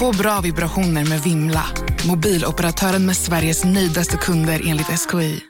Få 0.00 0.12
bra 0.12 0.40
vibrationer 0.42 1.08
med 1.08 1.20
Vimla. 1.20 1.62
Mobiloperatören 2.08 3.06
med 3.06 3.16
Sveriges 3.16 3.64
nöjdaste 3.64 4.16
kunder 4.16 4.60
enligt 4.66 4.86
SKI. 4.86 5.40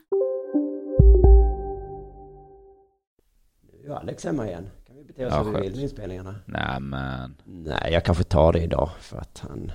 Ja, 3.86 3.98
Alex 3.98 4.24
hemma 4.24 4.46
igen. 4.46 4.70
Kan 4.86 4.96
vi 4.96 5.04
bete 5.04 5.26
oss 5.26 5.32
Ja, 5.32 5.44
som 5.44 5.54
vi 5.54 5.60
vill 5.60 5.72
med 5.72 5.82
inspelningarna? 5.82 6.34
Nej 6.46 6.80
men. 6.80 7.36
Nej, 7.46 7.92
jag 7.92 8.04
kanske 8.04 8.24
tar 8.24 8.52
det 8.52 8.60
idag 8.60 8.90
för 9.00 9.18
att 9.18 9.38
han 9.48 9.72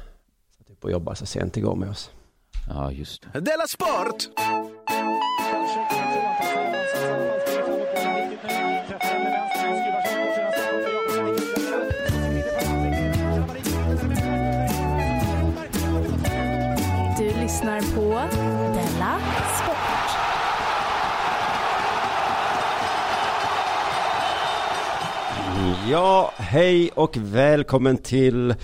satt 0.58 0.70
upp 0.70 0.84
och 0.84 0.92
jobbade 0.92 1.16
så 1.18 1.26
sent 1.26 1.58
igår 1.58 1.76
med 1.76 1.90
oss. 1.90 2.12
Ja, 2.70 2.92
just 2.92 3.26
det. 3.34 3.40
Della 3.40 3.68
Sport! 3.68 4.28
Lyssnar 17.56 17.82
på 17.82 18.36
Della 18.74 19.20
Sport. 19.64 19.78
Ja, 25.90 26.34
hej 26.38 26.90
och 26.96 27.18
välkommen 27.18 27.98
till 27.98 28.56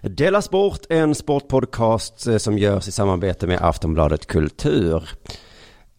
Della 0.00 0.42
Sport, 0.42 0.80
en 0.88 1.14
sportpodcast 1.14 2.26
eh, 2.26 2.36
som 2.36 2.58
görs 2.58 2.88
i 2.88 2.92
samarbete 2.92 3.46
med 3.46 3.58
Aftonbladet 3.62 4.26
Kultur. 4.26 5.08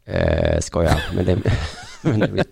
Eh, 0.05 0.59
skojar, 0.59 1.01
men 1.15 1.25
det, 1.25 1.39
men 2.01 2.19
det, 2.19 2.45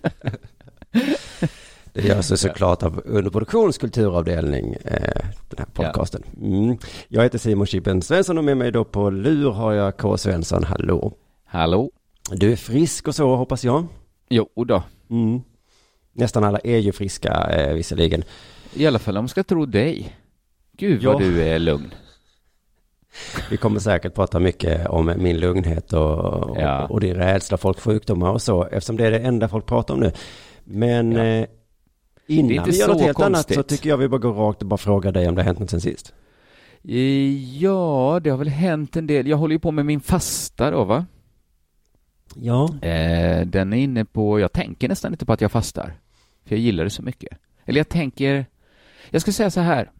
det 2.01 2.07
görs 2.07 2.31
ju 2.31 2.37
såklart 2.37 2.83
av 2.83 3.01
Underproduktions 3.05 3.77
kulturavdelning, 3.77 4.73
eh, 4.85 5.25
den 5.49 5.57
här 5.57 5.65
podcasten. 5.73 6.23
Mm. 6.41 6.77
Jag 7.07 7.23
heter 7.23 7.37
Simon 7.37 7.65
Chippen 7.67 8.01
Svensson 8.01 8.37
och 8.37 8.43
med 8.43 8.57
mig 8.57 8.71
då 8.71 8.83
på 8.83 9.09
lur 9.09 9.51
har 9.51 9.73
jag 9.73 9.97
K. 9.97 10.17
Svensson, 10.17 10.63
hallå. 10.63 11.13
Hallå? 11.45 11.91
Du 12.31 12.51
är 12.51 12.55
frisk 12.55 13.07
och 13.07 13.15
så 13.15 13.35
hoppas 13.35 13.63
jag. 13.63 13.85
Jo 14.29 14.49
då. 14.67 14.83
Mm. 15.09 15.41
Nästan 16.13 16.43
alla 16.43 16.59
är 16.63 16.77
ju 16.77 16.91
friska 16.91 17.33
eh, 17.33 17.73
visserligen. 17.73 18.23
I 18.73 18.87
alla 18.87 18.99
fall 18.99 19.17
om 19.17 19.23
man 19.23 19.29
ska 19.29 19.43
tro 19.43 19.65
dig. 19.65 20.15
Gud 20.77 21.03
Ja. 21.03 21.11
vad 21.13 21.21
du 21.21 21.41
är 21.43 21.59
lugn. 21.59 21.93
Vi 23.49 23.57
kommer 23.57 23.79
säkert 23.79 24.13
prata 24.13 24.39
mycket 24.39 24.87
om 24.87 25.13
min 25.17 25.39
lugnhet 25.39 25.93
och, 25.93 26.57
Ja. 26.59 26.83
och, 26.83 26.91
och 26.91 26.99
din 26.99 27.15
rädsla, 27.15 27.57
folks 27.57 27.81
sjukdomar 27.83 28.31
och 28.31 28.41
så, 28.41 28.63
eftersom 28.63 28.97
det 28.97 29.05
är 29.07 29.11
det 29.11 29.19
enda 29.19 29.47
folk 29.49 29.65
pratar 29.65 29.93
om 29.93 29.99
nu. 29.99 30.11
Men 30.63 31.11
Ja. 31.11 31.23
eh, 31.23 31.45
Det 32.29 32.35
är 32.35 32.39
innan 32.39 32.51
inte 32.51 32.69
vi 32.71 32.77
gör 32.77 32.85
så 32.87 32.93
något 32.93 33.01
helt 33.01 33.19
annat 33.19 33.47
så 33.49 33.53
konstigt. 33.53 33.67
tycker 33.67 33.89
jag 33.89 33.97
vi 33.97 34.07
bara 34.07 34.17
går 34.17 34.33
rakt 34.33 34.61
och 34.61 34.67
bara 34.67 34.77
frågar 34.77 35.11
dig 35.11 35.27
om 35.29 35.35
det 35.35 35.41
har 35.41 35.45
hänt 35.45 35.59
något 35.59 35.69
sen 35.69 35.81
sist. 35.81 36.13
Eh, 36.83 37.57
Ja, 37.61 38.19
det 38.23 38.29
har 38.29 38.37
väl 38.37 38.47
hänt 38.47 38.95
en 38.95 39.07
del. 39.07 39.27
Jag 39.27 39.37
håller 39.37 39.55
ju 39.55 39.59
på 39.59 39.71
med 39.71 39.85
min 39.85 39.99
fasta 39.99 40.71
då 40.71 40.83
va? 40.83 41.05
Ja. 42.35 42.69
Eh, 42.81 43.45
den 43.47 43.73
är 43.73 43.77
inne 43.77 44.05
på, 44.05 44.39
jag 44.39 44.51
tänker 44.51 44.89
nästan 44.89 45.11
inte 45.13 45.25
på 45.25 45.33
att 45.33 45.41
jag 45.41 45.51
fastar. 45.51 45.93
För 46.45 46.55
jag 46.55 46.59
gillar 46.59 46.83
det 46.83 46.89
så 46.89 47.01
mycket. 47.01 47.37
Eller 47.65 47.79
jag 47.79 47.89
tänker, 47.89 48.45
jag 49.09 49.21
ska 49.21 49.31
säga 49.31 49.51
så 49.51 49.59
här. 49.59 49.91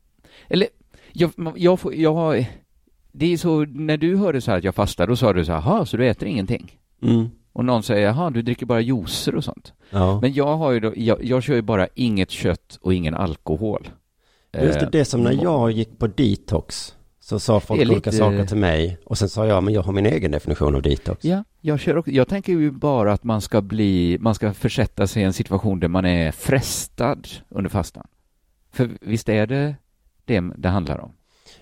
Eller, 0.48 0.68
jag, 1.14 1.32
jag, 1.56 1.80
får, 1.80 1.96
jag 1.96 2.14
har, 2.14 2.46
det 3.12 3.34
är 3.34 3.38
så, 3.38 3.66
när 3.66 3.98
du 3.98 4.16
hörde 4.18 4.42
så 4.42 4.52
här 4.52 4.58
att 4.58 4.64
jag 4.64 4.76
fastar, 4.76 5.08
då 5.08 5.16
sa 5.16 5.34
du 5.34 5.46
så 5.46 5.52
här, 5.52 5.60
"Jaha, 5.62 5.86
så 5.86 5.98
du 5.98 6.08
äter 6.08 6.28
ingenting? 6.28 6.80
Mm. 7.02 7.30
Och 7.54 7.66
någon 7.66 7.84
säger, 7.84 8.08
jaha, 8.08 8.30
du 8.30 8.42
dricker 8.42 8.66
bara 8.66 8.82
juicer 8.82 9.36
och 9.36 9.44
sånt. 9.44 9.74
Ja. 9.90 10.20
Men 10.22 10.34
jag 10.34 10.58
har 10.58 10.72
ju 10.72 10.80
då, 10.80 10.94
jag, 10.96 11.24
jag 11.24 11.44
kör 11.44 11.56
ju 11.56 11.62
bara 11.62 11.88
inget 11.96 12.30
kött 12.30 12.78
och 12.82 12.94
ingen 12.94 13.16
alkohol. 13.16 13.90
Just 14.54 14.80
det, 14.80 14.86
Eh, 14.86 14.90
det 14.92 15.06
som 15.06 15.24
när 15.24 15.44
jag 15.44 15.72
gick 15.72 16.00
på 16.00 16.08
detox 16.08 16.96
så 17.20 17.40
sa 17.40 17.60
folk 17.60 17.82
är 17.82 17.86
olika 17.86 17.96
lite- 18.10 18.12
saker 18.12 18.46
till 18.46 18.58
mig 18.58 18.98
och 19.06 19.18
sen 19.18 19.30
sa 19.30 19.46
jag, 19.46 19.64
men 19.64 19.74
jag 19.74 19.82
har 19.82 19.94
min 19.94 20.06
egen 20.06 20.32
definition 20.32 20.76
av 20.76 20.82
detox. 20.82 21.26
Ja, 21.26 21.44
jag 21.62 21.80
kör 21.80 21.98
också, 21.98 22.12
jag 22.12 22.28
tänker 22.28 22.54
ju 22.54 22.72
bara 22.72 23.14
att 23.14 23.24
man 23.24 23.42
ska 23.42 23.62
bli, 23.62 24.18
man 24.20 24.36
ska 24.36 24.54
försätta 24.54 25.08
sig 25.08 25.22
i 25.22 25.26
en 25.26 25.34
situation 25.34 25.80
där 25.80 25.88
man 25.88 26.06
är 26.06 26.32
frestad 26.32 27.28
under 27.50 27.70
fastan. 27.70 28.08
För 28.74 28.90
visst 29.02 29.30
är 29.30 29.48
det 29.48 29.76
det 30.26 30.42
det 30.58 30.70
handlar 30.70 30.98
om? 31.00 31.12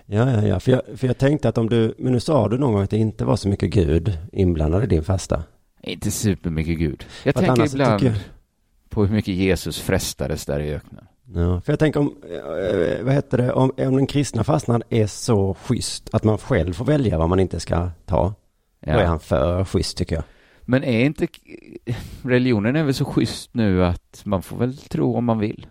Ja, 0.06 0.30
ja, 0.30 0.46
ja. 0.46 0.60
För 0.60 0.72
jag, 0.72 0.82
för 0.96 1.06
jag 1.06 1.18
tänkte 1.18 1.48
att 1.48 1.58
om 1.58 1.68
du, 1.68 1.94
men 1.98 2.12
nu 2.12 2.20
sa 2.20 2.48
du 2.48 2.58
någon 2.58 2.72
gång 2.72 2.82
att 2.82 2.90
det 2.90 2.96
inte 2.98 3.24
var 3.24 3.36
så 3.36 3.48
mycket 3.48 3.70
Gud 3.70 4.18
inblandad 4.32 4.84
i 4.84 4.86
din 4.86 5.04
fasta. 5.04 5.42
Inte 5.82 6.10
supermycket 6.10 6.78
Gud. 6.78 7.04
Jag 7.24 7.34
För 7.34 7.42
tänker 7.42 7.66
ibland 7.74 8.00
tycker 8.00 8.18
på 8.88 9.04
hur 9.04 9.14
mycket 9.14 9.34
Jesus 9.34 9.80
frestades 9.80 10.46
där 10.46 10.60
i 10.60 10.74
öknen. 10.74 11.04
Ja, 11.34 11.60
för 11.60 11.72
jag 11.72 11.78
tänker 11.78 12.00
om, 12.00 12.16
eh, 12.30 13.04
vad 13.04 13.14
heter 13.14 13.38
det, 13.38 13.52
om, 13.52 13.72
om 13.78 13.96
den 13.96 14.06
kristna 14.06 14.44
fastnad 14.44 14.82
är 14.88 15.06
så 15.06 15.54
schysst 15.54 16.08
att 16.12 16.24
man 16.24 16.38
själv 16.38 16.72
får 16.72 16.84
välja 16.84 17.18
vad 17.18 17.28
man 17.28 17.40
inte 17.40 17.60
ska 17.60 17.90
ta. 18.06 18.34
Då 18.80 18.90
är 18.90 19.00
Ja. 19.00 19.06
han 19.06 19.20
för 19.20 19.64
schysst 19.64 19.96
tycker 19.96 20.14
jag. 20.14 20.24
Men 20.62 20.84
är 20.84 21.04
inte 21.04 21.26
religionen 22.22 22.76
är 22.76 22.84
väl 22.84 22.94
så 22.94 23.04
schysst 23.04 23.54
nu 23.54 23.84
att 23.84 24.20
man 24.24 24.42
får 24.42 24.56
väl 24.56 24.76
tro 24.76 25.16
om 25.16 25.24
man 25.24 25.38
vill? 25.38 25.66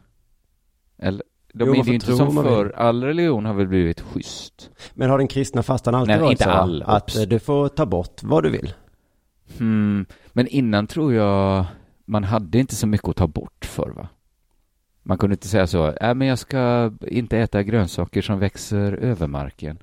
Eller? 1.00 1.24
De 1.54 1.64
Jo, 1.68 1.72
är 1.74 1.78
får 1.78 1.88
ju 1.88 1.94
inte 1.94 2.16
som 2.16 2.44
förr. 2.44 2.74
All 2.76 3.04
religion 3.04 3.46
har 3.46 3.54
väl 3.54 3.68
blivit 3.68 4.02
schysst. 4.02 4.70
Men 4.94 5.10
har 5.10 5.18
den 5.18 5.28
kristna 5.28 5.64
fastan 5.64 5.96
alltid 5.96 6.08
Nej, 6.16 6.20
varit 6.22 6.32
inte 6.32 6.44
så? 6.44 6.50
all, 6.50 6.84
att 6.84 7.16
eh, 7.16 7.22
du 7.22 7.40
får 7.40 7.68
ta 7.68 7.86
bort 7.86 8.24
vad 8.24 8.44
du 8.44 8.50
vill? 8.50 8.74
Hmm. 9.58 10.06
Men 10.34 10.48
innan 10.48 10.88
tror 10.88 11.14
jag 11.14 11.66
man 12.06 12.24
hade 12.24 12.60
inte 12.60 12.76
så 12.76 12.88
mycket 12.88 13.10
att 13.10 13.16
ta 13.16 13.28
bort 13.28 13.66
för 13.66 13.90
va? 13.90 14.08
Man 15.04 15.18
kunde 15.18 15.34
inte 15.34 15.48
säga 15.48 15.68
så, 15.68 15.92
äh, 15.92 16.14
men 16.14 16.28
jag 16.28 16.40
ska 16.40 16.94
inte 17.08 17.38
äta 17.38 17.64
grönsaker 17.64 18.22
som 18.22 18.40
växer 18.40 18.92
över 18.92 19.28
marken. 19.28 19.78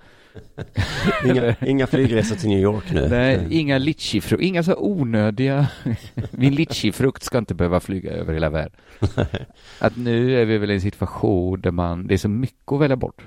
Inga, 1.24 1.54
inga 1.60 1.86
flygresor 1.86 2.36
till 2.36 2.48
New 2.48 2.60
York 2.60 2.92
nu. 2.92 3.08
Nej, 3.08 3.46
inga 3.50 3.78
litchifrukt, 3.78 4.42
inga 4.42 4.62
så 4.62 4.76
onödiga, 4.76 5.68
min 6.30 6.54
litchifrukt 6.54 7.22
ska 7.22 7.38
inte 7.38 7.54
behöva 7.54 7.80
flyga 7.80 8.12
över 8.12 8.34
hela 8.34 8.50
världen. 8.50 8.80
Att 9.78 9.96
nu 9.96 10.40
är 10.40 10.44
vi 10.44 10.58
väl 10.58 10.70
i 10.70 10.74
en 10.74 10.80
situation 10.80 11.60
där 11.60 11.70
man, 11.70 12.06
det 12.06 12.14
är 12.14 12.18
så 12.18 12.28
mycket 12.28 12.72
att 12.72 12.80
välja 12.80 12.96
bort. 12.96 13.22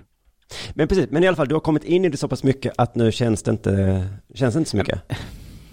Men 0.74 0.88
precis, 0.88 1.08
men 1.10 1.24
i 1.24 1.28
alla 1.28 1.38
fall 1.38 1.48
du 1.48 1.56
har 1.56 1.60
kommit 1.60 1.84
in 1.84 2.06
i 2.06 2.10
det 2.10 2.18
så 2.18 2.28
pass 2.28 2.44
mycket 2.44 2.74
att 2.78 2.96
nu 2.96 3.12
känns 3.12 3.44
det 3.44 3.52
inte, 3.52 4.08
känns 4.34 4.54
det 4.54 4.58
inte 4.58 4.70
så 4.70 4.78
mycket. 4.78 5.02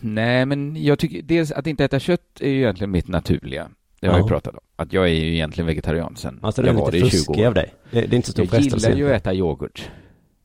Nej, 0.07 0.47
men 0.47 0.85
jag 0.85 0.99
tycker 0.99 1.23
dels 1.23 1.53
att 1.53 1.67
inte 1.67 1.85
äta 1.85 1.99
kött 1.99 2.41
är 2.41 2.49
ju 2.49 2.57
egentligen 2.59 2.91
mitt 2.91 3.09
naturliga. 3.09 3.69
Det 4.01 4.07
har 4.07 4.15
Ja. 4.15 4.19
jag 4.19 4.25
ju 4.25 4.29
pratat 4.29 4.55
om. 4.55 4.61
Att 4.77 4.93
jag 4.93 5.05
är 5.05 5.13
ju 5.13 5.35
egentligen 5.35 5.67
vegetarian 5.67 6.17
sen 6.17 6.39
Alltså 6.43 6.67
jag 6.67 6.75
var 6.75 6.91
det 6.91 6.97
i 6.99 7.01
20 7.01 7.11
fuskig 7.11 7.39
år. 7.45 7.47
av 7.47 7.55
dig. 7.55 7.75
Det, 7.91 8.01
det 8.01 8.15
är 8.15 8.17
inte 8.17 8.27
så 8.27 8.33
stor 8.33 8.45
Jag 8.45 8.51
frestelse. 8.55 8.89
gillar 8.91 8.99
ju 9.09 9.15
att 9.15 9.21
äta 9.21 9.35
yoghurt. 9.35 9.91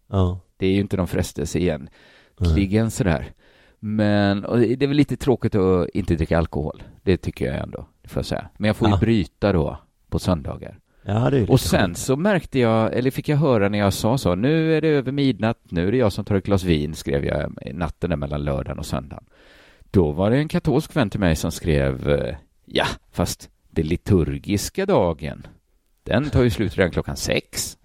Ja. 0.07 0.39
Det 0.57 0.65
är 0.67 0.71
ju 0.71 0.79
inte 0.79 0.97
någon 0.97 1.07
frestelse 1.07 1.59
igen. 1.59 1.89
Kligen 2.53 2.91
sådär. 2.91 3.31
Men 3.79 4.41
det 4.41 4.83
är 4.83 4.87
väl 4.87 4.97
lite 4.97 5.17
tråkigt 5.17 5.55
att 5.55 5.89
inte 5.89 6.15
dricka 6.15 6.37
alkohol. 6.37 6.83
Det 7.03 7.17
tycker 7.17 7.45
jag 7.45 7.57
ändå, 7.63 7.87
det 8.01 8.09
får 8.09 8.19
jag 8.19 8.25
säga. 8.25 8.49
Men 8.57 8.67
jag 8.67 8.75
får 8.75 8.87
ju 8.87 8.93
Ja. 8.93 8.99
bryta 8.99 9.53
då 9.53 9.77
på 10.09 10.19
söndagar. 10.19 10.79
Ja, 11.09 11.31
Och 11.47 11.59
sen 11.59 11.79
skönt. 11.79 11.97
så 11.97 12.15
märkte 12.15 12.59
jag, 12.59 12.93
eller 12.93 13.11
fick 13.11 13.29
jag 13.29 13.37
höra 13.37 13.69
när 13.69 13.79
jag 13.79 13.93
sa 13.93 14.17
så, 14.17 14.35
nu 14.35 14.77
är 14.77 14.81
det 14.81 14.87
över 14.87 15.11
midnatt, 15.11 15.59
nu 15.69 15.87
är 15.87 15.91
det 15.91 15.97
jag 15.97 16.13
som 16.13 16.25
tar 16.25 16.35
ett 16.35 16.45
glas 16.45 16.63
vin, 16.63 16.95
skrev 16.95 17.25
jag 17.25 17.57
natten 17.73 18.09
där 18.09 18.17
mellan 18.17 18.43
lördagen 18.43 18.79
och 18.79 18.85
söndagen. 18.85 19.23
Då 19.91 20.11
var 20.11 20.31
det 20.31 20.37
en 20.37 20.47
katolsk 20.47 20.95
vän 20.95 21.09
till 21.09 21.19
mig 21.19 21.35
som 21.35 21.51
skrev, 21.51 22.09
eh, 22.09 22.35
ja, 22.65 22.85
fast 23.11 23.49
det 23.69 23.83
liturgiska 23.83 24.85
dagen, 24.85 25.47
den 26.03 26.29
tar 26.29 26.43
ju 26.43 26.49
slut 26.49 26.77
redan 26.77 26.91
klockan 26.91 27.15
sex. 27.17 27.77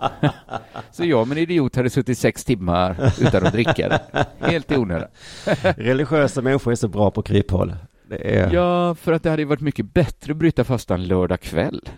så 0.90 1.04
jag 1.04 1.28
men 1.28 1.38
idiot 1.38 1.76
hade 1.76 1.90
suttit 1.90 2.18
sex 2.18 2.44
timmar 2.44 3.12
utan 3.20 3.46
att 3.46 3.52
dricka 3.52 3.88
det. 3.88 4.26
Helt 4.38 4.72
i 4.72 4.76
onödan. 4.76 5.08
Religiösa 5.76 6.42
människor 6.42 6.72
är 6.72 6.76
så 6.76 6.88
bra 6.88 7.10
på 7.10 7.22
kryphål. 7.22 7.74
Är... 8.10 8.54
Ja, 8.54 8.94
för 8.94 9.12
att 9.12 9.22
det 9.22 9.30
hade 9.30 9.42
ju 9.42 9.48
varit 9.48 9.60
mycket 9.60 9.94
bättre 9.94 10.32
att 10.32 10.36
bryta 10.36 10.64
fastan 10.64 11.06
lördag 11.06 11.40
kväll. 11.40 11.88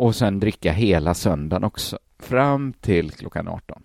Och 0.00 0.16
sen 0.16 0.40
dricka 0.40 0.72
hela 0.72 1.14
söndagen 1.14 1.64
också. 1.64 1.98
Fram 2.18 2.72
till 2.72 3.10
klockan 3.10 3.48
18. 3.48 3.82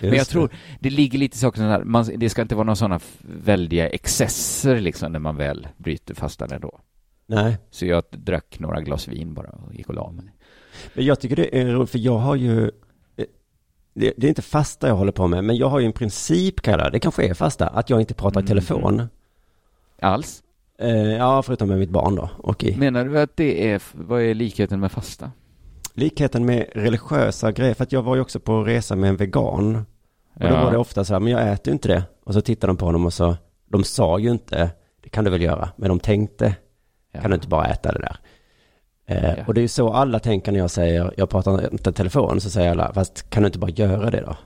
Men 0.00 0.08
jag 0.10 0.16
Just 0.18 0.30
tror, 0.30 0.50
det 0.80 0.90
ligger 0.90 1.18
lite 1.18 1.34
i 1.34 1.38
saken 1.38 1.90
man, 1.90 2.10
det 2.16 2.30
ska 2.30 2.42
inte 2.42 2.54
vara 2.54 2.64
några 2.64 2.76
sådana 2.76 3.00
väldiga 3.20 3.88
excesser 3.88 4.80
liksom 4.80 5.12
när 5.12 5.18
man 5.18 5.36
väl 5.36 5.68
bryter 5.76 6.14
fastan 6.14 6.52
ändå. 6.52 6.80
Nej. 7.26 7.58
Så 7.70 7.86
jag 7.86 8.02
drack 8.10 8.58
några 8.58 8.80
glas 8.80 9.08
vin 9.08 9.34
bara 9.34 9.48
och 9.50 9.74
gick 9.74 9.88
och 9.88 9.94
la 9.94 10.10
mig. 10.10 10.24
Men 10.94 11.04
jag 11.04 11.20
tycker 11.20 11.36
det 11.36 11.60
är 11.60 11.66
roligt, 11.66 11.90
för 11.90 11.98
jag 11.98 12.18
har 12.18 12.36
ju, 12.36 12.64
eh, 13.16 13.24
det, 13.94 14.12
det 14.16 14.26
är 14.26 14.28
inte 14.28 14.42
fasta 14.42 14.88
jag 14.88 14.94
håller 14.96 15.12
på 15.12 15.26
med, 15.26 15.44
men 15.44 15.56
jag 15.56 15.68
har 15.68 15.80
ju 15.80 15.86
en 15.86 15.92
princip, 15.92 16.60
kallar 16.60 16.90
det, 16.90 16.98
kanske 16.98 17.26
är 17.28 17.34
fasta, 17.34 17.66
att 17.66 17.90
jag 17.90 18.00
inte 18.00 18.14
pratar 18.14 18.40
i 18.40 18.42
Mm. 18.42 18.48
telefon. 18.48 19.02
Alls? 20.00 20.42
Eh, 20.78 20.90
ja, 20.96 21.42
förutom 21.42 21.68
med 21.68 21.78
mitt 21.78 21.90
barn 21.90 22.14
då. 22.14 22.30
Och 22.38 22.64
i 22.64 22.76
Menar 22.76 23.04
du 23.04 23.20
att 23.20 23.36
det 23.36 23.70
är, 23.70 23.82
vad 23.92 24.22
är 24.22 24.34
likheten 24.34 24.80
med 24.80 24.92
fasta? 24.92 25.30
Likheten 25.94 26.46
med 26.46 26.66
religiösa 26.74 27.52
grejer, 27.52 27.74
för 27.74 27.82
att 27.84 27.92
jag 27.92 28.02
var 28.02 28.14
ju 28.14 28.20
också 28.20 28.40
på 28.40 28.62
resa 28.64 28.96
med 28.96 29.10
en 29.10 29.16
vegan. 29.16 29.76
Och 30.34 30.40
då 30.40 30.46
Ja. 30.46 30.64
var 30.64 30.70
det 30.70 30.78
ofta 30.78 31.04
så 31.04 31.12
här, 31.12 31.20
men 31.20 31.32
jag 31.32 31.52
äter 31.52 31.66
ju 31.68 31.72
inte 31.72 31.88
det. 31.88 32.02
Och 32.24 32.34
så 32.34 32.40
tittade 32.40 32.70
de 32.70 32.76
på 32.76 32.84
honom 32.86 33.06
och 33.06 33.12
så, 33.12 33.36
de 33.68 33.84
sa 33.84 34.18
ju 34.18 34.30
inte, 34.30 34.70
det 35.02 35.08
kan 35.08 35.24
du 35.24 35.30
väl 35.30 35.42
göra, 35.42 35.68
men 35.76 35.88
de 35.88 36.00
tänkte, 36.00 36.54
Ja. 37.12 37.20
kan 37.20 37.30
du 37.30 37.34
inte 37.34 37.48
bara 37.48 37.66
äta 37.66 37.92
det 37.92 37.98
där? 37.98 38.16
Eh, 39.06 39.24
Ja. 39.38 39.44
Och 39.46 39.54
det 39.54 39.60
är 39.60 39.62
ju 39.62 39.68
så 39.68 39.92
alla 39.92 40.18
tänker 40.18 40.52
när 40.52 40.58
jag 40.58 40.70
säger, 40.70 41.14
jag 41.16 41.30
pratar 41.30 41.72
inte 41.72 41.92
telefon, 41.92 42.40
så 42.40 42.50
säger 42.50 42.70
alla, 42.70 42.92
fast 42.94 43.30
kan 43.30 43.42
du 43.42 43.46
inte 43.46 43.58
bara 43.58 43.70
göra 43.70 44.10
det 44.10 44.20
då? 44.20 44.36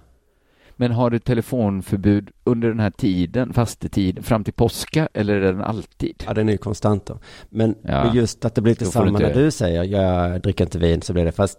Men 0.80 0.92
har 0.92 1.10
du 1.10 1.18
telefonförbud 1.18 2.30
under 2.44 2.68
den 2.68 2.80
här 2.80 2.90
tiden, 2.90 3.52
fastetiden, 3.52 4.22
fram 4.24 4.44
till 4.44 4.52
påska, 4.52 5.08
eller 5.14 5.34
är 5.36 5.52
den 5.52 5.60
alltid? 5.62 6.24
Ja, 6.26 6.34
den 6.34 6.48
är 6.48 6.52
ju 6.52 6.58
konstant 6.58 7.06
då. 7.06 7.18
Men, 7.48 7.74
Ja. 7.82 8.14
just 8.14 8.44
att 8.44 8.54
det 8.54 8.60
blir 8.60 8.72
lite 8.72 8.84
du 8.84 8.90
samma 8.90 9.08
inte- 9.08 9.22
när 9.28 9.34
du 9.34 9.50
säger, 9.50 9.84
jag 9.84 10.42
dricker 10.42 10.64
inte 10.64 10.78
vin, 10.78 11.02
så 11.02 11.12
blir 11.12 11.24
det, 11.24 11.32
fast 11.32 11.58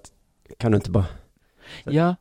kan 0.58 0.72
du 0.72 0.76
inte 0.76 0.92
bara... 0.92 1.06
Ja, 1.84 2.16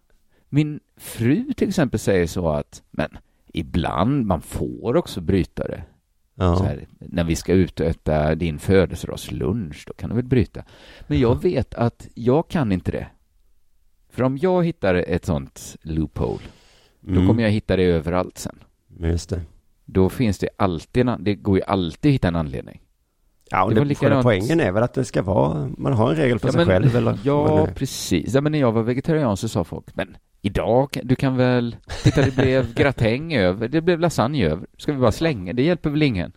min 0.49 0.81
fru 0.97 1.53
till 1.57 1.69
exempel 1.69 2.01
säger 2.01 2.27
så 2.27 2.49
att, 2.51 2.83
men 2.91 3.19
ibland, 3.47 4.27
man 4.27 4.41
får 4.41 4.97
också 4.97 5.21
bryta 5.21 5.69
det. 5.69 5.83
Ja. 6.35 6.63
Här, 6.63 6.87
när 6.99 7.25
vi 7.25 7.37
ska 7.37 7.53
ut 7.53 7.81
och 7.81 7.87
äta 7.87 8.35
din 8.35 8.59
födelsedagslunch, 8.59 9.85
då 9.87 9.93
kan 9.93 10.09
du 10.11 10.17
väl 10.17 10.25
bryta. 10.25 10.65
Men 11.07 11.21
jag 11.21 11.43
vet 11.43 11.75
att 11.75 12.09
jag 12.15 12.49
kan 12.49 12.73
inte 12.73 12.91
det. 12.91 13.07
För 14.11 14.23
om 14.23 14.39
jag 14.39 14.65
hittar 14.65 14.95
ett 14.95 15.25
sånt 15.25 15.77
loophole, 15.83 16.43
då 17.01 17.13
Mm. 17.13 17.27
kommer 17.27 17.43
jag 17.43 17.51
hitta 17.51 17.77
det 17.77 17.83
överallt 17.85 18.39
sen. 18.39 18.59
Just 19.01 19.31
det. 19.31 19.41
Då 19.85 20.09
finns 20.09 20.39
det 20.39 20.49
alltid, 20.57 21.07
det 21.19 21.35
går 21.35 21.57
ju 21.59 21.63
alltid 21.65 22.11
att 22.11 22.15
hitta 22.15 22.29
en 22.29 22.37
anledning. 22.37 22.81
Ja, 23.51 23.65
och 23.65 23.75
Det 23.75 23.81
det 23.81 23.85
likadant- 23.87 24.23
poängen 24.23 24.61
är 24.61 24.73
väl 24.73 24.83
att 24.83 24.95
det 24.95 25.05
ska 25.05 25.23
vara, 25.23 25.71
man 25.79 25.93
har 25.93 26.11
en 26.11 26.17
regel 26.17 26.39
för 26.39 26.49
sig 26.53 26.67
själv 26.67 26.97
eller 26.97 27.19
Ja, 27.25 27.69
precis. 27.75 28.35
Ja, 28.35 28.41
men 28.41 28.53
när 28.53 28.59
jag 28.59 28.73
var 28.73 28.83
vegetarian 28.83 29.37
så 29.37 29.49
sa 29.49 29.65
folk, 29.65 29.87
men 29.95 30.17
idag, 30.43 30.99
du 31.03 31.17
kan 31.17 31.37
väl, 31.37 31.77
titta 32.05 32.23
det 32.23 32.37
blev 32.37 32.75
gratäng 32.75 33.35
över, 33.35 33.69
det 33.69 33.81
blev 33.81 34.01
lasagne 34.01 34.45
över, 34.47 34.67
ska 34.79 34.93
vi 34.93 34.99
bara 34.99 35.13
slänga, 35.13 35.53
det 35.53 35.63
hjälper 35.63 35.91
väl 35.91 36.03
ingen? 36.03 36.33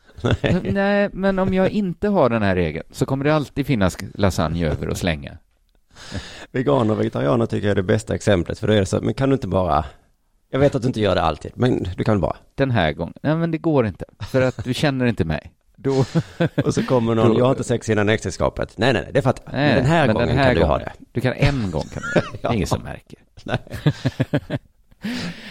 Nej, 0.64 1.10
men 1.14 1.40
om 1.40 1.54
jag 1.54 1.70
inte 1.70 2.08
har 2.08 2.30
den 2.30 2.42
här 2.42 2.56
regeln 2.56 2.86
så 2.92 3.06
kommer 3.06 3.26
det 3.26 3.36
alltid 3.36 3.66
finnas 3.66 3.98
lasagne 4.14 4.66
över 4.68 4.90
och 4.90 4.98
slänga. 4.98 5.38
Veganer 6.52 6.94
och 6.94 7.00
vegetarianer 7.00 7.46
tycker 7.46 7.68
jag 7.68 7.72
är 7.72 7.76
det 7.76 7.84
bästa 7.84 8.16
exemplet, 8.16 8.60
för 8.60 8.68
då 8.68 8.74
är 8.74 8.80
det 8.80 8.86
så, 8.86 9.02
men 9.02 9.14
kan 9.14 9.30
du 9.30 9.34
inte 9.34 9.48
bara, 9.48 9.86
jag 10.52 10.60
vet 10.60 10.76
att 10.76 10.82
du 10.82 10.88
inte 10.88 11.00
gör 11.02 11.16
det 11.16 11.22
alltid, 11.22 11.52
men 11.56 11.88
du 11.98 12.04
kan 12.04 12.14
väl 12.16 12.22
bara. 12.22 12.36
Den 12.56 12.72
här 12.72 12.94
gången, 12.94 13.14
nej 13.22 13.36
men 13.36 13.52
det 13.52 13.58
går 13.58 13.88
inte, 13.88 14.06
för 14.20 14.42
att 14.42 14.64
du 14.64 14.74
känner 14.74 15.06
inte 15.06 15.26
mig. 15.26 15.52
Då... 15.76 16.06
Och 16.66 16.74
så 16.74 16.84
kommer 16.84 17.16
någon, 17.16 17.34
Då- 17.34 17.40
jag 17.40 17.46
har 17.46 17.52
inte 17.52 17.64
sex 17.64 17.90
innan 17.90 18.10
äktenskapet. 18.10 18.78
Nej, 18.78 18.94
nej, 18.94 19.02
nej, 19.02 19.12
det 19.14 19.22
fattar 19.22 19.44
jag. 19.46 19.54
Men 19.54 19.76
den 19.76 19.86
här 19.86 20.06
men 20.08 20.14
gången 20.14 20.28
den 20.28 20.38
här 20.38 20.46
kan 20.46 20.56
du 20.56 20.62
ha 20.62 20.74
gången. 20.78 20.90
det. 21.00 21.06
Du 21.12 21.22
kan 21.22 21.34
en 21.34 21.72
gång 21.72 21.84
kan 21.94 22.04
du. 22.16 22.22
Det 22.42 22.48
är 22.48 22.54
ingen 22.54 22.68
som 22.68 22.82
märker. 22.84 23.20
Nej. 23.44 23.58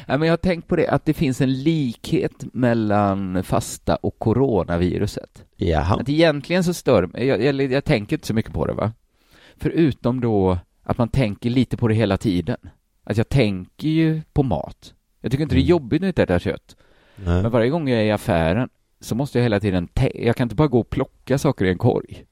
Nej, 0.06 0.18
men 0.18 0.22
jag 0.22 0.32
har 0.32 0.36
tänkt 0.36 0.68
på 0.68 0.76
det, 0.76 0.88
att 0.88 1.04
det 1.04 1.14
finns 1.14 1.40
en 1.40 1.62
likhet 1.62 2.44
mellan 2.52 3.44
fasta 3.44 3.96
och 3.96 4.18
coronaviruset. 4.18 5.44
Jaha. 5.56 6.00
Att 6.00 6.08
egentligen 6.08 6.64
så 6.64 6.74
stör 6.74 7.10
jag, 7.14 7.44
eller 7.44 7.68
jag 7.68 7.84
tänker 7.84 8.16
inte 8.16 8.26
så 8.26 8.34
mycket 8.34 8.52
på 8.52 8.66
det 8.66 8.72
va. 8.72 8.92
Förutom 9.56 10.20
då 10.20 10.58
att 10.82 10.98
man 10.98 11.08
tänker 11.08 11.50
lite 11.50 11.76
på 11.76 11.88
det 11.88 11.94
hela 11.94 12.16
tiden. 12.16 12.56
Att 13.10 13.16
jag 13.16 13.28
tänker 13.28 13.88
ju 13.88 14.22
på 14.32 14.42
mat. 14.42 14.94
Jag 15.20 15.32
tycker 15.32 15.42
inte 15.42 15.54
det 15.54 15.60
är 15.60 15.64
jobbigt 15.64 16.00
när 16.00 16.08
jag 16.08 16.10
inte 16.10 16.22
äter 16.22 16.38
kött. 16.38 16.76
Nej. 17.16 17.42
Men 17.42 17.50
varje 17.50 17.70
gång 17.70 17.88
jag 17.88 18.00
är 18.00 18.04
i 18.04 18.10
affären 18.10 18.68
så 19.00 19.14
måste 19.14 19.38
jag 19.38 19.42
hela 19.42 19.60
tiden, 19.60 19.88
jag 20.14 20.36
kan 20.36 20.44
inte 20.44 20.54
bara 20.54 20.68
gå 20.68 20.80
och 20.80 20.90
plocka 20.90 21.38
saker 21.38 21.64
i 21.64 21.70
en 21.70 21.78
korg. 21.78 22.24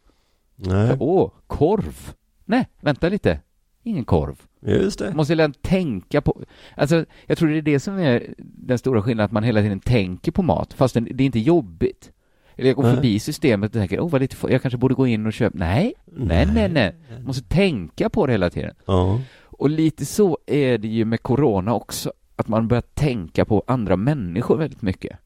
Nej. 0.57 0.97
Åh, 1.01 1.31
korv! 1.47 2.15
Nej, 2.45 2.69
vänta 2.81 3.09
lite. 3.09 3.41
Ingen 3.83 4.05
korv. 4.05 4.43
Just 4.61 4.99
det. 4.99 5.15
Måste 5.15 5.33
hela 5.33 5.43
tiden 5.43 5.61
tänka 5.63 6.21
på, 6.21 6.43
alltså 6.77 7.05
jag 7.27 7.39
tror 7.39 7.49
det 7.49 7.59
är 7.59 7.63
det 7.63 7.81
som 7.81 7.99
är 7.99 8.35
den 8.39 8.79
stora 8.79 9.03
skillnaden, 9.03 9.25
att 9.25 9.33
man 9.33 9.43
hela 9.43 9.63
tiden 9.63 9.81
tänker 9.81 10.33
på 10.33 10.43
mat, 10.43 10.73
fast 10.73 10.95
det 10.95 11.23
är 11.23 11.27
inte 11.27 11.39
jobbigt. 11.39 12.13
Eller 12.57 12.69
jag 12.69 12.77
går 12.77 12.83
Nej. 12.83 12.95
förbi 12.95 13.19
systemet 13.19 13.75
och 13.75 13.81
tänker, 13.81 14.01
oh 14.01 14.11
vad 14.11 14.21
lite, 14.21 14.37
jag 14.49 14.63
kanske 14.63 14.79
borde 14.79 14.95
gå 14.95 15.07
in 15.07 15.27
och 15.27 15.33
köpa, 15.33 15.59
nej, 15.59 15.95
nej, 16.07 16.47
nej, 16.55 16.69
nej. 16.69 16.95
Jag 17.11 17.27
måste 17.27 17.49
tänka 17.49 18.09
på 18.09 18.27
det 18.27 18.33
hela 18.33 18.51
tiden. 18.51 18.75
Ja. 18.87 19.21
Och 19.59 19.71
lite 19.71 20.07
så 20.07 20.39
är 20.47 20.79
det 20.79 20.89
ju 20.89 21.05
med 21.05 21.23
corona 21.23 21.75
också, 21.75 22.13
att 22.37 22.49
man 22.49 22.69
börjar 22.69 22.83
tänka 22.95 23.45
på 23.45 23.63
andra 23.67 23.97
människor 23.97 24.57
väldigt 24.57 24.83
mycket. 24.83 25.19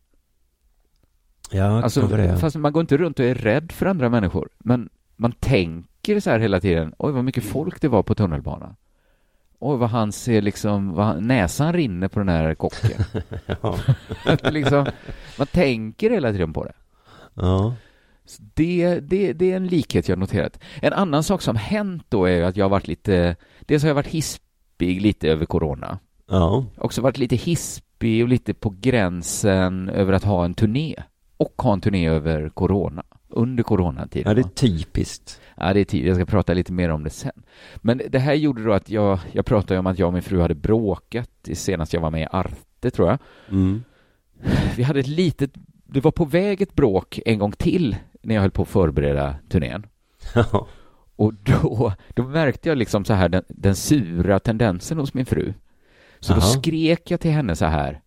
Ja, 1.50 1.82
Alltså, 1.82 2.06
det. 2.06 2.36
fast 2.38 2.56
man 2.56 2.72
går 2.72 2.80
inte 2.80 2.96
runt 2.96 3.18
och 3.18 3.24
är 3.24 3.34
rädd 3.34 3.72
för 3.72 3.86
andra 3.86 4.08
människor, 4.08 4.48
men 4.58 4.88
man 5.16 5.32
tänker 5.32 6.20
så 6.20 6.30
här 6.30 6.38
hela 6.38 6.60
tiden, 6.60 6.94
oj 6.98 7.12
vad 7.12 7.24
mycket 7.24 7.44
folk 7.44 7.80
det 7.80 7.88
var 7.88 8.02
på 8.02 8.14
tunnelbanan. 8.14 8.76
Oj 9.58 9.78
vad 9.78 9.88
han 9.90 10.12
ser 10.12 10.42
liksom, 10.42 10.92
vad 10.94 11.06
han, 11.06 11.26
näsan 11.26 11.72
rinner 11.72 12.08
på 12.08 12.18
den 12.18 12.28
här 12.28 12.54
kocken. 12.54 13.04
Ja. 13.62 13.78
Liksom, 14.50 14.86
man 15.38 15.46
tänker 15.46 16.10
hela 16.10 16.32
tiden 16.32 16.52
på 16.52 16.64
det. 16.64 16.72
Ja. 17.34 17.74
Det, 18.54 19.00
det, 19.00 19.32
det 19.32 19.52
är 19.52 19.56
en 19.56 19.66
likhet 19.66 20.08
jag 20.08 20.18
noterat. 20.18 20.58
En 20.82 20.92
annan 20.92 21.22
sak 21.22 21.42
som 21.42 21.56
hänt 21.56 22.06
då 22.08 22.24
är 22.24 22.42
att 22.42 22.56
jag 22.56 22.64
har 22.64 22.70
varit 22.70 22.88
lite, 22.88 23.36
dels 23.60 23.82
har 23.82 23.88
jag 23.88 23.94
varit 23.94 24.06
hispig 24.06 25.02
lite 25.02 25.28
över 25.28 25.46
corona. 25.46 25.98
Ja. 26.28 26.66
Också 26.76 27.00
varit 27.00 27.18
lite 27.18 27.36
hispig 27.36 28.22
och 28.22 28.28
lite 28.28 28.54
på 28.54 28.74
gränsen 28.80 29.88
över 29.88 30.12
att 30.12 30.24
ha 30.24 30.44
en 30.44 30.54
turné. 30.54 30.94
Och 31.36 31.62
ha 31.62 31.72
en 31.72 31.80
turné 31.80 32.08
över 32.08 32.48
corona. 32.48 33.02
Under 33.28 33.62
coronatiden. 33.62 34.30
Ja, 34.30 34.34
det 34.34 34.40
är 34.40 34.68
typiskt. 34.68 35.40
Ja, 35.56 35.72
det 35.72 35.80
är 35.80 35.84
tid. 35.84 36.06
Jag 36.06 36.16
ska 36.16 36.24
prata 36.24 36.54
lite 36.54 36.72
mer 36.72 36.88
om 36.88 37.04
det 37.04 37.10
sen. 37.10 37.42
Men 37.76 38.02
det 38.08 38.18
här 38.18 38.34
gjorde 38.34 38.64
då 38.64 38.72
att 38.72 38.90
jag, 38.90 39.18
jag 39.32 39.46
pratade 39.46 39.80
om 39.80 39.86
att 39.86 39.98
jag 39.98 40.06
och 40.06 40.12
min 40.12 40.22
fru 40.22 40.40
hade 40.40 40.54
bråkat 40.54 41.30
i 41.46 41.54
senast 41.54 41.92
jag 41.92 42.00
var 42.00 42.10
med 42.10 42.22
i 42.22 42.26
Arte, 42.32 42.90
tror 42.90 43.08
jag. 43.08 43.18
Mm. 43.50 43.82
Vi 44.76 44.82
hade 44.82 45.00
ett 45.00 45.06
litet, 45.06 45.50
det 45.84 46.00
var 46.00 46.10
på 46.10 46.24
väg 46.24 46.62
ett 46.62 46.74
bråk 46.74 47.20
en 47.26 47.38
gång 47.38 47.52
till 47.52 47.96
när 48.22 48.34
jag 48.34 48.42
höll 48.42 48.50
på 48.50 48.62
att 48.62 48.68
förbereda 48.68 49.34
turnén. 49.48 49.86
Och 51.16 51.34
då, 51.34 51.92
då 52.08 52.22
märkte 52.22 52.68
jag 52.68 52.78
liksom 52.78 53.04
så 53.04 53.12
här 53.12 53.28
den, 53.28 53.42
den 53.48 53.76
sura 53.76 54.38
tendensen 54.38 54.98
hos 54.98 55.14
min 55.14 55.26
fru. 55.26 55.54
Så 56.20 56.32
då 56.32 56.40
Aha. 56.40 56.48
skrek 56.48 57.10
jag 57.10 57.20
till 57.20 57.30
henne 57.30 57.56
så 57.56 57.64
här. 57.64 58.00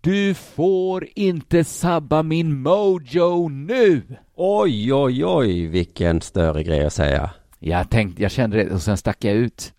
Du 0.00 0.34
får 0.34 1.08
inte 1.14 1.64
sabba 1.64 2.22
min 2.22 2.62
mojo 2.62 3.48
nu! 3.48 4.02
Oj, 4.34 4.94
oj, 4.94 5.24
oj, 5.24 5.66
vilken 5.66 6.20
större 6.20 6.62
grej 6.62 6.86
att 6.86 6.92
säga. 6.92 7.30
Jag 7.58 7.90
tänkte, 7.90 8.22
jag 8.22 8.30
kände 8.30 8.56
det 8.56 8.70
och 8.70 8.82
sen 8.82 8.96
stack 8.96 9.24
jag 9.24 9.34
ut. 9.34 9.72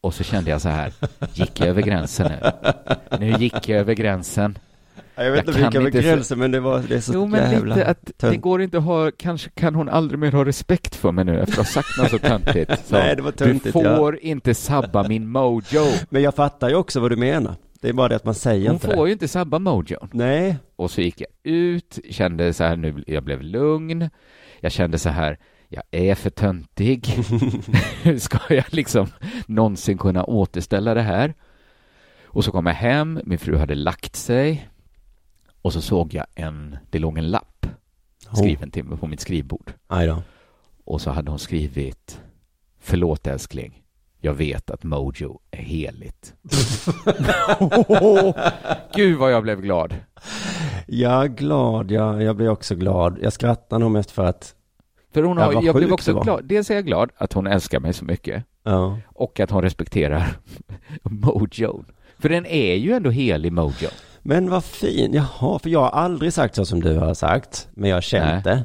Och 0.00 0.14
så 0.14 0.24
kände 0.24 0.50
jag 0.50 0.60
så 0.60 0.68
här, 0.68 0.92
gick 1.34 1.60
jag 1.60 1.68
över 1.68 1.82
gränsen 1.82 2.32
nu? 2.32 2.50
Nu 3.18 3.30
gick 3.30 3.68
jag 3.68 3.78
över 3.80 3.94
gränsen. 3.94 4.58
Jag 5.14 5.30
vet 5.32 5.46
Jag 5.46 5.64
inte 5.66 5.78
vilka 5.78 6.00
gränser, 6.00 6.36
men 6.36 6.50
det 6.50 6.60
var, 6.60 6.82
det 6.88 6.94
är 6.96 7.00
så 7.00 7.12
Jo, 7.14 7.26
men 7.26 7.52
jävla 7.52 7.74
lite 7.74 7.86
att 7.86 8.06
det 8.06 8.12
tunt. 8.12 8.40
går 8.40 8.62
inte 8.62 8.78
att 8.78 8.84
ha, 8.84 9.10
kanske 9.16 9.50
kan 9.50 9.74
hon 9.74 9.88
aldrig 9.88 10.18
mer 10.18 10.32
ha 10.32 10.44
respekt 10.44 10.94
för 10.94 11.12
mig 11.12 11.24
nu 11.24 11.40
efter 11.40 11.52
att 11.52 11.58
ha 11.58 11.82
sagt 11.82 11.98
något 11.98 12.10
så 12.10 12.18
töntigt. 12.18 12.86
Så, 12.86 12.94
Nej, 12.98 13.16
det 13.16 13.22
var 13.22 13.32
töntigt, 13.32 13.76
Du 13.76 13.82
ja. 13.82 13.96
får 13.96 14.18
inte 14.18 14.54
sabba 14.54 15.08
min 15.08 15.28
mojo. 15.28 15.82
Men 16.08 16.22
jag 16.22 16.34
fattar 16.34 16.68
ju 16.68 16.74
också 16.74 17.00
vad 17.00 17.10
du 17.10 17.16
menar. 17.16 17.54
Det 17.80 17.88
är 17.88 17.92
bara 17.92 18.08
det 18.08 18.16
att 18.16 18.24
man 18.24 18.34
säger 18.34 18.66
Hon 18.68 18.74
inte 18.74 18.86
får 18.86 19.02
det. 19.04 19.08
ju 19.08 19.12
inte 19.12 19.28
sabba 19.28 19.58
mojon. 19.58 20.08
Nej. 20.12 20.56
Och 20.76 20.90
så 20.90 21.00
gick 21.00 21.20
jag 21.20 21.28
ut, 21.52 21.98
kände 22.10 22.52
så 22.52 22.64
här 22.64 22.76
nu, 22.76 23.04
jag 23.06 23.22
blev 23.24 23.42
lugn. 23.42 24.10
Jag 24.60 24.72
kände 24.72 24.98
så 24.98 25.08
här, 25.08 25.38
jag 25.68 25.82
är 25.90 26.14
för 26.14 26.30
töntig. 26.30 27.06
Hur 28.02 28.18
ska 28.18 28.38
jag 28.48 28.64
liksom 28.70 29.06
någonsin 29.46 29.98
kunna 29.98 30.24
återställa 30.24 30.94
det 30.94 31.02
här? 31.02 31.34
Och 32.24 32.44
så 32.44 32.52
kom 32.52 32.66
jag 32.66 32.74
hem, 32.74 33.20
min 33.24 33.38
fru 33.38 33.56
hade 33.56 33.74
lagt 33.74 34.16
sig. 34.16 34.68
Och 35.62 35.72
så 35.72 35.80
såg 35.80 36.14
jag 36.14 36.26
en, 36.34 36.76
det 36.90 36.98
låg 36.98 37.18
en 37.18 37.30
lapp 37.30 37.66
skriven 38.36 38.70
till 38.70 38.84
mig 38.84 38.98
på 38.98 39.06
mitt 39.06 39.20
skrivbord. 39.20 39.72
Aj 39.86 40.06
då. 40.06 40.22
Och 40.84 41.00
så 41.00 41.10
hade 41.10 41.30
hon 41.30 41.38
skrivit 41.38 42.20
Förlåt 42.80 43.26
älskling, 43.26 43.82
jag 44.20 44.34
vet 44.34 44.70
att 44.70 44.84
Mojo 44.84 45.40
är 45.50 45.62
heligt. 45.62 46.34
Gud 48.94 49.18
vad 49.18 49.32
jag 49.32 49.42
blev 49.42 49.60
glad. 49.60 49.94
Jag 50.86 51.24
är 51.24 51.28
glad, 51.28 51.90
jag, 51.90 52.22
jag 52.22 52.36
blir 52.36 52.48
också 52.48 52.74
glad. 52.74 53.18
Jag 53.22 53.32
skrattar 53.32 53.78
nog 53.78 53.90
mest 53.90 54.10
för 54.10 54.24
att 54.24 54.54
För 55.14 55.22
hon 55.22 55.36
Ja, 55.38 55.44
har, 55.44 55.52
vad 55.52 55.64
jag 55.64 55.74
blev 55.76 55.92
också 55.92 56.20
glad, 56.20 56.44
dels 56.44 56.70
är 56.70 56.74
jag 56.74 56.86
glad 56.86 57.10
att 57.16 57.32
hon 57.32 57.46
älskar 57.46 57.80
mig 57.80 57.92
så 57.92 58.04
mycket 58.04 58.44
Ja. 58.62 58.98
och 59.06 59.40
att 59.40 59.50
hon 59.50 59.62
respekterar 59.62 60.36
Mojo. 61.02 61.84
För 62.18 62.28
den 62.28 62.46
är 62.46 62.74
ju 62.74 62.92
ändå 62.92 63.10
helig 63.10 63.52
Mojo. 63.52 63.88
Men 64.22 64.50
vad 64.50 64.64
fin, 64.64 65.12
jaha, 65.14 65.58
för 65.58 65.70
jag 65.70 65.80
har 65.80 65.90
aldrig 65.90 66.32
sagt 66.32 66.54
så 66.54 66.64
som 66.64 66.80
du 66.80 66.96
har 66.98 67.14
sagt, 67.14 67.68
men 67.74 67.90
jag 67.90 67.96
har 67.96 68.00
känt 68.00 68.44
Nej. 68.44 68.54
det. 68.56 68.64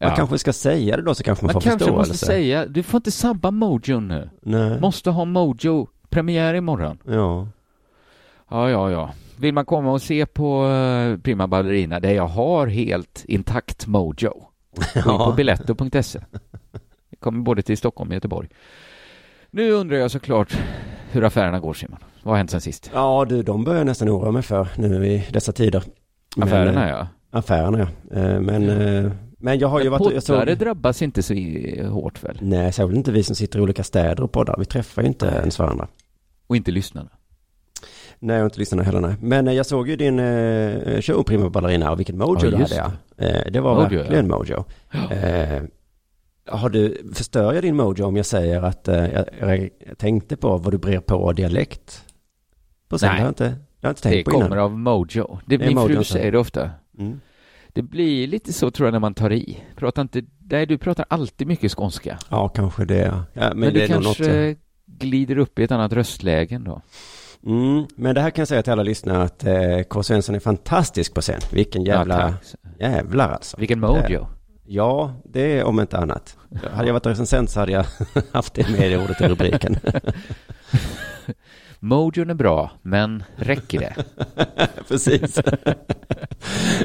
Man 0.00 0.10
Ja. 0.10 0.16
kanske 0.16 0.38
ska 0.38 0.52
säga 0.52 0.96
det 0.96 1.02
då 1.02 1.14
så 1.14 1.22
kanske 1.22 1.44
man, 1.44 1.52
Man 1.52 1.62
får 1.62 1.70
kanske 1.70 1.84
förståelse. 1.84 2.10
måste 2.12 2.26
säga, 2.26 2.66
du 2.66 2.82
får 2.82 2.98
inte 2.98 3.10
sabba 3.10 3.50
Mojo 3.50 4.00
nu. 4.00 4.30
Nej. 4.42 4.80
Måste 4.80 5.10
ha 5.10 5.24
Mojo, 5.24 5.88
premiär 6.08 6.54
imorgon. 6.54 6.98
Ja. 7.06 7.48
Ja, 8.50 8.70
ja, 8.70 8.90
ja. 8.90 9.10
Vill 9.36 9.54
man 9.54 9.64
komma 9.64 9.92
och 9.92 10.02
se 10.02 10.26
på 10.26 10.66
eh, 10.68 11.16
Prima 11.18 11.46
Ballerina 11.46 12.00
där 12.00 12.10
jag 12.12 12.26
har 12.26 12.66
helt 12.66 13.24
intakt 13.28 13.86
Mojo, 13.86 14.32
gå 14.76 14.82
in 14.96 15.02
på 15.02 15.10
Ja. 15.10 15.34
biletto.se. 15.36 16.20
Det 17.10 17.16
kommer 17.16 17.40
både 17.42 17.62
till 17.62 17.78
Stockholm 17.78 18.10
och 18.10 18.14
Göteborg. 18.14 18.48
Nu 19.50 19.70
undrar 19.70 19.96
jag 19.96 20.10
såklart 20.10 20.58
hur 21.10 21.24
affärerna 21.24 21.60
går 21.60 21.74
Simon. 21.74 21.98
Vad 22.22 22.32
har 22.32 22.36
hänt 22.36 22.50
sen 22.50 22.60
sist? 22.60 22.90
Ja 22.94 23.26
du, 23.28 23.42
de 23.42 23.64
börjar 23.64 23.84
nästan 23.84 24.08
oroa 24.08 24.30
mig 24.30 24.42
för 24.42 24.68
nu 24.76 25.06
i 25.06 25.26
dessa 25.32 25.52
tider. 25.52 25.82
Men, 26.36 26.48
Affärerna 26.48 26.84
eh, 26.84 26.90
ja. 26.90 27.06
Affärerna 27.30 27.78
ja. 27.78 28.16
Eh, 28.20 28.40
Men, 28.40 28.68
eh, 28.70 29.12
men 29.38 29.58
jag 29.58 29.68
har 29.68 29.78
ju 29.80 29.90
Men 29.90 29.98
varit... 29.98 30.14
Jag 30.14 30.22
såg, 30.22 30.46
drabbas 30.58 31.02
inte 31.02 31.22
så 31.22 31.34
i- 31.34 31.82
hårt 31.86 32.24
väl? 32.24 32.38
nej, 32.40 32.72
särskilt 32.72 32.96
inte 32.96 33.12
vi 33.12 33.22
som 33.22 33.36
sitter 33.36 33.58
i 33.58 33.62
olika 33.62 33.84
städer 33.84 34.22
och 34.22 34.32
poddar. 34.32 34.54
Vi 34.58 34.64
träffar 34.64 35.02
ju 35.02 35.08
inte 35.08 35.26
ens 35.26 35.58
varandra. 35.58 35.88
Och 36.46 36.56
inte 36.56 36.70
lyssnarna? 36.70 37.08
Nej, 38.18 38.36
jag 38.36 38.40
har 38.42 38.46
inte 38.46 38.58
lyssnat 38.58 38.86
heller 38.86 39.00
nej. 39.00 39.14
Men 39.20 39.48
eh, 39.48 39.54
jag 39.54 39.66
såg 39.66 39.88
ju 39.88 39.96
din 39.96 40.18
eh, 40.18 41.00
show 41.00 41.22
Prima 41.22 41.50
Ballerina 41.50 41.90
och 41.92 41.98
vilket 41.98 42.14
mojo 42.16 42.38
Ja, 42.42 42.50
du 42.50 42.56
hade 42.56 42.74
ja. 42.76 42.92
Eh, 43.26 43.52
det 43.52 43.60
var 43.60 43.74
Mojo, 43.74 43.98
verkligen 43.98 44.28
mojo. 44.28 44.64
Eh, 45.10 45.62
har 46.46 46.68
du, 46.68 47.10
förstör 47.14 47.52
jag 47.52 47.62
din 47.62 47.76
mojo 47.76 48.04
om 48.04 48.16
jag 48.16 48.26
säger 48.26 48.62
att 48.62 48.88
eh, 48.88 49.06
jag, 49.40 49.70
jag 49.88 49.98
tänkte 49.98 50.36
på 50.36 50.56
vad 50.56 50.72
du 50.72 50.78
brer 50.78 51.00
på 51.00 51.32
dialekt? 51.32 52.04
På? 52.88 52.98
Nej. 53.02 53.10
Det 53.10 53.16
har 53.16 53.18
jag 53.18 53.28
inte, 53.30 53.44
det 53.44 53.50
har 53.50 53.58
jag 53.80 53.90
inte 53.90 54.08
Det 54.08 54.14
tänkt 54.14 54.24
på 54.24 54.30
innan. 54.30 54.42
kommer 54.48 54.56
av 54.56 54.78
Mojo. 54.78 55.38
Det, 55.46 55.56
Det 55.56 55.66
min 55.66 55.76
fru 55.76 55.82
Mojon 55.88 56.04
som- 56.04 56.16
säger 56.18 56.32
det 56.32 56.38
ofta. 56.38 56.70
Mm. 56.98 57.20
Det 57.72 57.82
blir 57.82 58.26
lite 58.26 58.52
så 58.52 58.70
tror 58.70 58.86
jag 58.86 58.92
när 58.92 58.98
man 59.00 59.14
tar 59.14 59.32
i. 59.32 59.58
Prata 59.76 60.00
inte, 60.00 60.22
nej 60.50 60.66
du 60.66 60.78
pratar 60.78 61.04
alltid 61.10 61.46
mycket 61.46 61.72
skånska. 61.72 62.18
Ja, 62.30 62.48
kanske 62.48 62.84
det. 62.84 62.96
Ja. 62.98 63.24
Men, 63.32 63.58
Men, 63.58 63.74
det 63.74 63.80
du 63.80 63.86
kanske 63.86 64.22
något. 64.24 64.34
eh, 64.34 64.56
glider 64.86 65.38
upp 65.38 65.58
i 65.58 65.62
ett 65.62 65.70
annat 65.72 65.92
röstläge 65.92 66.54
ändå. 66.54 66.82
Mm, 67.46 67.86
men 67.96 68.14
det 68.14 68.20
här 68.20 68.30
kan 68.30 68.40
jag 68.40 68.48
säga 68.48 68.62
till 68.62 68.72
alla 68.72 68.82
lyssnare 68.82 69.22
att 69.22 69.44
eh, 69.44 69.82
K. 69.88 70.02
Svensson 70.02 70.34
är 70.34 70.40
fantastisk 70.40 71.14
på 71.14 71.20
scen. 71.20 71.40
Vilken 71.52 71.84
jävla, 71.84 72.34
Ja, 72.78 72.88
jävlar 72.88 73.28
alltså. 73.28 73.56
Vilken 73.60 73.80
Mojo. 73.80 74.20
Eh, 74.20 74.26
Ja, 74.70 75.12
det 75.24 75.58
är 75.58 75.64
om 75.64 75.80
inte 75.80 75.98
annat. 75.98 76.36
Hade 76.72 76.86
jag 76.88 76.92
varit 76.94 77.06
recensent 77.06 77.50
så 77.50 77.60
hade 77.60 77.72
jag 77.72 77.84
haft 78.32 78.54
det 78.54 78.68
med 78.70 78.92
i 78.92 78.96
ordet 78.96 79.20
i 79.20 79.28
rubriken. 79.28 79.76
Mojon 81.80 82.30
är 82.30 82.34
bra, 82.34 82.70
men 82.82 83.22
räcker 83.36 83.78
det? 83.80 83.94
Precis. 84.88 85.38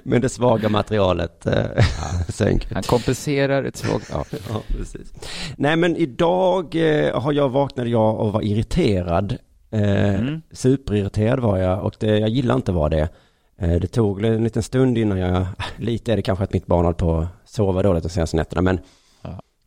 Men 0.04 0.22
det 0.22 0.30
svaga 0.30 0.70
materialet 0.70 1.46
eh, 1.46 1.86
sänker. 2.30 2.74
Han 2.74 2.84
kompenserar 2.84 3.64
ett 3.64 3.78
svagt... 3.78 4.10
Ja. 4.12 4.26
Ja, 4.50 4.62
precis. 4.68 5.14
Nej, 5.58 5.76
men 5.76 5.96
idag 5.96 6.76
eh, 6.76 7.22
har 7.22 7.34
jag 7.34 7.50
vaknade 7.50 7.90
jag 7.90 8.20
och 8.20 8.34
var 8.34 8.42
irriterad. 8.42 9.32
Eh, 9.72 10.14
Mm. 10.20 10.42
Superirriterad 10.52 11.40
var 11.40 11.58
jag 11.58 11.84
och 11.84 11.96
det, 12.00 12.20
jag 12.20 12.30
gillar 12.30 12.56
inte 12.56 12.72
vara 12.72 12.90
det. 12.90 13.10
Det 13.58 13.88
tog 13.88 14.26
en 14.26 14.44
liten 14.44 14.64
stund 14.64 14.98
innan 14.98 15.18
jag, 15.18 15.46
lite 15.78 16.12
är 16.12 16.16
det 16.16 16.22
kanske 16.22 16.44
att 16.44 16.54
mitt 16.54 16.66
barn 16.66 16.86
höll 16.86 16.94
på 16.94 17.18
att 17.18 17.28
sova 17.46 17.84
dåligt 17.84 18.04
de 18.04 18.10
senaste 18.10 18.38
nätterna, 18.38 18.62
men 18.62 18.80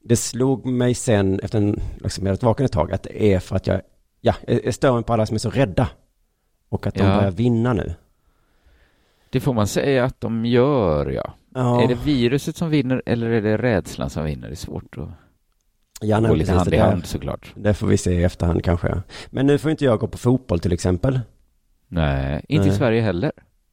det 0.05 0.17
slog 0.17 0.67
mig 0.67 0.95
sen 0.95 1.41
efter 1.41 1.59
en, 1.59 1.81
liksom, 2.01 2.27
jag 2.27 2.31
har 2.31 2.35
varit 2.37 2.43
vaken 2.43 2.67
ett 2.67 2.73
tag, 2.73 2.93
att 2.93 3.03
det 3.03 3.25
är 3.35 3.39
för 3.41 3.57
att 3.57 3.67
jag, 3.67 3.81
ja, 4.21 4.35
jag 4.47 4.65
jag 4.65 4.75
stör 4.75 4.93
mig 4.95 5.03
på 5.03 5.13
alla 5.13 5.27
som 5.27 5.35
är 5.35 5.39
så 5.39 5.51
rädda. 5.51 5.89
Och 6.69 6.87
att 6.87 6.95
de 6.95 7.05
Ja. 7.05 7.17
börjar 7.17 7.31
vinna 7.31 7.73
nu. 7.73 7.95
Det 9.31 9.41
får 9.41 9.55
man 9.55 9.67
säga 9.67 10.05
att 10.05 10.21
de 10.21 10.47
gör, 10.47 11.11
ja. 11.11 11.35
Ja, 11.55 11.83
Är 11.83 11.89
det 11.89 11.95
viruset 11.95 12.57
som 12.57 12.71
vinner 12.71 13.03
eller 13.07 13.31
är 13.31 13.43
det 13.43 13.57
rädslan 13.57 14.11
som 14.11 14.25
vinner? 14.25 14.49
Det 14.49 14.55
är 14.55 14.57
svårt 14.57 14.99
att 14.99 15.09
ja, 16.01 16.17
gå 16.21 16.27
nej, 16.27 16.37
lite 16.37 16.53
precis, 16.53 16.59
hand 16.59 16.75
i 16.75 16.77
hand 16.79 17.07
såklart. 17.07 17.53
Det 17.57 17.75
får 17.75 17.87
vi 17.87 17.97
se 17.97 18.11
i 18.13 18.25
efterhand 18.25 18.65
kanske. 18.65 19.03
Men 19.31 19.47
nu 19.47 19.59
får 19.59 19.71
inte 19.71 19.85
jag 19.85 19.99
gå 20.01 20.07
på 20.09 20.19
fotboll 20.19 20.61
till 20.61 20.73
exempel. 20.73 21.21
Nej, 21.89 22.45
inte 22.49 22.67
i 22.67 22.69
Nej. 22.69 22.79
Sverige 22.79 23.01
heller. 23.01 23.33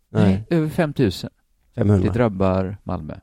Nej, 0.10 0.44
Över 0.50 0.70
5 0.70 0.94
000. 0.98 1.12
500. 1.76 2.08
Det 2.08 2.14
drabbar 2.14 2.78
Malmö. 2.84 3.14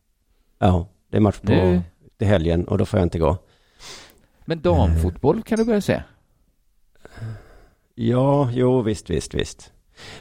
Ja, 0.58 0.88
det 1.10 1.16
är 1.16 1.20
match 1.20 1.38
på 1.40 1.52
Nu. 1.52 1.82
till 2.18 2.26
helgen 2.28 2.64
och 2.64 2.78
då 2.78 2.84
får 2.86 2.98
jag 3.00 3.06
inte 3.06 3.18
gå. 3.18 3.36
Men 4.44 4.60
damfotboll 4.60 5.42
kan 5.42 5.58
du 5.58 5.64
börja 5.64 5.80
se. 5.80 6.02
Ja, 7.94 8.50
jo, 8.52 8.82
visst, 8.82 9.10
visst, 9.10 9.34
visst. 9.34 9.72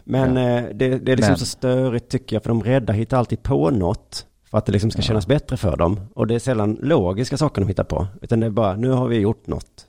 Men 0.03 0.35
Ja. 0.35 0.49
eh, 0.59 0.63
det, 0.75 0.97
det 0.97 1.11
är 1.11 1.15
liksom 1.15 1.31
Men. 1.31 1.37
så 1.39 1.45
störigt 1.45 2.09
tycker 2.09 2.35
jag, 2.35 2.43
för 2.43 2.49
de 2.49 2.63
rädda 2.63 2.93
hittar 2.93 3.17
alltid 3.17 3.43
på 3.43 3.69
något 3.69 4.25
för 4.49 4.57
att 4.57 4.65
det 4.65 4.71
liksom 4.71 4.91
ska 4.91 4.99
Ja. 4.99 5.03
kännas 5.03 5.27
bättre 5.27 5.57
för 5.57 5.77
dem. 5.77 5.99
Och 6.15 6.27
det 6.27 6.35
är 6.35 6.39
sällan 6.39 6.77
logiska 6.81 7.37
saker 7.37 7.61
de 7.61 7.67
hittar 7.67 7.83
på, 7.83 8.07
utan 8.21 8.39
det 8.39 8.45
är 8.45 8.49
bara, 8.49 8.75
nu 8.75 8.89
har 8.89 9.07
vi 9.07 9.19
gjort 9.19 9.47
något. 9.47 9.85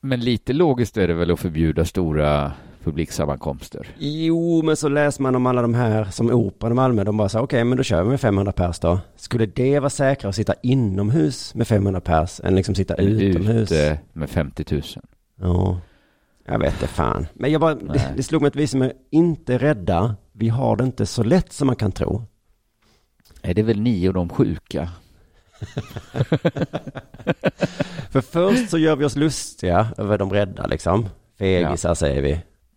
Men 0.00 0.20
lite 0.20 0.52
logiskt 0.52 0.96
är 0.96 1.08
det 1.08 1.14
väl 1.14 1.30
att 1.30 1.40
förbjuda 1.40 1.84
stora 1.84 2.52
publiksammankomster. 2.84 3.88
Jo, 3.98 4.62
men 4.62 4.76
så 4.76 4.88
läser 4.88 5.22
man 5.22 5.34
om 5.36 5.46
alla 5.46 5.62
de 5.62 5.74
här 5.74 6.04
som 6.04 6.30
Operan 6.30 6.72
i 6.72 6.74
Malmö, 6.74 7.04
de 7.04 7.16
bara 7.16 7.28
så 7.28 7.40
okej, 7.40 7.64
men 7.64 7.76
då 7.78 7.84
kör 7.84 8.02
vi 8.02 8.08
med 8.10 8.20
500 8.20 8.52
pers 8.52 8.78
då. 8.78 9.00
Skulle 9.16 9.46
det 9.46 9.80
vara 9.80 9.90
säkrare 9.90 10.28
att 10.28 10.34
sitta 10.36 10.54
inomhus 10.62 11.54
med 11.54 11.68
500 11.68 12.00
pers 12.00 12.40
än 12.44 12.54
liksom 12.54 12.74
sitta 12.74 12.94
utomhus? 12.94 13.72
Ute 13.72 13.98
med 14.12 14.30
50 14.30 14.64
000. 14.74 14.82
Ja, 15.40 15.80
jag 16.44 16.58
vet 16.58 16.80
det 16.80 16.86
fan. 16.86 17.26
Men 17.34 17.52
jag 17.52 17.60
bara, 17.60 17.74
det, 17.74 17.84
Nej. 17.84 18.12
det 18.16 18.22
slog 18.22 18.42
mig 18.42 18.48
att 18.48 18.56
vi 18.56 18.66
som 18.66 18.82
är 18.82 18.92
inte 19.10 19.58
rädda, 19.58 20.16
vi 20.32 20.48
har 20.48 20.76
det 20.76 20.84
inte 20.84 21.06
så 21.06 21.22
lätt 21.22 21.52
som 21.52 21.66
man 21.66 21.76
kan 21.76 21.92
tro. 21.92 22.22
Är 23.42 23.54
det 23.54 23.62
väl 23.62 23.80
ni 23.80 24.08
och 24.08 24.14
de 24.14 24.28
sjuka? 24.28 24.90
För 28.10 28.20
först 28.20 28.70
så 28.70 28.78
gör 28.78 28.96
vi 28.96 29.04
oss 29.04 29.16
lustiga 29.16 29.86
över 29.98 30.18
de 30.18 30.30
rädda 30.32 30.66
liksom. 30.66 31.08
Fegisar 31.38 31.94
säger 31.94 32.22
vi. 32.22 32.32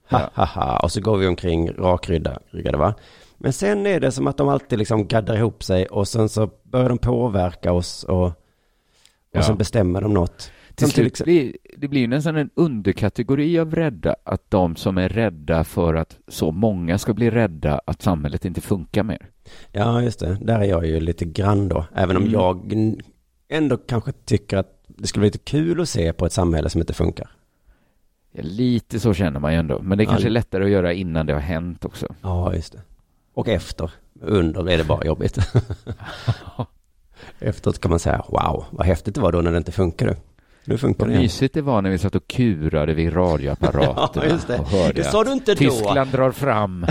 Ha, 0.09 0.19
Ja. 0.19 0.29
ha, 0.33 0.45
ha. 0.45 0.79
Och 0.79 0.91
så 0.91 1.01
går 1.01 1.17
vi 1.17 1.27
omkring 1.27 1.71
rakryggade 1.71 2.77
va. 2.77 2.93
Men 3.37 3.53
sen 3.53 3.85
är 3.87 3.99
det 3.99 4.11
som 4.11 4.27
att 4.27 4.37
de 4.37 4.49
alltid 4.49 4.79
liksom 4.79 5.07
gaddar 5.07 5.35
ihop 5.37 5.63
sig 5.63 5.85
och 5.85 6.07
sen 6.07 6.29
så 6.29 6.49
börjar 6.63 6.89
de 6.89 6.97
påverka 6.97 7.71
oss 7.71 8.03
och, 8.03 8.25
och 8.25 8.33
Ja. 9.31 9.43
sen 9.43 9.57
bestämmer 9.57 10.01
de 10.01 10.13
något. 10.13 10.51
Till 10.79 10.91
slut 10.91 11.21
blir, 11.23 11.55
det 11.77 11.87
blir 11.87 12.07
nästan 12.07 12.35
en 12.35 12.49
underkategori 12.53 13.59
av 13.59 13.75
rädda, 13.75 14.15
att 14.23 14.51
de 14.51 14.75
som 14.75 14.97
är 14.97 15.09
rädda 15.09 15.63
för 15.63 15.93
att 15.95 16.17
så 16.27 16.51
många 16.51 16.97
ska 16.97 17.13
bli 17.13 17.29
rädda 17.29 17.81
att 17.85 18.01
samhället 18.01 18.45
inte 18.45 18.61
funkar 18.61 19.03
mer. 19.03 19.29
ja 19.71 20.01
just 20.01 20.19
det, 20.19 20.37
där 20.41 20.59
är 20.59 20.63
jag 20.63 20.85
ju 20.87 20.99
lite 20.99 21.25
grann 21.25 21.67
då. 21.69 21.85
Även 21.95 22.17
om 22.17 22.23
Mm. 22.23 22.33
jag 22.33 22.73
ändå 23.49 23.77
kanske 23.77 24.11
tycker 24.11 24.57
att 24.57 24.83
det 24.87 25.07
skulle 25.07 25.21
vara 25.21 25.27
lite 25.27 25.37
kul 25.37 25.81
att 25.81 25.89
se 25.89 26.13
på 26.13 26.25
ett 26.25 26.33
samhälle 26.33 26.69
som 26.69 26.81
inte 26.81 26.93
funkar. 26.93 27.29
Ja, 28.31 28.41
lite 28.43 28.99
så 28.99 29.13
känner 29.13 29.39
man 29.39 29.53
ju 29.53 29.59
ändå, 29.59 29.79
men 29.81 29.97
det 29.97 30.03
Ja. 30.03 30.09
kanske 30.09 30.27
är 30.27 30.31
lättare 30.31 30.63
att 30.63 30.69
göra 30.69 30.93
innan 30.93 31.25
det 31.25 31.33
har 31.33 31.39
hänt 31.39 31.85
också. 31.85 32.07
Ja, 32.21 32.53
just 32.55 32.73
det. 32.73 32.81
Och 33.33 33.47
efter. 33.47 33.91
Under 34.21 34.63
blir 34.63 34.77
det 34.77 34.83
bara 34.83 35.05
jobbigt. 35.05 35.37
Efteråt 37.39 37.79
kan 37.79 37.89
man 37.89 37.99
säga, 37.99 38.23
wow, 38.29 38.65
vad 38.71 38.85
häftigt 38.87 39.15
det 39.15 39.21
var 39.21 39.31
då 39.31 39.41
när 39.41 39.51
det 39.51 39.57
inte 39.57 39.71
funkade. 39.71 40.15
Nu 40.69 40.77
funkar 40.77 41.05
Vad 41.05 41.15
det 41.15 41.19
mysigt 41.19 41.53
det 41.53 41.61
var 41.61 41.81
när 41.81 41.89
vi 41.89 41.97
satt 41.97 42.15
och 42.15 42.27
kurade 42.27 42.93
vid 42.93 43.15
radioapparaterna 43.15 44.09
Ja, 44.25 44.31
just 44.33 44.47
det. 44.47 44.59
och 44.59 44.67
hörde 44.67 44.93
Det 44.93 45.03
sa 45.03 45.23
du 45.23 45.31
inte 45.31 45.51
då. 45.51 45.57
Tyskland 45.57 46.11
drar 46.11 46.31
fram. 46.31 46.85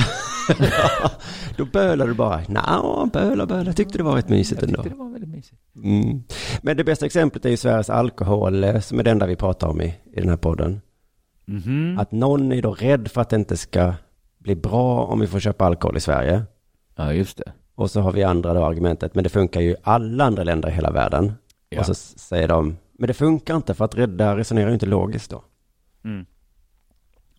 Då 1.56 1.64
bölade 1.64 2.10
du 2.10 2.14
bara, 2.14 2.40
nja, 2.48 3.10
böla, 3.12 3.46
böla. 3.46 3.72
Tyckte 3.72 3.98
det 3.98 4.04
var 4.04 4.16
rätt 4.16 4.28
mysigt 4.28 4.62
ändå. 4.62 4.74
tyckte 4.82 4.88
det 4.88 5.02
var 5.02 5.10
väldigt 5.10 5.30
mysigt. 5.30 5.60
Mm. 5.84 6.22
Men 6.62 6.76
det 6.76 6.84
bästa 6.84 7.06
exemplet 7.06 7.44
är 7.44 7.50
ju 7.50 7.56
Sveriges 7.56 7.90
alkohol, 7.90 8.64
eh, 8.64 8.80
som 8.80 8.98
är 8.98 9.02
det 9.02 9.10
enda 9.10 9.26
vi 9.26 9.36
pratar 9.36 9.68
om 9.68 9.80
i, 9.80 9.94
i 10.12 10.20
den 10.20 10.28
här 10.28 10.36
podden. 10.36 10.80
Mhm. 11.44 11.98
Att 11.98 12.12
någon 12.12 12.52
är 12.52 12.62
då 12.62 12.72
rädd 12.72 13.08
för 13.08 13.20
att 13.20 13.30
det 13.30 13.36
inte 13.36 13.56
ska 13.56 13.94
bli 14.38 14.56
bra 14.56 15.04
om 15.04 15.20
vi 15.20 15.26
får 15.26 15.40
köpa 15.40 15.64
alkohol 15.64 15.96
i 15.96 16.00
Sverige. 16.00 16.42
Ja, 16.96 17.12
just 17.12 17.38
det. 17.38 17.52
Och 17.74 17.90
så 17.90 18.00
har 18.00 18.12
vi 18.12 18.22
andra 18.22 18.54
då 18.54 18.64
argumentet, 18.64 19.14
men 19.14 19.24
det 19.24 19.30
funkar 19.30 19.60
ju 19.60 19.70
i 19.70 19.76
alla 19.82 20.24
andra 20.24 20.42
länder 20.44 20.68
i 20.68 20.72
hela 20.72 20.90
världen. 20.90 21.32
Ja. 21.68 21.80
Och 21.80 21.86
så 21.86 21.94
säger 21.94 22.48
de, 22.48 22.76
men 22.98 23.08
det 23.08 23.14
funkar 23.14 23.56
inte 23.56 23.74
för 23.74 23.84
att 23.84 23.94
rädda 23.94 24.36
resonerar 24.36 24.68
ju 24.68 24.74
inte 24.74 24.86
logiskt 24.86 25.30
då. 25.30 25.44
Mm. 26.04 26.26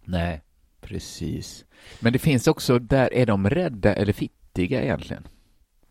Nej, 0.04 0.42
precis. 0.82 1.66
Men 2.00 2.14
det 2.14 2.20
finns 2.20 2.48
också, 2.48 2.80
där 2.80 3.14
är 3.14 3.26
de 3.26 3.50
rädda 3.50 3.94
eller 3.94 4.14
fittiga 4.14 4.84
egentligen? 4.84 5.28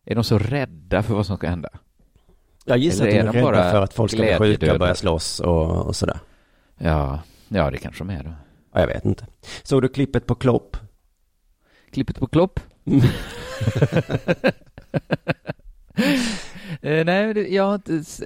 Är 0.05 0.15
de 0.15 0.25
så 0.25 0.39
rädda 0.39 1.03
för 1.03 1.15
vad 1.15 1.27
som 1.27 1.37
ska 1.37 1.49
hända? 1.49 1.69
Jag 2.65 2.79
gissar 2.79 3.07
Eller 3.07 3.27
att 3.27 3.33
de 3.33 3.39
är 3.39 3.43
de 3.43 3.49
rädda 3.49 3.63
bara 3.63 3.71
för 3.71 3.83
att 3.83 3.95
folk 3.95 4.13
ska 4.13 4.23
bli 4.23 4.37
sjuka 4.39 4.73
och 4.73 4.79
börja 4.79 4.95
slåss 4.95 5.41
och, 5.41 5.87
och 5.87 5.97
sådär. 5.97 6.19
Ja, 6.79 7.23
ja 7.49 7.71
det 7.71 7.79
kanske 7.79 8.05
de 8.05 8.11
är 8.11 8.23
då. 8.23 8.33
Ja, 8.73 8.81
jag 8.81 8.87
vet 8.87 9.05
inte. 9.05 9.27
Såg 9.63 9.83
du 9.83 9.89
klippet 9.89 10.27
på 10.27 10.35
Klopp? 10.35 10.77
Klippet 11.91 12.19
på 12.19 12.27
Klopp? 12.27 12.61
Eh, 16.83 17.05
nej, 17.05 17.35
det, 17.35 17.49
ja, 17.49 17.75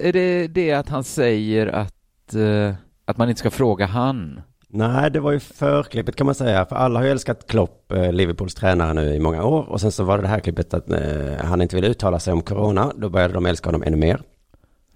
är 0.01 0.11
det 0.13 0.47
det 0.47 0.71
att 0.73 0.89
han 0.89 1.03
säger 1.03 1.67
att, 1.67 2.33
eh, 2.35 2.73
att 3.05 3.17
man 3.17 3.29
inte 3.29 3.39
ska 3.39 3.49
fråga 3.51 3.85
han? 3.85 4.41
Nej, 4.69 5.11
det 5.11 5.19
var 5.19 5.31
ju 5.31 5.39
förklippet 5.39 6.15
kan 6.15 6.25
man 6.25 6.35
säga. 6.35 6.65
För 6.65 6.75
alla 6.75 6.99
har 6.99 7.05
ju 7.05 7.11
älskat 7.11 7.47
Klopp, 7.47 7.91
eh, 7.91 8.11
Liverpools 8.11 8.55
tränare 8.55 8.93
nu 8.93 9.15
i 9.15 9.19
många 9.19 9.43
år. 9.43 9.69
Och 9.69 9.81
sen 9.81 9.91
så 9.91 10.03
var 10.03 10.17
det 10.17 10.21
det 10.23 10.27
här 10.27 10.39
klippet 10.39 10.73
att 10.73 10.89
eh, 10.89 11.45
han 11.45 11.61
inte 11.61 11.75
ville 11.75 11.87
uttala 11.87 12.19
sig 12.19 12.33
om 12.33 12.41
corona. 12.41 12.91
Då 12.95 13.09
började 13.09 13.33
de 13.33 13.45
älska 13.45 13.67
honom 13.67 13.83
ännu 13.83 13.97
mer. 13.97 14.21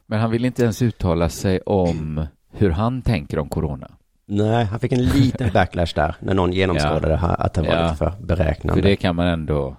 Men 0.05 0.19
han 0.19 0.31
vill 0.31 0.45
inte 0.45 0.63
ens 0.63 0.81
uttala 0.81 1.29
sig 1.29 1.59
om 1.61 2.25
hur 2.53 2.69
han 2.69 3.01
tänker 3.01 3.39
om 3.39 3.49
corona. 3.49 3.91
Nej, 4.29 4.65
han 4.65 4.79
fick 4.79 4.91
en 4.91 5.05
liten 5.05 5.49
backlash 5.53 5.91
där 5.95 6.15
när 6.19 6.33
någon 6.33 6.53
genomskådade 6.53 7.19
Ja. 7.21 7.27
att 7.27 7.53
det 7.53 7.61
var 7.61 7.67
Ja. 7.75 7.83
lite 7.83 7.95
för 7.95 8.13
beräknande. 8.19 8.81
För 8.81 8.89
det 8.89 8.95
kan 8.95 9.15
man 9.15 9.27
ändå 9.27 9.75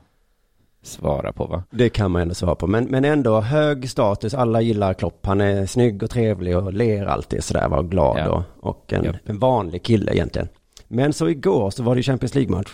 svara 0.83 1.33
på, 1.33 1.45
va? 1.47 1.63
Det 1.71 1.89
kan 1.89 2.11
man 2.11 2.23
ändå 2.23 2.35
svara 2.35 2.55
på. 2.55 2.67
Men, 2.67 2.85
men 2.85 3.05
ändå 3.05 3.41
hög 3.41 3.91
status. 3.91 4.35
Alla 4.35 4.61
gillar 4.61 4.95
Klopp. 4.95 5.27
Han 5.27 5.41
är 5.41 5.67
snygg 5.67 6.03
och 6.03 6.11
trevlig 6.11 6.57
och 6.57 6.73
ler 6.73 7.07
alltid 7.07 7.45
sådär. 7.45 7.69
Var 7.69 7.83
glad 7.83 8.19
Ja. 8.19 8.29
och, 8.61 8.69
och 8.71 8.93
en, 8.93 9.05
Ja. 9.05 9.13
en 9.25 9.39
vanlig 9.39 9.83
kille 9.83 10.13
egentligen. 10.15 10.49
Men 10.89 11.13
så 11.13 11.29
igår 11.29 11.71
så 11.71 11.83
var 11.83 11.95
det 11.97 12.03
Champions 12.03 12.35
League-match. 12.35 12.69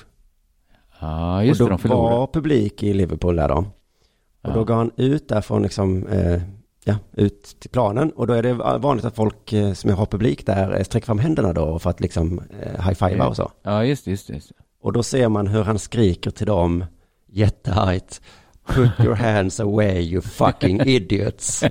Ja, 1.00 1.44
just 1.44 1.60
och 1.60 1.66
det, 1.66 1.72
de 1.72 1.78
förlorade. 1.78 2.16
var 2.16 2.26
publik 2.26 2.82
i 2.82 2.94
Liverpool 2.94 3.36
där 3.36 3.48
då. 3.48 3.54
Och 3.54 3.64
Ja. 4.42 4.54
då 4.54 4.64
går 4.64 4.74
han 4.74 4.90
ut 4.96 5.28
därifrån 5.28 5.62
liksom, 5.62 6.06
eh, 6.06 6.42
ja, 6.84 6.94
ut 7.12 7.56
till 7.60 7.70
planen. 7.70 8.10
Och 8.10 8.26
då 8.26 8.32
är 8.34 8.42
det 8.42 8.52
vanligt 8.78 9.04
att 9.04 9.16
folk 9.16 9.52
eh, 9.52 9.72
som 9.72 9.90
har 9.90 10.06
publik 10.06 10.46
där 10.46 10.76
eh, 10.76 10.82
sträcker 10.82 11.06
fram 11.06 11.18
händerna 11.18 11.52
då 11.52 11.78
för 11.78 11.90
att 11.90 12.00
liksom 12.00 12.42
eh, 12.60 12.84
high-fivea 12.86 13.28
och 13.28 13.36
så. 13.36 13.50
Ja, 13.62 13.84
just 13.84 14.04
det. 14.04 14.10
Just 14.10 14.28
det. 14.28 14.40
Och 14.82 14.92
då 14.92 15.02
ser 15.02 15.28
man 15.28 15.46
hur 15.46 15.62
han 15.62 15.78
skriker 15.78 16.30
till 16.30 16.46
dem 16.46 16.84
jätteargt. 17.34 18.20
Put 18.66 18.90
your 19.00 19.14
hands 19.14 19.60
away 19.60 20.00
you 20.00 20.20
fucking 20.22 20.80
idiots. 20.86 21.64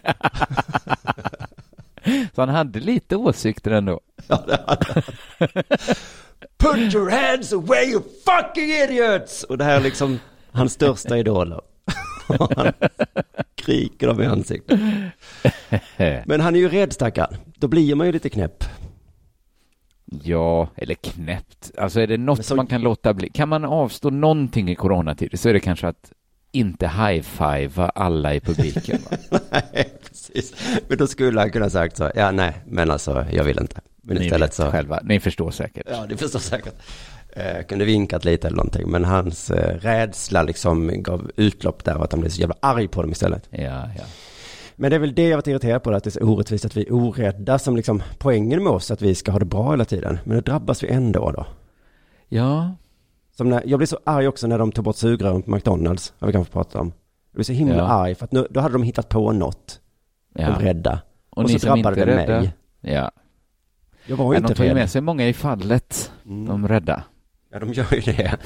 Så 2.36 2.41
han 2.41 2.50
hade 2.50 2.79
lite 2.79 3.15
åsikter 3.15 3.72
ändå. 3.72 4.00
Ja, 4.27 4.43
det 4.48 4.63
hade 4.67 4.86
han. 4.93 5.03
Put 6.58 6.93
your 6.93 7.10
hands 7.10 7.53
away 7.53 7.86
you 7.91 8.01
fucking 8.25 8.70
idiots! 8.70 9.43
Och 9.43 9.58
det 9.58 9.63
här 9.63 9.75
är 9.77 9.82
liksom 9.84 10.20
hans 10.51 10.74
största 10.74 11.17
idoler. 11.17 11.62
Han 12.55 12.74
skriker 13.62 14.08
dem 14.08 14.22
i 14.22 14.25
ansiktet. 14.25 14.79
Men 16.25 16.41
han 16.41 16.55
är 16.55 16.60
ju 16.60 16.70
rädd 16.70 16.93
stackarn. 16.93 17.36
Då 17.55 17.67
blir 17.67 17.96
man 17.96 18.08
ju 18.08 18.13
lite 18.13 18.29
knäpp. 18.29 18.63
Ja, 20.24 20.70
eller 20.75 20.96
knäppt. 20.96 21.72
Alltså 21.77 22.00
är 22.00 22.08
det 22.08 22.17
något 22.17 22.46
så- 22.46 22.55
man 22.55 22.67
kan 22.67 22.82
låta 22.82 23.13
bli? 23.13 23.29
Kan 23.29 23.50
man 23.50 23.65
avstå 23.65 24.10
någonting 24.10 24.70
i 24.70 24.75
coronatid 24.75 25.39
så 25.39 25.50
är 25.50 25.53
det 25.53 25.60
kanske 25.60 25.88
att 25.88 26.12
inte 26.51 26.88
high-fivea 26.88 27.89
alla 27.96 28.34
i 28.34 28.39
publiken. 28.39 29.00
Nej, 29.51 29.93
precis. 30.08 30.53
Men 30.88 30.98
då 30.98 31.08
skulle 31.08 31.39
han 31.39 31.51
kunna 31.51 31.70
sagt 31.70 31.98
så, 31.98 32.12
ja 32.15 32.32
nej, 32.32 32.53
men 32.67 32.91
alltså 32.91 33.25
jag 33.32 33.43
vill 33.43 33.60
inte. 33.62 33.82
Men 34.01 34.17
Ni 34.17 34.24
istället 34.25 34.53
så, 34.53 34.72
själva, 34.72 35.00
ni 35.03 35.20
förstår 35.20 35.51
säkert. 35.51 35.88
ja 35.91 36.05
det 36.10 36.17
förstår 36.17 36.39
säkert. 36.39 36.74
Eh, 37.36 37.63
kunde 37.67 37.86
vinkat 37.86 38.25
lite 38.25 38.48
eller 38.48 38.58
någonting, 38.58 38.89
men 38.91 39.05
hans 39.05 39.51
eh, 39.51 39.77
rädsla 39.77 40.43
liksom 40.43 41.03
gav 41.03 41.32
utlopp 41.36 41.84
där 41.84 41.98
och 41.98 42.03
att 42.03 42.12
han 42.12 42.22
blev 42.22 42.29
så 42.29 42.41
jävla 42.41 42.55
arg 42.60 42.88
på 42.88 43.01
dem 43.01 43.12
istället. 43.12 43.48
Ja, 43.50 43.60
ja. 43.98 44.03
Men 44.75 44.89
det 44.89 44.95
är 44.95 44.99
väl 44.99 45.15
det 45.15 45.27
jag 45.29 45.37
varit 45.37 45.47
irriterad 45.47 45.83
på, 45.83 45.91
att 45.91 46.03
det 46.03 46.07
är 46.07 46.11
så 46.11 46.19
orättvist 46.19 46.65
att 46.65 46.77
vi 46.77 46.81
är 46.87 46.93
orädda 46.93 47.59
som 47.59 47.75
liksom 47.75 48.03
poängen 48.17 48.63
med 48.63 48.71
oss, 48.73 48.91
att 48.91 49.01
vi 49.01 49.15
ska 49.15 49.31
ha 49.31 49.39
det 49.39 49.45
bra 49.45 49.71
hela 49.71 49.85
tiden. 49.85 50.19
Men 50.23 50.35
då 50.37 50.41
drabbas 50.41 50.83
vi 50.83 50.87
ändå 50.89 51.31
då. 51.31 51.45
Ja, 52.29 52.75
Som 53.37 53.49
när, 53.49 53.63
jag 53.65 53.79
blir 53.79 53.87
så 53.87 53.99
arg 54.03 54.27
också 54.27 54.47
när 54.47 54.57
de 54.59 54.71
tog 54.71 54.85
bort 54.85 54.95
sugrören 54.95 55.41
på 55.41 55.51
McDonalds, 55.51 56.13
har 56.19 56.27
vi 56.27 56.33
kanske 56.33 56.53
pratat 56.53 56.75
om. 56.75 56.87
Jag 57.31 57.35
blir 57.35 57.43
så 57.43 57.53
himla 57.53 57.75
Ja. 57.75 57.83
arg, 57.83 58.15
för 58.15 58.25
att 58.25 58.31
nu, 58.31 58.47
då 58.49 58.59
hade 58.59 58.73
de 58.73 58.83
hittat 58.83 59.09
på 59.09 59.31
något, 59.31 59.79
ja. 60.35 60.49
de 60.49 60.65
rädda. 60.65 61.01
Och, 61.29 61.37
Och 61.37 61.43
ni 61.43 61.49
så 61.49 61.53
inte 61.53 61.67
drabbade 61.67 61.95
det 62.05 62.17
rädda. 62.17 62.39
mig. 62.41 62.53
Ja. 62.81 63.11
Jag 64.05 64.17
var 64.17 64.25
ju 64.25 64.31
Men 64.31 64.41
de 64.41 64.45
inte 64.47 64.55
tar 64.55 64.63
ju 64.63 64.69
rädd. 64.69 64.75
med 64.77 64.89
sig 64.89 65.01
många 65.01 65.27
i 65.27 65.33
fallet, 65.33 66.11
Mm. 66.25 66.45
de 66.45 66.67
rädda. 66.67 67.03
Ja, 67.51 67.59
de 67.59 67.73
gör 67.73 67.93
ju 67.93 68.01
det. 68.01 68.38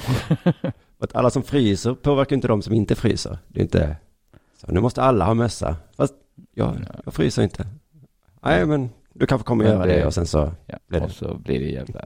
Att 1.00 1.14
alla 1.16 1.30
som 1.30 1.42
fryser 1.42 1.94
påverkar 1.94 2.36
inte 2.36 2.48
de 2.48 2.62
som 2.62 2.72
inte 2.74 2.94
fryser. 2.94 3.38
Det 3.48 3.60
är 3.60 3.64
inte 3.64 3.96
så, 4.60 4.72
nu 4.72 4.80
måste 4.80 5.02
alla 5.02 5.24
ha 5.24 5.34
mössa. 5.34 5.76
Fast 5.96 6.14
jag, 6.54 6.76
jag 7.04 7.14
fryser 7.14 7.42
inte. 7.42 7.66
Nej, 8.42 8.66
men 8.66 8.90
du 9.14 9.26
kanske 9.26 9.44
kommer 9.46 9.64
göra 9.64 9.86
det- 9.86 9.92
det 9.96 10.06
och 10.06 10.14
sen 10.14 10.26
så, 10.26 10.52
Ja. 10.66 10.78
Blir 10.86 11.00
det. 11.00 11.06
Och 11.06 11.12
så 11.12 11.34
blir 11.34 11.58
det 11.60 11.66
jävla... 11.70 12.04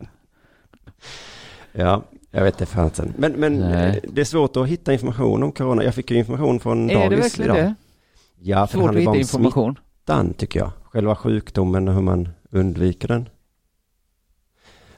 ja, 1.72 2.02
jag 2.30 2.44
vet 2.44 2.54
inte 2.54 2.66
fansen. 2.72 3.12
Men, 3.18 3.32
men 3.32 3.56
Nej. 3.58 3.88
eh, 4.04 4.10
det 4.12 4.20
är 4.20 4.24
svårt 4.24 4.56
att 4.56 4.68
hitta 4.68 4.92
information 4.92 5.42
om 5.42 5.52
corona. 5.52 5.84
Jag 5.84 5.94
fick 5.94 6.10
ju 6.10 6.16
information 6.18 6.60
från 6.60 6.90
Är 6.90 6.94
det 6.94 7.16
dagis 7.16 7.24
verkligen 7.24 7.56
idag. 7.56 7.66
det? 7.66 7.74
Ja, 8.40 8.66
för 8.66 8.78
det 8.78 8.82
Svårt 8.84 8.90
att 8.90 8.94
handlar 8.94 9.04
bara 9.04 9.12
om 9.14 9.20
information. 9.20 9.74
smittan 9.98 10.34
tycker 10.34 10.60
jag. 10.60 10.70
Själva 10.84 11.16
sjukdomen 11.16 11.88
och 11.88 11.94
hur 11.94 12.02
man 12.02 12.28
undviker 12.50 13.08
den. 13.08 13.28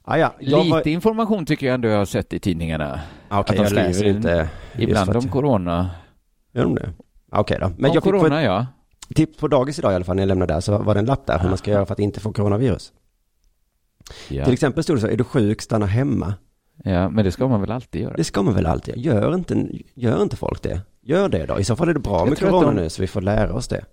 Ah, 0.03 0.17
ja, 0.17 0.35
Lite 0.41 0.71
var... 0.71 0.89
information 0.89 1.47
tycker 1.47 1.67
jag 1.67 1.75
ändå 1.75 1.89
jag 1.89 1.99
har 1.99 2.05
sett 2.05 2.33
i 2.33 2.39
tidningarna. 2.41 3.01
ah, 3.29 3.41
Okej, 3.41 3.59
att 3.59 3.69
de 3.71 3.77
jag 3.77 3.87
läser 3.87 4.05
inte. 4.05 4.49
Ibland 4.79 5.17
om 5.17 5.29
corona. 5.29 5.91
Gör 6.53 6.63
de 6.63 6.75
det? 6.75 6.93
Ah, 7.35 7.41
Okej 7.41 7.59
då. 7.61 7.69
Men 7.77 7.91
om 7.91 7.95
jag 7.95 8.03
fick 8.05 8.13
corona, 8.13 8.43
ja. 8.43 8.67
tips 9.15 9.39
på 9.39 9.49
dagis 9.49 9.79
idag 9.79 9.93
i 9.93 9.95
alla 9.95 10.05
fall 10.05 10.17
när 10.17 10.23
jag 10.23 10.29
lämnade 10.29 10.55
där 10.55 10.61
så 10.61 10.79
var 10.79 10.95
det 10.95 11.01
en 11.01 11.07
lapp 11.07 11.27
där 11.27 11.39
hur 11.39 11.49
man 11.49 11.59
ska 11.59 11.71
Aha. 11.71 11.77
göra 11.79 11.87
för 11.87 11.93
att 11.93 11.99
inte 11.99 12.21
få 12.21 12.33
coronavirus. 12.33 12.93
ja. 14.29 14.45
Till 14.45 14.53
exempel 14.53 14.83
stod 14.85 14.97
det 14.97 15.01
så, 15.01 15.07
är 15.07 15.17
du 15.17 15.25
sjuk, 15.25 15.63
stanna 15.63 15.87
hemma. 15.87 16.35
Ja, 16.85 17.09
men 17.09 17.25
det 17.25 17.33
ska 17.33 17.49
man 17.49 17.61
väl 17.61 17.71
alltid 17.71 18.03
göra? 18.03 18.15
Det 18.17 18.25
ska 18.25 18.43
man 18.43 18.55
väl 18.55 18.67
alltid 18.67 18.97
göra. 18.97 19.21
Gör 19.21 19.35
inte, 19.35 19.69
gör 19.95 20.23
inte 20.23 20.37
folk 20.37 20.63
det? 20.63 20.81
Gör 21.01 21.29
det 21.29 21.47
då. 21.47 21.59
I 21.61 21.65
så 21.65 21.77
fall 21.77 21.89
är 21.89 21.95
det 21.95 22.01
bra 22.01 22.19
Jag 22.19 22.29
med 22.29 22.39
corona 22.39 22.67
de- 22.67 22.75
nu 22.77 22.89
så 22.91 23.03
vi 23.03 23.07
får 23.09 23.21
lära 23.21 23.55
oss 23.55 23.69
det. 23.69 23.85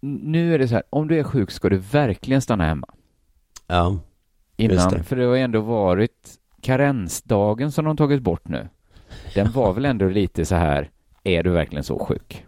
Nu 0.00 0.54
är 0.54 0.58
det 0.58 0.68
så 0.68 0.74
här, 0.74 0.82
om 0.90 1.08
du 1.08 1.18
är 1.18 1.22
sjuk 1.24 1.50
ska 1.50 1.68
du 1.68 1.76
verkligen 1.76 2.42
stanna 2.42 2.64
hemma. 2.66 2.86
Ja. 3.66 3.98
Just 4.56 4.72
Innan, 4.72 4.92
det. 4.92 5.02
för 5.02 5.16
det 5.16 5.24
har 5.24 5.36
ändå 5.36 5.60
varit 5.60 6.34
karensdagen 6.60 7.72
som 7.72 7.84
de 7.84 7.96
tagit 7.96 8.22
bort 8.22 8.48
nu. 8.48 8.68
Den 9.34 9.52
var 9.52 9.72
väl 9.72 9.84
ändå 9.84 10.08
lite 10.08 10.44
så 10.44 10.54
här, 10.54 10.90
är 11.24 11.42
du 11.42 11.50
verkligen 11.50 11.84
så 11.84 11.98
sjuk? 11.98 12.44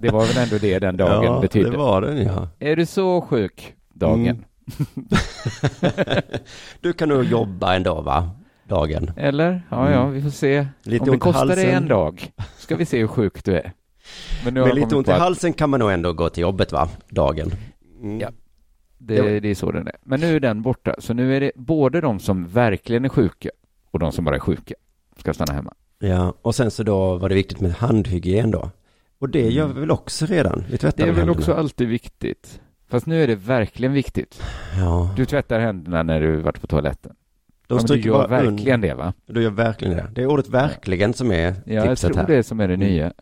Det 0.00 0.10
var 0.10 0.26
väl 0.26 0.36
ändå 0.38 0.58
det 0.58 0.78
den 0.78 0.96
dagen 0.96 1.24
ja, 1.24 1.40
betydde. 1.40 1.70
det 1.70 1.76
var 1.76 2.00
den 2.02 2.22
ja. 2.22 2.48
Är 2.58 2.76
du 2.76 2.86
så 2.86 3.20
sjuk? 3.20 3.74
Dagen. 3.94 4.26
Mm. 4.28 4.42
du 6.80 6.92
kan 6.92 7.08
nog 7.08 7.24
jobba 7.24 7.74
en 7.74 7.82
dag 7.82 8.02
va? 8.02 8.30
Dagen. 8.68 9.10
Eller? 9.16 9.62
Ja, 9.70 9.90
ja, 9.90 10.00
Mm. 10.02 10.12
vi 10.14 10.22
får 10.22 10.30
se. 10.30 10.66
Lite 10.82 11.04
Om 11.04 11.10
det 11.10 11.18
kostar 11.18 11.46
dig 11.46 11.56
halsen. 11.56 11.74
en 11.82 11.88
dag, 11.88 12.32
ska 12.58 12.76
vi 12.76 12.84
se 12.86 12.98
hur 12.98 13.06
sjuk 13.06 13.44
du 13.44 13.54
är. 13.56 13.72
Men 14.44 14.54
Med 14.54 14.74
lite 14.74 14.96
ont 14.96 15.06
i 15.08 15.10
på 15.10 15.12
att 15.16 15.20
halsen 15.20 15.52
kan 15.52 15.70
man 15.70 15.80
nog 15.80 15.90
ändå 15.92 16.12
gå 16.12 16.28
till 16.28 16.42
jobbet 16.42 16.72
va? 16.72 16.88
Dagen. 17.08 17.50
Mm. 18.02 18.20
Ja. 18.20 18.28
Det, 18.98 19.40
det 19.40 19.48
är 19.48 19.54
så 19.54 19.70
den 19.72 19.86
är. 19.86 19.96
Men 20.02 20.20
nu 20.20 20.36
är 20.36 20.40
den 20.40 20.62
borta, 20.62 20.94
så 20.98 21.14
nu 21.14 21.36
är 21.36 21.40
det 21.40 21.52
både 21.56 22.00
de 22.00 22.20
som 22.20 22.46
verkligen 22.48 23.04
är 23.04 23.08
sjuka 23.08 23.48
och 23.90 23.98
de 23.98 24.12
som 24.12 24.24
bara 24.24 24.36
är 24.36 24.40
sjuka 24.40 24.74
ska 25.16 25.34
stanna 25.34 25.52
hemma. 25.52 25.74
Ja, 26.04 26.34
och 26.42 26.54
sen 26.54 26.70
så 26.70 26.82
då 26.82 27.16
var 27.18 27.28
det 27.28 27.34
viktigt 27.34 27.60
med 27.60 27.72
handhygien 27.72 28.50
då. 28.50 28.70
Och 29.18 29.28
det 29.28 29.50
gör 29.50 29.66
vi 29.66 29.80
väl 29.80 29.90
också 29.90 30.26
redan? 30.26 30.64
Vi 30.70 30.78
tvättar 30.78 30.86
Mm. 30.86 30.96
Det 30.96 31.02
är 31.02 31.06
väl 31.06 31.16
händerna. 31.16 31.38
också 31.38 31.52
alltid 31.54 31.88
viktigt. 31.88 32.60
Fast 32.88 33.06
nu 33.06 33.22
är 33.22 33.26
det 33.26 33.34
verkligen 33.34 33.92
viktigt. 33.92 34.42
Ja, 34.78 35.14
Du 35.16 35.24
tvättar 35.26 35.60
händerna 35.60 36.02
när 36.02 36.20
du 36.20 36.36
varit 36.36 36.60
på 36.60 36.66
toaletten. 36.66 37.12
de 37.66 37.74
ja, 37.78 37.84
men 37.88 38.00
du 38.00 38.08
gör 38.08 38.28
verkligen 38.28 38.80
det 38.80 38.94
va? 38.94 39.12
Du 39.26 39.42
gör 39.42 39.50
verkligen 39.50 39.96
det. 39.96 40.10
Det 40.14 40.22
är 40.22 40.26
ordet 40.26 40.48
verkligen 40.48 41.14
som 41.14 41.30
är 41.32 41.54
Ja, 41.66 41.72
jag 41.74 41.88
tipset 41.88 42.08
tror 42.12 42.20
här. 42.20 42.26
det 42.26 42.34
är 42.36 42.42
som 42.42 42.60
är 42.60 42.68
det 42.68 42.74
Mm. 42.74 42.88
nya. 42.88 43.12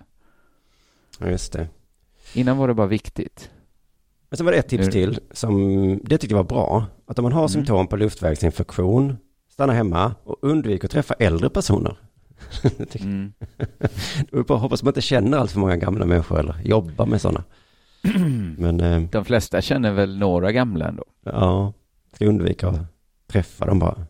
Ja, 1.18 1.26
just 1.30 1.52
det. 1.52 1.68
Innan 2.34 2.56
var 2.58 2.68
det 2.68 2.74
bara 2.74 2.86
viktigt. 2.86 3.50
Men 4.28 4.36
sen 4.36 4.46
var 4.46 4.52
det 4.52 4.58
ett 4.58 4.68
tips 4.68 4.88
till 4.90 5.18
som 5.30 5.54
det 6.04 6.18
tyckte 6.18 6.34
jag 6.34 6.42
var 6.42 6.48
bra. 6.48 6.86
Att 7.06 7.18
om 7.18 7.22
man 7.22 7.32
har 7.32 7.40
Mm. 7.40 7.48
symptom 7.48 7.86
på 7.86 7.96
luftvägsinfektion, 7.96 9.16
stanna 9.48 9.72
hemma 9.72 10.14
och 10.24 10.36
undvik 10.42 10.84
att 10.84 10.90
träffa 10.90 11.14
äldre 11.14 11.50
personer. 11.50 11.96
Mm. 13.00 13.32
Bara 14.46 14.58
hoppas 14.58 14.82
man 14.82 14.90
inte 14.90 15.00
känner 15.00 15.38
allt 15.38 15.50
för 15.50 15.60
många 15.60 15.76
gamla 15.76 16.06
människor 16.06 16.38
eller 16.40 16.54
jobbar 16.64 17.06
med 17.06 17.20
sådana. 17.20 17.44
Men 18.58 18.80
eh, 18.80 19.00
De 19.12 19.24
flesta 19.24 19.60
känner 19.60 19.92
väl 19.92 20.18
några 20.18 20.52
gamla 20.52 20.88
ändå. 20.88 21.04
ja, 21.24 21.72
ska 22.12 22.26
undvika 22.26 22.68
att 22.68 22.80
träffa 23.26 23.66
dem 23.66 23.78
bara. 23.78 24.06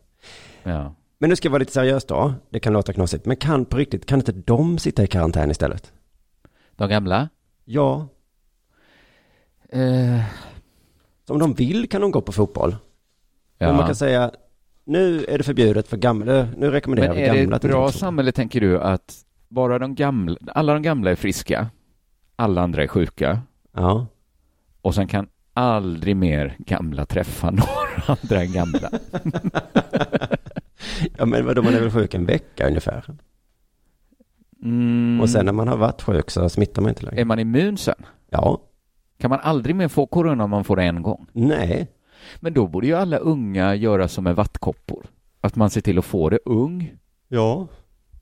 Ja. 0.63 0.95
Men 1.17 1.29
nu 1.29 1.35
ska 1.35 1.45
jag 1.47 1.51
vara 1.51 1.59
lite 1.59 1.71
seriös 1.73 2.05
då. 2.05 2.33
Det 2.49 2.59
kan 2.59 2.73
låta 2.73 2.93
knasigt. 2.93 3.25
Men 3.25 3.37
kan 3.37 3.65
på 3.65 3.77
riktigt, 3.77 4.05
kan 4.05 4.19
inte 4.19 4.31
de 4.31 4.77
sitta 4.77 5.03
i 5.03 5.07
karantän 5.07 5.51
istället? 5.51 5.91
De 6.75 6.89
gamla? 6.89 7.29
Ja, 7.65 8.07
Eh, 9.73 10.21
om 11.29 11.39
de 11.39 11.53
vill 11.53 11.89
kan 11.89 12.01
de 12.01 12.11
gå 12.11 12.21
på 12.21 12.31
fotboll. 12.31 12.75
ja. 13.57 13.67
Men 13.67 13.75
man 13.75 13.85
kan 13.85 13.95
säga, 13.95 14.31
nu 14.83 15.25
är 15.27 15.37
det 15.37 15.43
förbjudet 15.43 15.87
för 15.87 15.97
gamla, 15.97 16.47
nu 16.57 16.71
rekommenderar 16.71 17.07
Men 17.07 17.17
vi 17.17 17.23
är 17.23 17.33
det 17.33 17.39
gamla 17.39 17.55
ett 17.55 17.59
att 17.59 17.63
inte 17.63 17.73
gå 17.73 17.81
bra 17.81 17.91
samhälle, 17.91 18.31
tänker 18.31 18.61
du, 18.61 18.79
att 18.79 19.15
bara 19.49 19.79
de 19.79 19.95
gamla, 19.95 20.37
alla 20.47 20.73
de 20.73 20.81
gamla 20.81 21.11
är 21.11 21.15
friska, 21.15 21.67
alla 22.35 22.61
andra 22.61 22.83
är 22.83 22.87
sjuka, 22.87 23.41
Ja, 23.73 24.07
och 24.81 24.95
sen 24.95 25.07
kan 25.07 25.27
aldrig 25.53 26.15
mer 26.15 26.55
gamla 26.59 27.05
träffa 27.05 27.51
några 27.51 28.17
andra 28.21 28.41
än 28.41 28.53
gamla? 28.53 28.89
ja 31.17 31.25
men 31.25 31.45
vadå, 31.45 31.61
man 31.61 31.73
är 31.73 31.79
väl 31.79 31.91
sjuk 31.91 32.13
en 32.13 32.25
vecka 32.25 32.67
ungefär? 32.67 33.05
Mm. 34.63 35.21
Och 35.21 35.29
sen 35.29 35.45
när 35.45 35.53
man 35.53 35.67
har 35.67 35.77
varit 35.77 36.01
sjuk 36.01 36.29
så 36.29 36.49
smittar 36.49 36.81
man 36.81 36.89
inte 36.89 37.05
längre. 37.05 37.21
Är 37.21 37.25
man 37.25 37.39
immun 37.39 37.77
sen? 37.77 38.05
Ja. 38.29 38.61
Kan 39.17 39.29
man 39.29 39.39
aldrig 39.39 39.75
mer 39.75 39.87
få 39.87 40.05
corona 40.05 40.43
om 40.43 40.49
man 40.49 40.63
får 40.63 40.75
det 40.75 40.83
en 40.83 41.01
gång? 41.01 41.27
Nej. 41.33 41.87
Men 42.39 42.53
då 42.53 42.67
borde 42.67 42.87
ju 42.87 42.93
alla 42.95 43.17
unga 43.17 43.75
göra 43.75 44.07
som 44.07 44.23
med 44.23 44.35
vattkoppor. 44.35 45.05
Att 45.41 45.55
man 45.55 45.69
ser 45.69 45.81
till 45.81 45.99
att 45.99 46.05
få 46.05 46.29
det 46.29 46.39
ung. 46.45 46.93
Ja. 47.27 47.67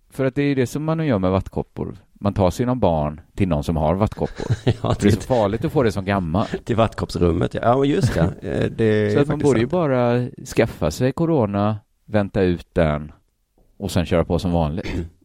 För 0.09 0.25
att 0.25 0.35
det 0.35 0.41
är 0.41 0.47
ju 0.47 0.55
det 0.55 0.67
som 0.67 0.83
man 0.83 1.05
gör 1.07 1.19
med 1.19 1.31
vattkoppor. 1.31 1.97
Man 2.13 2.33
tar 2.33 2.49
sina 2.51 2.75
barn 2.75 3.21
till 3.35 3.47
någon 3.47 3.63
som 3.63 3.77
har 3.77 3.95
vattkoppor. 3.95 4.55
Ja, 4.83 4.95
det 5.01 5.07
är 5.07 5.11
så 5.11 5.21
farligt 5.21 5.65
att 5.65 5.71
få 5.71 5.83
det 5.83 5.91
som 5.91 6.05
gammal. 6.05 6.45
Till 6.63 6.75
vattkoppsrummet, 6.75 7.53
ja. 7.53 7.59
Ja, 7.63 7.85
just. 7.85 8.17
Eh, 8.17 8.63
det 8.77 8.83
är 8.83 9.09
Så 9.15 9.19
att 9.19 9.27
man 9.27 9.39
borde 9.39 9.59
ju 9.59 9.63
sant. 9.65 9.71
bara 9.71 10.27
skaffa 10.55 10.91
sig 10.91 11.11
corona, 11.11 11.77
vänta 12.05 12.41
ut 12.41 12.67
den 12.73 13.11
och 13.77 13.91
sen 13.91 14.05
köra 14.05 14.25
på 14.25 14.39
som 14.39 14.51
vanligt. 14.51 14.87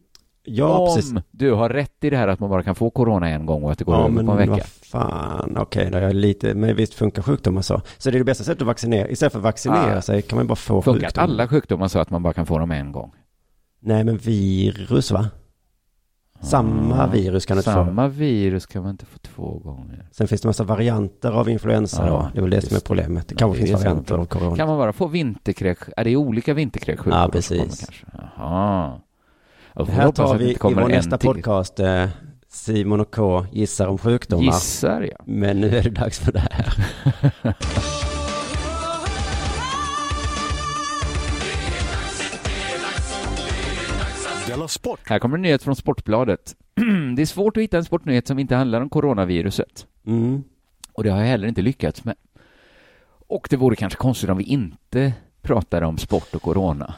Ja, 0.47 0.77
Om 0.77 0.95
precis. 0.95 1.13
du 1.31 1.51
har 1.51 1.69
rätt 1.69 2.03
i 2.03 2.09
det 2.09 2.17
här 2.17 2.27
att 2.27 2.39
man 2.39 2.49
bara 2.49 2.63
kan 2.63 2.75
få 2.75 2.89
corona 2.89 3.29
en 3.29 3.45
gång 3.45 3.63
och 3.63 3.71
att 3.71 3.77
det 3.77 3.85
går 3.85 3.95
Ja, 3.95 4.01
över 4.01 4.09
men 4.09 4.25
på 4.25 4.31
en 4.31 4.37
vecka. 4.37 4.51
vad 4.51 5.01
fan, 5.01 5.57
okej, 5.59 5.89
då 5.91 5.97
är 5.97 6.13
lite, 6.13 6.53
men 6.55 6.75
visst 6.75 6.93
funkar 6.93 7.21
sjukdomar 7.21 7.61
så. 7.61 7.81
Så 7.97 8.11
det 8.11 8.17
är 8.17 8.19
det 8.19 8.25
bästa 8.25 8.43
sättet 8.43 8.61
att 8.61 8.67
vaccinera, 8.67 9.09
istället 9.09 9.31
för 9.33 9.39
att 9.39 9.43
vaccinera 9.43 9.97
Ah. 9.97 10.01
sig 10.01 10.21
kan 10.21 10.37
man 10.37 10.47
bara 10.47 10.55
få 10.55 10.81
Funkar 10.81 11.07
sjukdomar. 11.07 11.23
alla 11.27 11.47
sjukdomar 11.47 11.87
så 11.87 11.99
att 11.99 12.09
man 12.09 12.23
bara 12.23 12.33
kan 12.33 12.45
få 12.45 12.59
dem 12.59 12.71
en 12.71 12.91
gång? 12.91 13.11
Nej, 13.79 14.03
men 14.03 14.17
virus 14.17 15.11
va? 15.11 15.29
Samma 16.41 17.03
Ah, 17.03 17.07
virus 17.07 17.45
kan 17.45 17.57
du 17.57 17.59
inte 17.59 17.71
få. 17.71 17.85
Samma 17.85 18.07
virus 18.07 18.65
kan 18.65 18.81
man 18.83 18.91
inte 18.91 19.05
få 19.05 19.17
två 19.19 19.59
gånger. 19.59 20.07
Sen 20.11 20.27
finns 20.27 20.41
det 20.41 20.47
massa 20.47 20.63
varianter 20.63 21.31
av 21.31 21.49
influensa 21.49 22.07
Ja, 22.07 22.11
då. 22.13 22.29
Det 22.33 22.39
är 22.39 22.41
väl 22.41 22.51
det 22.51 22.61
som 22.61 22.75
är 22.77 22.81
problemet. 22.81 23.27
Det 23.27 23.33
Ja, 23.33 23.37
kanske 23.39 23.63
är 23.63 23.67
finns 23.67 23.79
varianter 23.83 24.15
av 24.15 24.25
corona. 24.25 24.55
Kan 24.55 24.67
man 24.67 24.77
bara 24.77 24.93
få 24.93 25.07
vinterkräk? 25.07 25.77
Är 25.97 26.03
det 26.03 26.15
olika 26.15 26.53
vinterkräksjukdomar? 26.53 27.21
Ja, 27.23 27.29
precis. 27.31 27.87
Jaha. 28.37 28.99
Det 29.75 29.91
här 29.91 30.11
tar 30.11 30.33
att 30.33 30.39
det 30.39 30.45
vi 30.45 30.51
i 30.51 30.57
vår 30.61 30.87
nästa 30.89 31.17
till. 31.17 31.27
podcast. 31.29 31.79
Eh, 31.79 32.07
Simon 32.49 32.99
och 32.99 33.15
K 33.15 33.45
gissar 33.51 33.87
om 33.87 33.97
sjukdomar. 33.97 34.43
Gissar 34.43 35.01
jag. 35.01 35.27
Men 35.27 35.61
nu 35.61 35.77
är 35.77 35.83
det 35.83 35.89
dags 35.89 36.19
för 36.19 36.31
det 36.31 36.39
här. 36.39 36.75
Sport. 44.67 44.99
Här 45.09 45.19
kommer 45.19 45.35
en 45.37 45.41
nyhet 45.41 45.63
från 45.63 45.75
Sportbladet. 45.75 46.55
det 47.15 47.21
är 47.21 47.25
svårt 47.25 47.57
att 47.57 47.63
hitta 47.63 47.77
en 47.77 47.85
sportnyhet 47.85 48.27
som 48.27 48.39
inte 48.39 48.55
handlar 48.55 48.81
om 48.81 48.89
coronaviruset. 48.89 49.85
Mm. 50.07 50.43
Och 50.93 51.03
det 51.03 51.09
har 51.09 51.19
jag 51.19 51.25
heller 51.27 51.47
inte 51.47 51.61
lyckats 51.61 52.03
med. 52.03 52.15
Och 53.27 53.47
det 53.49 53.57
vore 53.57 53.75
kanske 53.75 53.97
konstigt 53.97 54.29
om 54.29 54.37
vi 54.37 54.43
inte 54.43 55.13
pratade 55.41 55.85
om 55.85 55.97
sport 55.97 56.35
och 56.35 56.41
corona. 56.41 56.93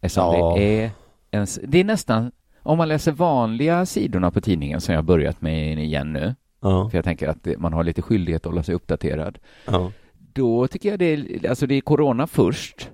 Eftersom 0.00 0.34
Ja. 0.34 0.54
det 0.56 0.62
är 0.84 0.90
en, 1.30 1.42
s- 1.42 1.60
det 1.62 1.78
är 1.78 1.84
nästan, 1.84 2.32
om 2.62 2.78
man 2.78 2.88
läser 2.88 3.12
vanliga 3.12 3.86
sidorna 3.86 4.30
på 4.30 4.40
tidningen 4.40 4.80
som 4.80 4.92
jag 4.94 4.98
har 4.98 5.06
börjat 5.06 5.40
med 5.42 5.84
igen 5.84 6.12
nu, 6.12 6.34
Ja. 6.60 6.90
för 6.90 6.98
jag 6.98 7.04
tänker 7.04 7.28
att 7.28 7.46
man 7.58 7.72
har 7.72 7.84
lite 7.84 8.02
skyldighet 8.02 8.46
att 8.46 8.52
hålla 8.52 8.62
sig 8.62 8.74
uppdaterad, 8.74 9.38
Ja. 9.66 9.92
då 10.32 10.66
tycker 10.68 10.88
jag 10.90 10.98
det 10.98 11.04
är, 11.04 11.48
alltså 11.48 11.66
det 11.66 11.74
är 11.74 11.80
corona 11.80 12.26
först 12.26 12.90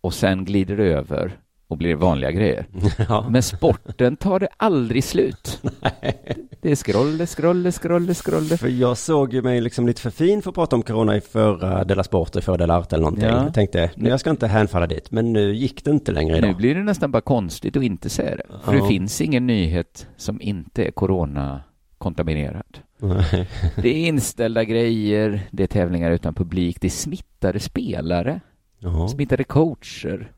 och 0.00 0.14
sen 0.14 0.44
glider 0.44 0.76
det 0.76 0.84
över 0.84 1.38
och 1.70 1.76
blir 1.78 1.94
vanliga 1.94 2.30
grejer. 2.30 2.66
ja. 3.08 3.26
Men 3.30 3.42
sporten 3.42 4.16
tar 4.16 4.40
det 4.40 4.48
aldrig 4.56 5.04
slut. 5.04 5.62
Det 6.62 6.70
är 6.70 6.76
scrolle, 6.76 7.26
scrolle, 7.26 7.72
scrolle, 7.72 8.14
scrolle. 8.14 8.56
För 8.56 8.68
jag 8.68 8.96
såg 8.98 9.32
ju 9.34 9.42
mig 9.42 9.60
liksom 9.60 9.86
lite 9.86 10.00
för 10.00 10.10
fin 10.10 10.42
för 10.42 10.50
att 10.50 10.54
prata 10.54 10.76
om 10.76 10.82
corona 10.82 11.16
i 11.16 11.20
förra 11.20 11.84
Della 11.84 12.04
Sport, 12.04 12.36
i 12.36 12.40
förra 12.40 12.56
Della 12.56 12.78
Art 12.78 12.92
eller 12.92 13.02
någonting. 13.02 13.28
Ja. 13.28 13.44
Jag 13.44 13.54
tänkte, 13.54 13.90
nu 13.96 14.08
jag 14.08 14.20
ska 14.20 14.30
inte 14.30 14.46
hänfalla 14.46 14.86
dit. 14.86 15.10
Men 15.10 15.32
nu 15.32 15.54
gick 15.54 15.84
det 15.84 15.90
inte 15.90 16.12
längre 16.12 16.38
idag. 16.38 16.48
Nu 16.48 16.54
blir 16.54 16.74
det 16.74 16.82
nästan 16.82 17.10
bara 17.10 17.20
konstigt 17.20 17.76
att 17.76 17.82
inte 17.82 18.08
säga 18.10 18.36
det. 18.36 18.42
För 18.64 18.74
Ja. 18.74 18.82
det 18.82 18.88
finns 18.88 19.20
ingen 19.20 19.46
nyhet 19.46 20.06
som 20.16 20.40
inte 20.40 20.84
är 20.84 20.90
corona-kontaminerad. 20.90 22.78
Nej. 22.98 23.48
Det 23.76 23.88
är 23.88 24.06
inställda 24.08 24.64
grejer, 24.64 25.40
det 25.50 25.62
är 25.62 25.66
tävlingar 25.66 26.10
utan 26.10 26.34
publik, 26.34 26.80
det 26.80 26.86
är 26.86 26.90
smittade 26.90 27.60
spelare, 27.60 28.40
Jaha. 28.78 29.08
smittade 29.08 29.44
coacher. 29.44 30.32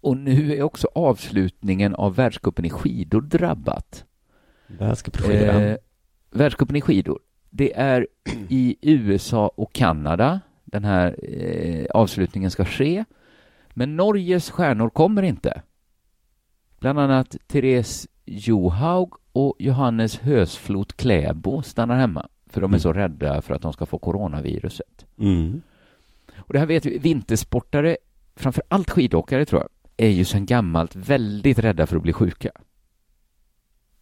Och 0.00 0.16
nu 0.16 0.52
är 0.52 0.62
också 0.62 0.88
avslutningen 0.94 1.94
av 1.94 2.14
världscupen 2.14 2.64
i 2.64 2.70
skidor 2.70 3.20
drabbat. 3.20 4.04
Världscupskidor. 4.66 5.62
Eh, 5.62 5.76
världscupen 6.30 6.76
i 6.76 6.80
skidor. 6.80 7.18
Det 7.50 7.76
är 7.76 8.06
i 8.48 8.76
USA 8.80 9.48
och 9.54 9.72
Kanada 9.72 10.40
den 10.64 10.84
här 10.84 11.16
eh, 11.22 11.86
avslutningen 11.90 12.50
ska 12.50 12.64
ske. 12.64 13.04
Men 13.70 13.96
Norges 13.96 14.50
stjärnor 14.50 14.90
kommer 14.90 15.22
inte. 15.22 15.62
Bland 16.78 17.00
annat 17.00 17.36
Therese 17.46 18.08
Johaug 18.24 19.12
och 19.32 19.56
Johannes 19.58 20.18
Hösflot 20.18 20.96
Kläbo 20.96 21.62
stannar 21.62 21.96
hemma. 21.96 22.28
För 22.46 22.60
de 22.60 22.74
är 22.74 22.78
så 22.78 22.92
rädda 22.92 23.42
för 23.42 23.54
att 23.54 23.62
de 23.62 23.72
ska 23.72 23.86
få 23.86 23.98
coronaviruset. 23.98 25.06
Mm. 25.18 25.62
Och 26.36 26.52
det 26.52 26.58
här 26.58 26.66
vet 26.66 26.86
vi, 26.86 26.98
vintersportare, 26.98 27.96
framför 28.36 28.62
allt 28.68 28.90
skidåkare 28.90 29.44
tror 29.44 29.62
jag, 29.62 29.68
är 29.98 30.08
ju 30.08 30.24
sedan 30.24 30.46
gammalt 30.46 30.96
väldigt 30.96 31.58
rädda 31.58 31.86
för 31.86 31.96
att 31.96 32.02
bli 32.02 32.12
sjuka. 32.12 32.50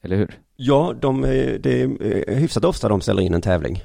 Eller 0.03 0.17
hur? 0.17 0.39
Ja, 0.57 0.95
de, 1.01 1.25
är- 1.25 1.59
det 1.59 1.83
är 1.83 1.89
eh, 2.31 2.37
hyfsat 2.37 2.65
ofta 2.65 2.89
de 2.89 3.01
ställer 3.01 3.23
in 3.23 3.35
en 3.35 3.41
tävling. 3.41 3.83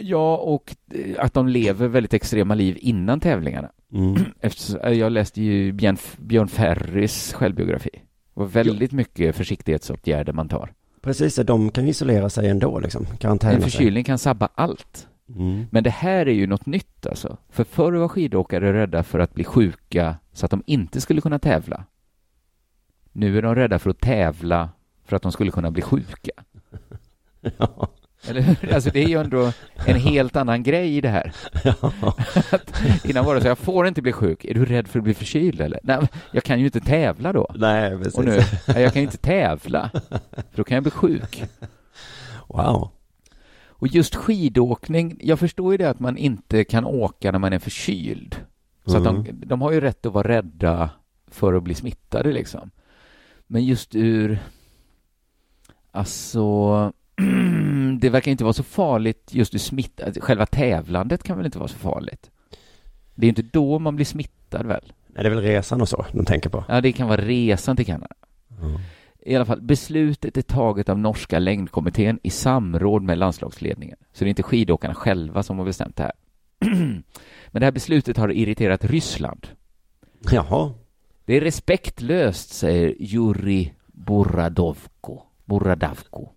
Ja, 0.00 0.36
och 0.36 0.76
eh, 0.94 1.14
att 1.18 1.34
de 1.34 1.48
lever 1.48 1.88
väldigt 1.88 2.14
extrema 2.14 2.54
liv 2.54 2.78
innan 2.80 3.20
tävlingarna. 3.20 3.70
Mm. 3.92 4.14
Eftersom, 4.40 4.80
eh, 4.80 4.92
jag 4.92 5.12
läste 5.12 5.42
ju 5.42 5.72
Björn, 5.72 5.96
Björn 6.18 6.48
Ferrys 6.48 7.32
självbiografi. 7.32 7.90
Det 7.94 8.40
var 8.40 8.46
väldigt 8.46 8.92
mycket 8.92 9.36
försiktighetsåtgärder 9.36 10.32
man 10.32 10.48
tar. 10.48 10.72
Precis, 11.02 11.36
de 11.36 11.70
kan 11.70 11.88
isolera 11.88 12.30
sig 12.30 12.48
ändå 12.48 12.78
liksom. 12.80 13.06
Karantäna 13.18 13.52
En 13.52 13.62
sig. 13.62 13.70
förkylning 13.70 14.04
kan 14.04 14.18
sabba 14.18 14.48
allt. 14.54 15.08
Mm. 15.36 15.64
Men 15.70 15.84
det 15.84 15.90
här 15.90 16.26
är 16.28 16.32
ju 16.34 16.46
något 16.46 16.66
nytt 16.66 17.06
alltså. 17.06 17.36
För 17.50 17.64
förr 17.64 17.92
var 17.92 18.08
skidåkare 18.08 18.72
rädda 18.72 19.02
för 19.02 19.18
att 19.18 19.34
bli 19.34 19.44
sjuka 19.44 20.16
så 20.36 20.46
att 20.46 20.50
de 20.50 20.62
inte 20.66 21.00
skulle 21.00 21.20
kunna 21.20 21.38
tävla. 21.38 21.84
Nu 23.12 23.38
är 23.38 23.42
de 23.42 23.54
rädda 23.54 23.78
för 23.78 23.90
att 23.90 24.00
tävla 24.00 24.68
för 25.04 25.16
att 25.16 25.22
de 25.22 25.32
skulle 25.32 25.50
kunna 25.50 25.70
bli 25.70 25.82
sjuka. 25.82 26.32
Ja. 27.58 27.88
Eller 28.28 28.40
hur? 28.40 28.74
Alltså 28.74 28.90
det 28.90 29.04
är 29.04 29.08
ju 29.08 29.20
ändå 29.20 29.52
en 29.86 29.96
helt 29.96 30.36
annan 30.36 30.62
grej 30.62 30.96
i 30.96 31.00
det 31.00 31.08
här. 31.08 31.32
Att 32.52 32.82
innan 33.04 33.24
var 33.24 33.34
det 33.34 33.40
så, 33.40 33.46
jag 33.48 33.58
får 33.58 33.86
inte 33.86 34.02
bli 34.02 34.12
sjuk. 34.12 34.44
Är 34.44 34.54
du 34.54 34.64
rädd 34.64 34.88
för 34.88 34.98
att 34.98 35.04
bli 35.04 35.14
förkyld 35.14 35.60
eller? 35.60 35.80
Nej, 35.82 36.08
jag 36.32 36.44
kan 36.44 36.58
ju 36.60 36.64
inte 36.64 36.80
tävla 36.80 37.32
då. 37.32 37.46
Nej, 37.54 37.98
precis. 37.98 38.14
Och 38.14 38.24
nu, 38.24 38.40
nej, 38.68 38.82
jag 38.82 38.92
kan 38.92 39.02
ju 39.02 39.06
inte 39.06 39.16
tävla. 39.18 39.90
För 40.32 40.56
då 40.56 40.64
kan 40.64 40.74
jag 40.74 40.84
bli 40.84 40.90
sjuk. 40.90 41.44
Wow. 42.48 42.90
Och 43.68 43.88
just 43.88 44.14
skidåkning, 44.14 45.18
jag 45.20 45.38
förstår 45.38 45.72
ju 45.72 45.78
det 45.78 45.90
att 45.90 46.00
man 46.00 46.16
inte 46.16 46.64
kan 46.64 46.84
åka 46.84 47.32
när 47.32 47.38
man 47.38 47.52
är 47.52 47.58
förkyld. 47.58 48.36
Så 48.86 48.96
att 48.96 49.06
Mm. 49.06 49.24
de, 49.24 49.46
de 49.46 49.60
har 49.62 49.72
ju 49.72 49.80
rätt 49.80 50.06
att 50.06 50.12
vara 50.12 50.28
rädda 50.28 50.90
för 51.26 51.54
att 51.54 51.62
bli 51.62 51.74
smittade 51.74 52.32
liksom. 52.32 52.70
Men 53.46 53.64
just 53.64 53.94
ur, 53.94 54.38
alltså, 55.90 56.92
det 58.00 58.10
verkar 58.10 58.30
inte 58.30 58.44
vara 58.44 58.52
så 58.52 58.62
farligt 58.62 59.28
just 59.34 59.54
ur 59.54 59.58
smitta, 59.58 60.04
alltså, 60.04 60.20
själva 60.22 60.46
tävlandet 60.46 61.22
kan 61.22 61.36
väl 61.36 61.46
inte 61.46 61.58
vara 61.58 61.68
så 61.68 61.78
farligt? 61.78 62.30
Det 63.14 63.26
är 63.26 63.28
inte 63.28 63.42
då 63.42 63.78
man 63.78 63.96
blir 63.96 64.06
smittad 64.06 64.66
väl? 64.66 64.92
Nej, 65.06 65.22
det 65.24 65.28
är 65.30 65.34
väl 65.34 65.44
resan 65.44 65.80
och 65.80 65.88
så 65.88 66.04
de 66.12 66.24
tänker 66.24 66.50
på. 66.50 66.64
Ja, 66.68 66.80
det 66.80 66.92
kan 66.92 67.08
vara 67.08 67.20
resan 67.20 67.76
till 67.76 67.86
Kanada. 67.86 68.14
Mm. 68.62 68.80
I 69.20 69.36
alla 69.36 69.44
fall, 69.44 69.60
beslutet 69.60 70.36
är 70.36 70.42
taget 70.42 70.88
av 70.88 70.98
norska 70.98 71.38
längdkommittén 71.38 72.18
i 72.22 72.30
samråd 72.30 73.02
med 73.02 73.18
landslagsledningen. 73.18 73.96
Så 74.12 74.24
det 74.24 74.28
är 74.28 74.30
inte 74.30 74.42
skidåkarna 74.42 74.94
själva 74.94 75.42
som 75.42 75.58
har 75.58 75.64
bestämt 75.64 75.96
det 75.96 76.02
här. 76.02 76.12
Men 77.56 77.60
det 77.60 77.66
här 77.66 77.72
beslutet 77.72 78.16
har 78.16 78.32
irriterat 78.32 78.84
Ryssland. 78.84 79.46
Jaha. 80.30 80.72
Det 81.24 81.34
är 81.36 81.40
respektlöst, 81.40 82.54
säger 82.54 82.94
Juri 82.98 83.72
Boradovko, 83.86 85.20
Boradavko, 85.44 86.28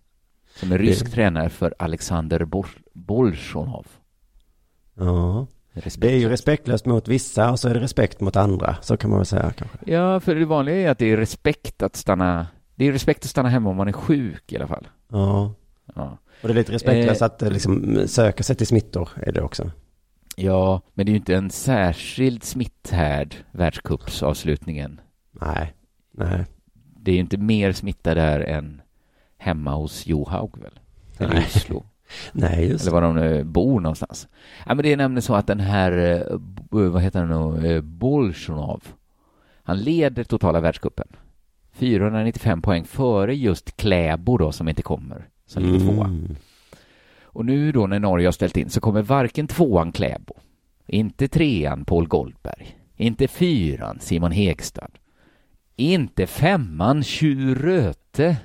som 0.54 0.72
är 0.72 0.78
rysk 0.78 1.04
Det- 1.04 1.10
tränare 1.10 1.48
för 1.48 1.74
Alexander 1.78 2.44
Bor- 2.44 2.82
Bolsjunov. 2.92 3.86
Ja. 4.94 5.46
Respekt. 5.72 6.00
Det 6.00 6.12
är 6.12 6.16
ju 6.18 6.28
respektlöst 6.28 6.86
mot 6.86 7.08
vissa 7.08 7.50
och 7.50 7.58
så 7.60 7.68
är 7.68 7.74
det 7.74 7.80
respekt 7.80 8.20
mot 8.20 8.36
andra. 8.36 8.76
Så 8.82 8.96
kan 8.96 9.10
man 9.10 9.18
väl 9.18 9.26
säga 9.26 9.52
kanske. 9.56 9.78
Ja, 9.86 10.20
för 10.20 10.34
det 10.34 10.44
vanliga 10.44 10.76
är 10.76 10.90
att 10.90 10.98
det 10.98 11.06
är 11.12 11.16
respekt 11.16 11.82
att 11.82 11.96
stanna, 11.96 12.46
det 12.74 12.84
är 12.88 12.92
respekt 12.92 13.24
att 13.24 13.30
stanna 13.30 13.48
hemma 13.48 13.70
om 13.70 13.76
man 13.76 13.88
är 13.88 13.92
sjuk 13.92 14.52
i 14.52 14.56
alla 14.56 14.66
fall. 14.66 14.88
Ja. 15.08 15.54
Ja. 15.94 16.18
Och 16.42 16.48
det 16.48 16.52
är 16.52 16.54
lite 16.54 16.72
respektlöst 16.72 17.20
Eh. 17.22 17.26
att 17.26 17.42
eh, 17.42 17.50
liksom 17.50 18.02
söka 18.06 18.42
sig 18.42 18.56
till 18.56 18.66
smittor 18.66 19.08
är 19.16 19.32
det 19.32 19.42
också. 19.42 19.70
Ja, 20.40 20.80
men 20.94 21.06
det 21.06 21.10
är 21.10 21.12
ju 21.12 21.18
inte 21.18 21.34
en 21.34 21.50
särskild 21.50 22.44
smitthärd, 22.44 23.34
världscupsavslutningen. 23.50 25.00
Nej. 25.32 25.74
Nej. 26.10 26.44
Det 26.96 27.10
är 27.10 27.14
ju 27.14 27.20
inte 27.20 27.36
mer 27.36 27.72
smitta 27.72 28.14
där 28.14 28.40
än 28.40 28.82
hemma 29.38 29.74
hos 29.74 30.06
Johaug 30.06 30.58
väl? 30.58 30.78
Eller 31.18 31.34
Nej. 31.34 31.46
Oslo. 31.46 31.84
Nej, 32.32 32.68
just 32.68 32.82
Eller 32.84 32.92
var 32.92 33.02
de 33.02 33.14
nu 33.14 33.44
bor 33.44 33.80
någonstans. 33.80 34.28
Ja, 34.66 34.74
men 34.74 34.82
det 34.82 34.92
är 34.92 34.96
nämligen 34.96 35.22
så 35.22 35.34
att 35.34 35.46
den 35.46 35.60
här, 35.60 35.92
eh, 35.92 36.38
vad 36.70 37.02
heter 37.02 37.24
han 37.24 37.60
nu, 37.60 37.74
eh, 37.74 37.80
Bolsjunov, 37.82 38.82
han 39.62 39.78
leder 39.78 40.24
totala 40.24 40.60
världscupen. 40.60 41.08
495 41.72 42.62
poäng 42.62 42.84
före 42.84 43.36
just 43.36 43.76
Kläbo 43.76 44.36
då 44.36 44.52
som 44.52 44.68
inte 44.68 44.82
kommer, 44.82 45.28
som 45.46 45.62
ligger 45.62 45.78
tvåa. 45.78 46.10
Och 47.32 47.44
nu 47.46 47.72
då 47.72 47.86
när 47.86 47.98
Norge 47.98 48.26
har 48.26 48.32
ställt 48.32 48.56
in 48.56 48.70
så 48.70 48.80
kommer 48.80 49.02
varken 49.02 49.46
tvåan 49.46 49.92
Kläbo, 49.92 50.34
inte 50.86 51.28
trean 51.28 51.84
Paul 51.84 52.08
Goldberg, 52.08 52.76
inte 52.96 53.28
fyran 53.28 54.00
Simon 54.00 54.32
Hegstad, 54.32 54.90
inte 55.76 56.26
femman 56.26 57.02
Tjur 57.02 57.54
Röte 57.54 58.36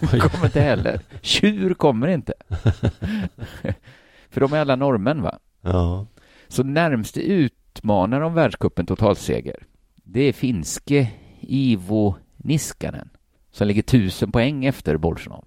kommer 0.00 0.44
inte 0.44 0.60
heller. 0.60 1.00
Tjur 1.22 1.74
kommer 1.74 2.08
inte. 2.08 2.32
För 4.30 4.40
de 4.40 4.52
är 4.52 4.58
alla 4.58 4.76
norrmän 4.76 5.22
va? 5.22 5.38
Ja. 5.60 6.06
Så 6.48 6.62
närmste 6.62 7.20
utmanare 7.20 8.24
om 8.24 8.34
världscupen 8.34 8.86
totalseger, 8.86 9.66
det 9.94 10.20
är 10.20 10.32
finske 10.32 11.10
Ivo 11.40 12.14
Niskanen 12.36 13.08
som 13.50 13.66
ligger 13.66 13.82
tusen 13.82 14.32
poäng 14.32 14.64
efter 14.64 14.96
Bolsjunov. 14.96 15.44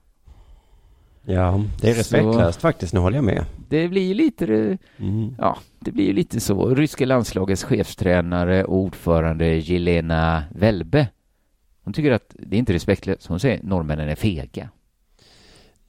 Ja, 1.26 1.64
det 1.82 1.90
är 1.90 1.94
Så- 1.94 2.00
respektlöst 2.00 2.62
faktiskt, 2.62 2.94
nu 2.94 3.00
håller 3.00 3.18
jag 3.18 3.24
med. 3.24 3.46
Det 3.70 3.88
blir 3.88 4.08
ju 4.08 4.14
lite, 4.14 4.78
Mm. 4.98 5.36
ja, 5.38 5.58
det 5.80 5.92
blir 5.92 6.06
ju 6.06 6.14
lite 6.14 6.40
så. 6.40 6.76
Ryska 6.76 7.06
landslagets 7.06 7.64
chefstränare 7.64 8.64
och 8.64 8.78
ordförande 8.78 9.46
Jelena 9.56 10.44
Welbe, 10.52 11.08
hon 11.84 11.94
tycker 11.94 12.12
att 12.12 12.36
det 12.40 12.56
är 12.56 12.60
inte 12.60 12.74
respektlöst. 12.74 13.26
Hon 13.28 13.40
säger 13.40 13.64
norrmännen 13.64 14.10
är 14.10 14.16
fega. 14.16 14.70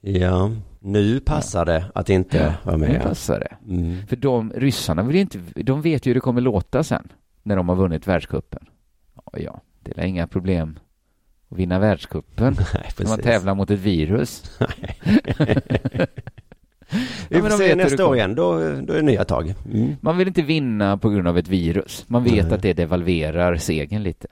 Ja, 0.01 0.51
nu 0.81 1.21
passar 1.21 1.65
det 1.65 1.85
att 1.95 2.11
inte 2.11 2.55
vara 2.65 2.77
Nu 2.77 2.87
med. 2.89 3.03
passar 3.03 3.41
det. 3.41 3.73
Mm. 3.75 4.07
För 4.07 4.17
de 4.17 4.53
ryssarna 4.57 5.03
vill 5.03 5.17
inte, 5.17 5.39
de 5.55 5.83
vet 5.83 6.07
ju 6.07 6.11
hur 6.11 6.15
det 6.15 6.21
kommer 6.21 6.41
låta 6.41 6.83
sen 6.85 7.09
när 7.43 7.57
de 7.57 7.69
har 7.69 7.77
vunnit 7.77 8.07
världscupen. 8.09 8.67
Ja, 9.15 9.33
ja, 9.41 9.61
det 9.83 9.99
är 9.99 10.05
inga 10.07 10.27
problem 10.27 10.79
att 11.55 11.61
vinna 11.61 11.79
världscupen 11.79 12.57
Nej, 12.75 13.09
man 13.09 13.19
tävlar 13.19 13.55
mot 13.55 13.71
ett 13.71 13.79
virus. 13.79 14.43
Vi 17.29 17.41
får 17.41 17.51
se 17.51 17.75
nästa 17.75 18.07
år 18.07 18.17
igen, 18.17 18.35
då, 18.35 18.53
då 18.59 18.93
är 18.93 18.97
det 18.97 19.03
nya 19.03 19.25
tag. 19.25 19.55
Mm. 19.73 19.97
Man 20.01 20.19
vill 20.19 20.29
inte 20.29 20.43
vinna 20.43 20.99
på 20.99 21.11
grund 21.11 21.29
av 21.29 21.39
ett 21.39 21.49
virus. 21.49 22.05
Man 22.09 22.25
vet 22.25 22.45
Nej. 22.45 22.55
att 22.55 22.63
det 22.63 22.73
devalverar 22.73 23.57
segern 23.57 24.03
lite. 24.03 24.29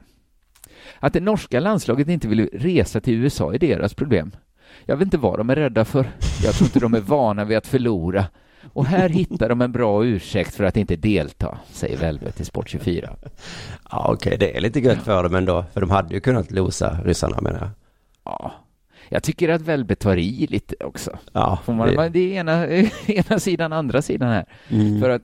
Att 0.99 1.13
det 1.13 1.21
norska 1.21 1.61
landslaget 1.61 2.09
inte 2.09 2.29
vill 2.29 2.49
resa 2.53 3.01
till 3.01 3.15
USA 3.15 3.55
är 3.55 3.59
deras 3.59 3.95
problem. 3.95 4.31
Jag 4.85 4.97
vet 4.97 5.07
inte 5.07 5.19
vad 5.19 5.39
de 5.39 5.51
är 5.51 5.57
rädda 5.57 5.85
för. 5.85 6.07
Jag 6.45 6.55
tror 6.55 6.67
inte 6.67 6.81
de 6.81 6.95
är 6.95 7.01
vana 7.01 7.45
vid 7.45 7.57
att 7.57 7.67
förlora. 7.67 8.25
Och 8.75 8.87
här 8.87 9.09
hittar 9.09 9.49
de 9.49 9.61
en 9.63 9.73
bra 9.73 10.05
ursäkt 10.05 10.55
för 10.55 10.65
att 10.65 10.77
inte 10.77 10.97
delta, 10.97 11.59
säger 11.73 11.97
Velvet 11.97 12.41
i 12.41 12.45
Sport 12.45 12.69
24. 12.69 13.17
Ja, 13.91 14.13
okej, 14.13 14.37
det 14.39 14.57
är 14.57 14.61
lite 14.61 14.81
gött 14.81 15.03
för 15.03 15.23
dem 15.23 15.35
ändå, 15.35 15.65
för 15.73 15.81
de 15.81 15.91
hade 15.91 16.15
ju 16.15 16.21
kunnat 16.21 16.51
losa 16.51 16.99
ryssarna 17.05 17.41
menar 17.41 17.59
jag. 17.59 17.71
Ja, 18.25 18.53
jag 19.09 19.23
tycker 19.23 19.49
att 19.49 19.61
Velvet 19.61 19.99
tar 19.99 20.17
i 20.17 20.47
lite 20.51 20.75
också. 20.85 21.19
Ja, 21.33 21.59
man, 21.67 21.79
det- 21.89 22.09
det 22.09 22.19
är 22.21 22.41
ena, 22.41 22.67
ena 23.07 23.39
sidan, 23.39 23.73
andra 23.73 24.03
sidan 24.03 24.29
här. 24.29 24.45
Mm. 24.69 25.01
För 25.01 25.11
att 25.11 25.23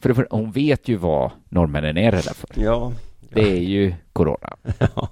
för, 0.00 0.14
för 0.14 0.26
hon 0.30 0.50
vet 0.52 0.88
ju 0.88 0.96
vad 0.96 1.30
norrmännen 1.48 1.96
är 1.98 2.10
rädda 2.12 2.34
för. 2.34 2.48
Ja. 2.54 2.92
Det 3.32 3.40
är 3.52 3.60
ju 3.60 3.94
corona. 4.12 4.56
Ja. 4.78 5.08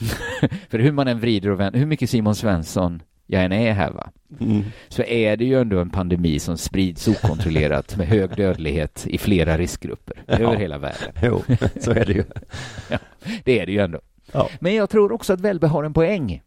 för 0.68 0.78
hur 0.78 0.92
man 0.92 1.08
än 1.08 1.20
vrider 1.20 1.50
och 1.50 1.60
vänder, 1.60 1.78
hur 1.78 1.86
mycket 1.86 2.10
Simon 2.10 2.34
Svensson 2.34 3.02
jag 3.26 3.44
än 3.44 3.52
är 3.52 3.72
här 3.72 3.90
va, 3.90 4.10
Mm. 4.40 4.62
så 4.88 5.02
är 5.02 5.36
det 5.36 5.44
ju 5.44 5.60
ändå 5.60 5.78
en 5.80 5.90
pandemi 5.90 6.38
som 6.38 6.58
sprids 6.58 7.08
okontrollerat 7.08 7.96
med 7.96 8.06
hög 8.06 8.36
dödlighet 8.36 9.06
i 9.06 9.18
flera 9.18 9.58
riskgrupper 9.58 10.22
Ja. 10.26 10.34
över 10.38 10.56
hela 10.56 10.78
världen. 10.78 11.12
Jo, 11.22 11.42
så 11.80 11.90
är 11.90 12.04
det 12.04 12.12
ju. 12.12 12.24
Ja, 12.90 12.98
det 13.44 13.60
är 13.60 13.66
det 13.66 13.72
ju 13.72 13.78
ändå. 13.80 14.00
Ja. 14.32 14.48
Men 14.60 14.74
jag 14.74 14.90
tror 14.90 15.12
också 15.12 15.32
att 15.32 15.40
Välbe 15.40 15.66
har 15.66 15.84
en 15.84 15.92
poäng. 15.92 16.42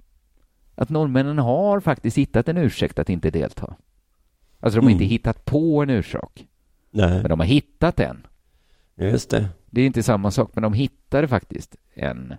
Att 0.76 0.90
norrmännen 0.90 1.40
har 1.40 1.80
faktiskt 1.80 2.18
hittat 2.18 2.50
en 2.50 2.58
ursäkt 2.58 3.00
att 3.00 3.10
inte 3.10 3.30
delta. 3.32 3.76
Alltså 4.60 4.80
de 4.80 4.86
har 4.86 4.92
Mm. 4.92 5.02
inte 5.02 5.06
hittat 5.06 5.46
på 5.46 5.82
en 5.84 5.90
orsak, 6.00 6.46
Nej, 6.92 7.10
men 7.22 7.30
de 7.30 7.40
har 7.40 7.48
hittat 7.48 8.00
en. 8.00 8.28
just 8.96 9.30
det. 9.30 9.48
Det 9.66 9.82
är 9.82 9.86
inte 9.86 10.04
samma 10.04 10.32
sak, 10.32 10.50
men 10.54 10.62
de 10.64 10.74
hittade 10.74 11.28
faktiskt 11.28 11.76
en, 11.94 12.34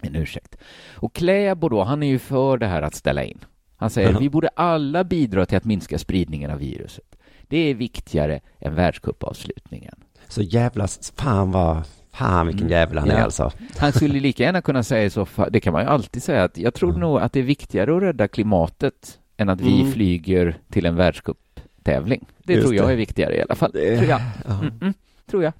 en 0.00 0.16
ursäkt. 0.16 0.56
Och 0.94 1.14
Kläbo 1.14 1.68
då, 1.68 1.82
han 1.82 2.02
är 2.02 2.06
ju 2.08 2.18
för 2.18 2.58
det 2.58 2.66
här 2.66 2.82
att 2.82 2.94
ställa 2.94 3.24
in. 3.24 3.38
Han 3.80 3.90
säger 3.90 4.12
Ja. 4.12 4.18
vi 4.18 4.30
borde 4.30 4.48
alla 4.48 5.04
bidra 5.04 5.46
till 5.46 5.56
att 5.56 5.64
minska 5.64 5.98
spridningen 5.98 6.50
av 6.50 6.58
viruset. 6.58 7.16
Det 7.48 7.58
är 7.58 7.74
viktigare 7.74 8.40
än 8.60 8.74
världscupavslutningen. 8.74 9.94
Så 10.28 10.42
jävla, 10.42 10.88
fan 11.16 11.50
vad, 11.50 11.82
fan 12.12 12.46
vilken 12.46 12.66
Mm. 12.66 12.78
jävel 12.78 12.98
han 12.98 13.10
är 13.10 13.18
Ja. 13.18 13.24
alltså. 13.24 13.50
Han 13.78 13.92
skulle 13.92 14.20
lika 14.20 14.42
gärna 14.42 14.60
kunna 14.62 14.82
säga 14.82 15.10
så 15.10 15.26
det 15.50 15.60
kan 15.60 15.72
man 15.72 15.82
ju 15.82 15.88
alltid 15.88 16.22
säga, 16.22 16.44
att 16.44 16.58
jag 16.58 16.74
tror 16.74 16.92
nog 16.92 17.18
att 17.18 17.32
det 17.32 17.40
är 17.40 17.44
viktigare 17.44 17.96
att 17.96 18.02
rädda 18.02 18.28
klimatet 18.28 19.18
än 19.36 19.48
att 19.48 19.60
vi 19.60 19.80
Mm. 19.80 19.92
flyger 19.92 20.56
till 20.70 20.86
en 20.86 20.96
världscuptävling. 20.96 22.26
Det 22.44 22.52
Just 22.52 22.64
tror 22.64 22.74
jag 22.74 22.88
det. 22.88 22.92
är 22.92 22.96
viktigare 22.96 23.36
i 23.36 23.42
alla 23.42 23.54
fall. 23.54 23.70
Det- 23.74 23.96
Tror 23.98 24.10
jag. 24.10 24.20
ja. 24.48 24.52
Mm 24.60 24.72
-mm, 24.80 24.94
tror 25.30 25.44
jag. 25.44 25.52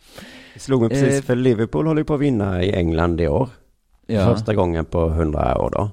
Det 0.55 0.61
slog 0.61 0.81
mig 0.81 0.91
precis, 0.91 1.15
Eh, 1.19 1.23
för 1.23 1.37
Liverpool 1.37 1.87
håller 1.87 2.05
på 2.05 2.15
att 2.15 2.21
vinna 2.21 2.63
i 2.63 2.73
England 2.73 3.21
i 3.21 3.29
år. 3.29 3.49
Ja. 4.07 4.35
Första 4.35 4.55
gången 4.55 4.85
på 4.85 5.09
hundra 5.09 5.59
år 5.59 5.71
då. 5.71 5.91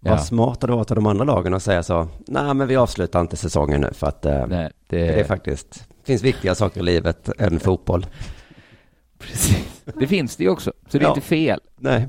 Ja. 0.00 0.10
Vad 0.10 0.24
smart 0.24 0.60
det 0.60 0.66
då 0.66 0.78
av 0.78 0.84
de 0.86 1.06
andra 1.06 1.24
lagen 1.24 1.54
att 1.54 1.62
säga 1.62 1.82
så, 1.82 2.08
nej 2.26 2.54
men 2.54 2.68
vi 2.68 2.76
avslutar 2.76 3.20
inte 3.20 3.36
säsongen 3.36 3.80
nu 3.80 3.88
för 3.92 4.06
att 4.06 4.26
eh, 4.26 4.46
Nej, 4.46 4.70
det, 4.86 4.96
det 4.98 5.20
är 5.20 5.24
faktiskt, 5.24 5.88
finns 6.04 6.22
viktiga 6.22 6.54
saker 6.54 6.80
i 6.80 6.82
livet 6.82 7.28
än 7.38 7.60
fotboll. 7.60 8.06
Precis. 9.18 9.82
Det 9.98 10.06
finns 10.06 10.36
det 10.36 10.44
ju 10.44 10.50
också, 10.50 10.72
så 10.88 10.98
det 10.98 11.04
är 11.04 11.06
Ja. 11.08 11.14
inte 11.14 11.20
fel. 11.20 11.60
Nej. 11.76 12.08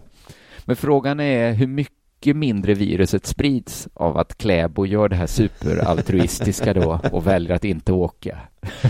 Men 0.66 0.76
frågan 0.76 1.20
är 1.20 1.52
hur 1.54 1.68
mycket 1.68 2.36
mindre 2.36 2.74
viruset 2.74 3.26
sprids 3.26 3.88
av 3.94 4.18
att 4.18 4.38
Kläbo 4.38 4.86
gör 4.86 5.10
det 5.10 5.16
här 5.16 5.28
superaltruistiska 5.28 6.74
då 6.74 7.00
och 7.12 7.28
väljer 7.28 7.56
att 7.56 7.64
inte 7.66 7.94
åka. 7.94 8.40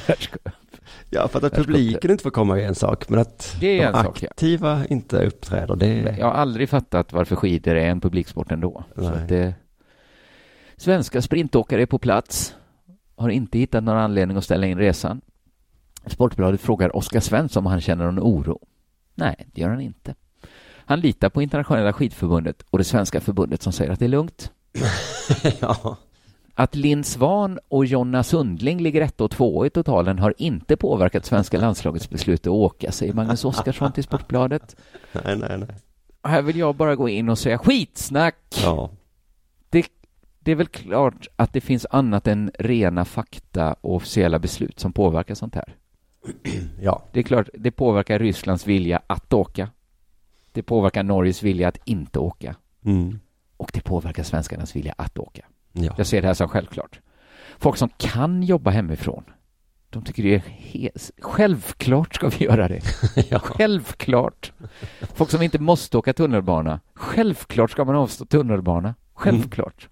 Ja, 1.09 1.27
för 1.27 1.45
att 1.45 1.53
publiken 1.53 2.11
inte 2.11 2.23
får 2.23 2.31
komma 2.31 2.59
är 2.59 2.67
en 2.67 2.75
sak, 2.75 3.09
men 3.09 3.19
att 3.19 3.55
Det 3.59 3.67
är 3.67 3.91
de 3.91 3.97
en 3.97 4.03
sak, 4.03 4.23
ja. 4.23 4.27
aktiva 4.31 4.85
inte 4.85 5.25
uppträder, 5.25 5.75
det 5.75 5.87
är... 5.87 6.17
Jag 6.19 6.25
har 6.25 6.33
aldrig 6.33 6.69
fattat 6.69 7.13
varför 7.13 7.35
skidor 7.35 7.75
är 7.75 7.89
en 7.89 8.01
publiksport 8.01 8.51
ändå. 8.51 8.83
Så 8.95 9.05
att 9.05 9.27
det... 9.27 9.53
Svenska 10.77 11.21
sprintåkare 11.21 11.81
är 11.81 11.85
på 11.85 11.99
plats, 11.99 12.55
har 13.15 13.29
inte 13.29 13.59
hittat 13.59 13.83
någon 13.83 13.97
anledning 13.97 14.37
att 14.37 14.43
ställa 14.43 14.67
in 14.67 14.77
resan. 14.77 15.21
Sportbladet 16.05 16.61
frågar 16.61 16.95
Oskar 16.95 17.19
Svensson 17.19 17.65
om 17.65 17.71
han 17.71 17.81
känner 17.81 18.05
någon 18.05 18.19
oro. 18.19 18.59
Nej, 19.15 19.47
det 19.53 19.61
gör 19.61 19.69
han 19.69 19.81
inte. 19.81 20.15
Han 20.75 20.99
litar 20.99 21.29
på 21.29 21.41
internationella 21.41 21.93
skidförbundet 21.93 22.61
och 22.69 22.77
det 22.77 22.83
svenska 22.83 23.21
förbundet 23.21 23.61
som 23.61 23.73
säger 23.73 23.91
att 23.91 23.99
det 23.99 24.05
är 24.05 24.09
lugnt. 24.09 24.51
ja. 25.59 25.97
Att 26.61 26.75
Linn 26.75 27.03
Svan 27.03 27.59
och 27.67 27.85
Jonna 27.85 28.23
Sundling 28.23 28.81
ligger 28.81 29.01
ett 29.01 29.21
och 29.21 29.31
två 29.31 29.65
i 29.65 29.69
totalen 29.69 30.19
har 30.19 30.33
inte 30.37 30.77
påverkat 30.77 31.25
svenska 31.25 31.59
landslagets 31.59 32.09
beslut 32.09 32.41
att 32.41 32.47
åka, 32.47 32.91
säger 32.91 33.13
Magnus 33.13 33.45
Oskarsson 33.45 33.91
till 33.91 34.03
Sportbladet. 34.03 34.75
Nej, 35.11 35.37
nej, 35.37 35.57
nej. 35.57 35.75
Här 36.23 36.41
vill 36.41 36.57
jag 36.57 36.75
bara 36.75 36.95
gå 36.95 37.09
in 37.09 37.29
och 37.29 37.37
säga 37.37 37.57
skitsnack! 37.57 38.35
Ja. 38.63 38.89
Det, 39.69 39.85
det 40.39 40.51
är 40.51 40.55
väl 40.55 40.67
klart 40.67 41.27
att 41.35 41.53
det 41.53 41.61
finns 41.61 41.85
annat 41.89 42.27
än 42.27 42.51
rena 42.59 43.05
fakta 43.05 43.75
och 43.81 43.95
officiella 43.95 44.39
beslut 44.39 44.79
som 44.79 44.93
påverkar 44.93 45.35
sånt 45.35 45.55
här. 45.55 45.75
Ja. 46.81 47.03
Det 47.11 47.19
är 47.19 47.23
klart, 47.23 47.49
det 47.53 47.71
påverkar 47.71 48.19
Rysslands 48.19 48.67
vilja 48.67 49.01
att 49.07 49.33
åka. 49.33 49.69
Det 50.51 50.63
påverkar 50.63 51.03
Norges 51.03 51.43
vilja 51.43 51.67
att 51.67 51.79
inte 51.85 52.19
åka. 52.19 52.55
Mm. 52.85 53.19
Och 53.57 53.71
det 53.73 53.81
påverkar 53.81 54.23
svenskarnas 54.23 54.75
vilja 54.75 54.93
att 54.97 55.17
åka. 55.17 55.45
Ja. 55.73 55.93
Jag 55.97 56.07
ser 56.07 56.21
det 56.21 56.27
här 56.27 56.33
som 56.33 56.47
självklart. 56.47 56.99
Folk 57.59 57.77
som 57.77 57.89
kan 57.97 58.43
jobba 58.43 58.71
hemifrån, 58.71 59.23
de 59.89 60.03
tycker 60.03 60.23
det 60.23 60.35
är 60.73 60.91
självklart 61.21 62.15
ska 62.15 62.29
vi 62.29 62.45
göra 62.45 62.67
det. 62.67 62.81
ja. 63.29 63.39
Självklart. 63.39 64.53
Folk 65.13 65.29
som 65.29 65.41
inte 65.41 65.59
måste 65.59 65.97
åka 65.97 66.13
tunnelbana, 66.13 66.79
självklart 66.93 67.71
ska 67.71 67.85
man 67.85 67.95
avstå 67.95 68.25
tunnelbana. 68.25 68.95
Självklart. 69.13 69.89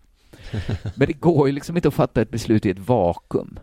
Men 0.95 1.07
det 1.07 1.13
går 1.13 1.47
ju 1.47 1.53
liksom 1.53 1.75
inte 1.75 1.87
att 1.87 1.93
fatta 1.93 2.21
ett 2.21 2.31
beslut 2.31 2.65
i 2.65 2.69
ett 2.69 2.79
vakuum. 2.79 3.59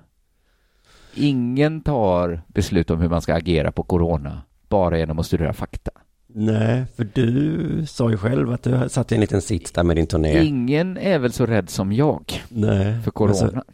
Ingen 1.15 1.81
tar 1.81 2.43
beslut 2.47 2.91
om 2.91 3.01
hur 3.01 3.09
man 3.09 3.23
ska 3.23 3.35
agera 3.35 3.73
på 3.73 3.83
corona 3.83 4.43
bara 4.69 4.99
genom 4.99 5.19
att 5.19 5.27
studera 5.27 5.53
fakta. 5.53 5.91
Nej, 6.39 6.85
för 6.97 7.09
du 7.15 7.87
sa 7.87 8.11
ju 8.11 8.17
själv 8.17 8.53
att 8.53 8.63
du 8.63 8.89
satt 8.89 9.13
i 9.13 9.15
en 9.15 9.21
liten 9.21 9.43
sits 9.43 9.73
där 9.73 9.83
med 9.85 9.97
din 9.97 10.07
turné. 10.07 10.45
Ingen 10.45 10.97
är 10.99 11.19
väl 11.19 11.33
så 11.33 11.47
rädd 11.47 11.71
som 11.71 11.93
jag 11.93 12.43
Nej. 12.49 13.01
för 13.03 13.11
corona. 13.11 13.65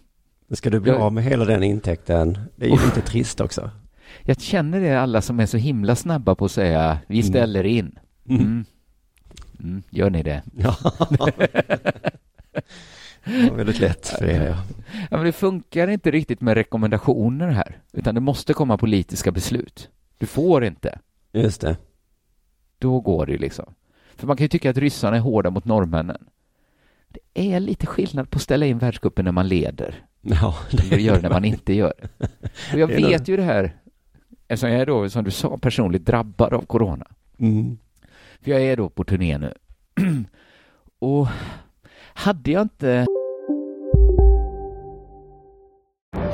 Så 0.48 0.56
ska 0.56 0.70
du 0.70 0.80
bli 0.80 0.92
Jag- 0.92 1.00
av 1.00 1.12
med 1.12 1.24
hela 1.24 1.44
den 1.44 1.62
intäkten? 1.62 2.38
Det 2.56 2.66
är 2.66 2.70
ju 2.70 2.84
lite 2.84 3.00
trist 3.00 3.40
också. 3.40 3.70
Jag 4.22 4.40
känner 4.40 4.80
det 4.80 5.00
alla 5.00 5.20
som 5.22 5.40
är 5.40 5.46
så 5.46 5.56
himla 5.56 5.96
snabba 5.96 6.34
på 6.34 6.44
att 6.44 6.50
säga 6.52 6.98
vi 7.06 7.22
ställer 7.22 7.64
in. 7.64 7.98
Mm. 8.28 8.64
Mm, 9.60 9.82
gör 9.90 10.10
ni 10.10 10.22
det? 10.22 10.42
Ja. 10.56 10.76
Det 13.24 13.50
var 13.50 13.56
väldigt 13.56 13.80
lätt 13.80 14.08
för 14.08 14.24
er, 14.24 14.46
ja. 14.46 14.56
Ja, 15.10 15.16
men 15.16 15.24
det 15.24 15.32
funkar 15.32 15.88
inte 15.88 16.10
riktigt 16.10 16.40
med 16.40 16.54
rekommendationer 16.54 17.48
här, 17.48 17.76
utan 17.92 18.14
det 18.14 18.20
måste 18.20 18.52
komma 18.54 18.78
politiska 18.78 19.30
beslut. 19.32 19.88
Du 20.18 20.26
får 20.26 20.64
inte. 20.64 20.98
Just 21.32 21.60
det. 21.60 21.76
Då 22.82 23.00
går 23.00 23.26
det 23.26 23.32
ju 23.32 23.38
liksom. 23.38 23.74
För 24.16 24.26
man 24.26 24.36
kan 24.36 24.44
ju 24.44 24.48
tycka 24.48 24.70
att 24.70 24.76
ryssarna 24.76 25.16
är 25.16 25.20
hårda 25.20 25.50
mot 25.50 25.64
norrmännen. 25.64 26.24
Det 27.08 27.54
är 27.54 27.60
lite 27.60 27.86
skillnad 27.86 28.30
på 28.30 28.36
att 28.36 28.42
ställa 28.42 28.66
in 28.66 28.78
världscupen 28.78 29.24
när 29.24 29.32
man 29.32 29.48
leder. 29.48 30.04
Ja, 30.24 30.54
det 30.70 31.00
gör 31.00 31.20
när 31.20 31.30
man 31.30 31.44
inte 31.44 31.74
gör. 31.74 31.94
Och 32.72 32.78
jag 32.78 32.88
Det 32.88 32.94
vet 32.94 33.28
ju 33.28 33.36
det 33.36 33.42
här, 33.42 33.76
eftersom 34.48 34.70
jag 34.70 34.80
är 34.80 34.86
då, 34.86 35.10
som 35.10 35.24
du 35.24 35.30
sa, 35.30 35.58
personligt 35.58 36.04
drabbad 36.06 36.52
av 36.52 36.66
corona. 36.66 37.06
Mm. 37.38 37.78
För 38.40 38.50
jag 38.50 38.62
är 38.62 38.76
då 38.76 38.88
på 38.88 39.04
turné 39.04 39.38
nu. 39.38 39.54
Och 40.98 41.28
hade 42.14 42.50
jag 42.50 42.62
inte... 42.62 43.06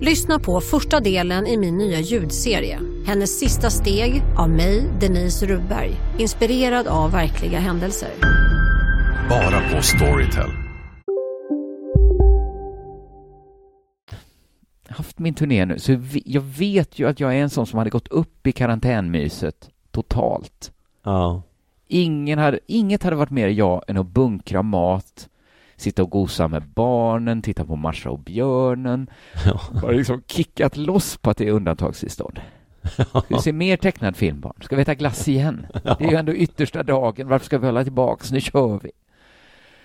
Lyssna 0.00 0.38
på 0.38 0.60
första 0.60 1.00
delen 1.00 1.46
i 1.46 1.56
min 1.56 1.78
nya 1.78 2.00
ljudserie. 2.00 2.80
Hennes 3.06 3.38
sista 3.38 3.70
steg 3.70 4.22
av 4.38 4.50
mig, 4.50 4.90
Denise 5.00 5.46
Rubberg. 5.46 5.90
Inspirerad 6.18 6.86
av 6.86 7.12
verkliga 7.12 7.58
händelser. 7.58 8.10
Bara 9.28 9.60
på 9.70 9.82
Storytel. 9.82 10.50
haft 14.88 15.18
min 15.18 15.34
turné 15.34 15.66
nu, 15.66 15.78
så 15.78 15.98
jag 16.24 16.42
vet 16.42 16.98
ju 16.98 17.08
att 17.08 17.20
jag 17.20 17.34
är 17.34 17.42
en 17.42 17.50
sån 17.50 17.66
som 17.66 17.78
hade 17.78 17.90
gått 17.90 18.08
upp 18.08 18.46
i 18.46 18.52
karantänmyset 18.52 19.70
totalt. 19.90 20.72
Ja. 21.02 21.42
Ingen 21.88 22.38
hade, 22.38 22.58
inget 22.66 23.02
hade 23.02 23.16
varit 23.16 23.30
mer 23.30 23.48
jag 23.48 23.84
än 23.88 23.96
att 23.96 24.06
bunkra 24.06 24.62
mat, 24.62 25.28
sitta 25.76 26.02
och 26.02 26.10
gosa 26.10 26.48
med 26.48 26.62
barnen, 26.62 27.42
titta 27.42 27.64
på 27.64 27.76
Marsha 27.76 28.10
och 28.10 28.18
björnen. 28.18 29.10
Bara 29.82 29.90
liksom 29.92 30.22
kickat 30.26 30.76
loss 30.76 31.16
på 31.16 31.30
att 31.30 31.36
det 31.36 31.48
är 31.48 31.52
undantagstillstånd. 31.52 32.40
Ska 32.86 33.22
vi 33.28 33.38
se 33.38 33.52
mer 33.52 33.76
tecknad 33.76 34.16
film 34.16 34.40
barn? 34.40 34.56
Ska 34.60 34.76
vi 34.76 34.82
äta 34.82 34.94
glass 34.94 35.28
igen? 35.28 35.66
Det 35.82 36.04
är 36.04 36.10
ju 36.10 36.16
ändå 36.16 36.34
yttersta 36.34 36.82
dagen, 36.82 37.28
varför 37.28 37.46
ska 37.46 37.58
vi 37.58 37.66
hålla 37.66 37.84
tillbaks? 37.84 38.32
Nu 38.32 38.40
kör 38.40 38.80
vi! 38.82 38.90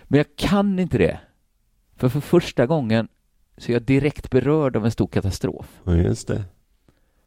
Men 0.04 0.18
jag 0.18 0.36
kan 0.36 0.80
inte 0.80 0.98
det. 0.98 1.20
För 1.96 2.10
för 2.10 2.20
första 2.20 2.66
gången 2.66 3.08
så 3.58 3.72
är 3.72 3.74
jag 3.74 3.82
direkt 3.82 4.30
berörd 4.30 4.76
av 4.76 4.86
en 4.86 4.92
stor 4.92 5.08
katastrof. 5.08 5.82
Ja, 5.84 5.96
just 5.96 6.28
det. 6.28 6.44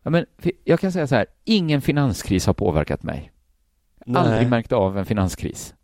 Ja, 0.03 0.11
men, 0.11 0.27
jag 0.65 0.81
kan 0.81 0.93
säga 0.93 1.07
så 1.07 1.15
här, 1.15 1.27
ingen 1.45 1.81
finanskris 1.81 2.47
har 2.47 2.55
påverkat 2.55 3.03
mig. 3.03 3.33
Nej. 4.07 4.23
Aldrig 4.23 4.51
märkt 4.51 4.73
av 4.73 4.99
en 4.99 5.07
finanskris. 5.07 5.75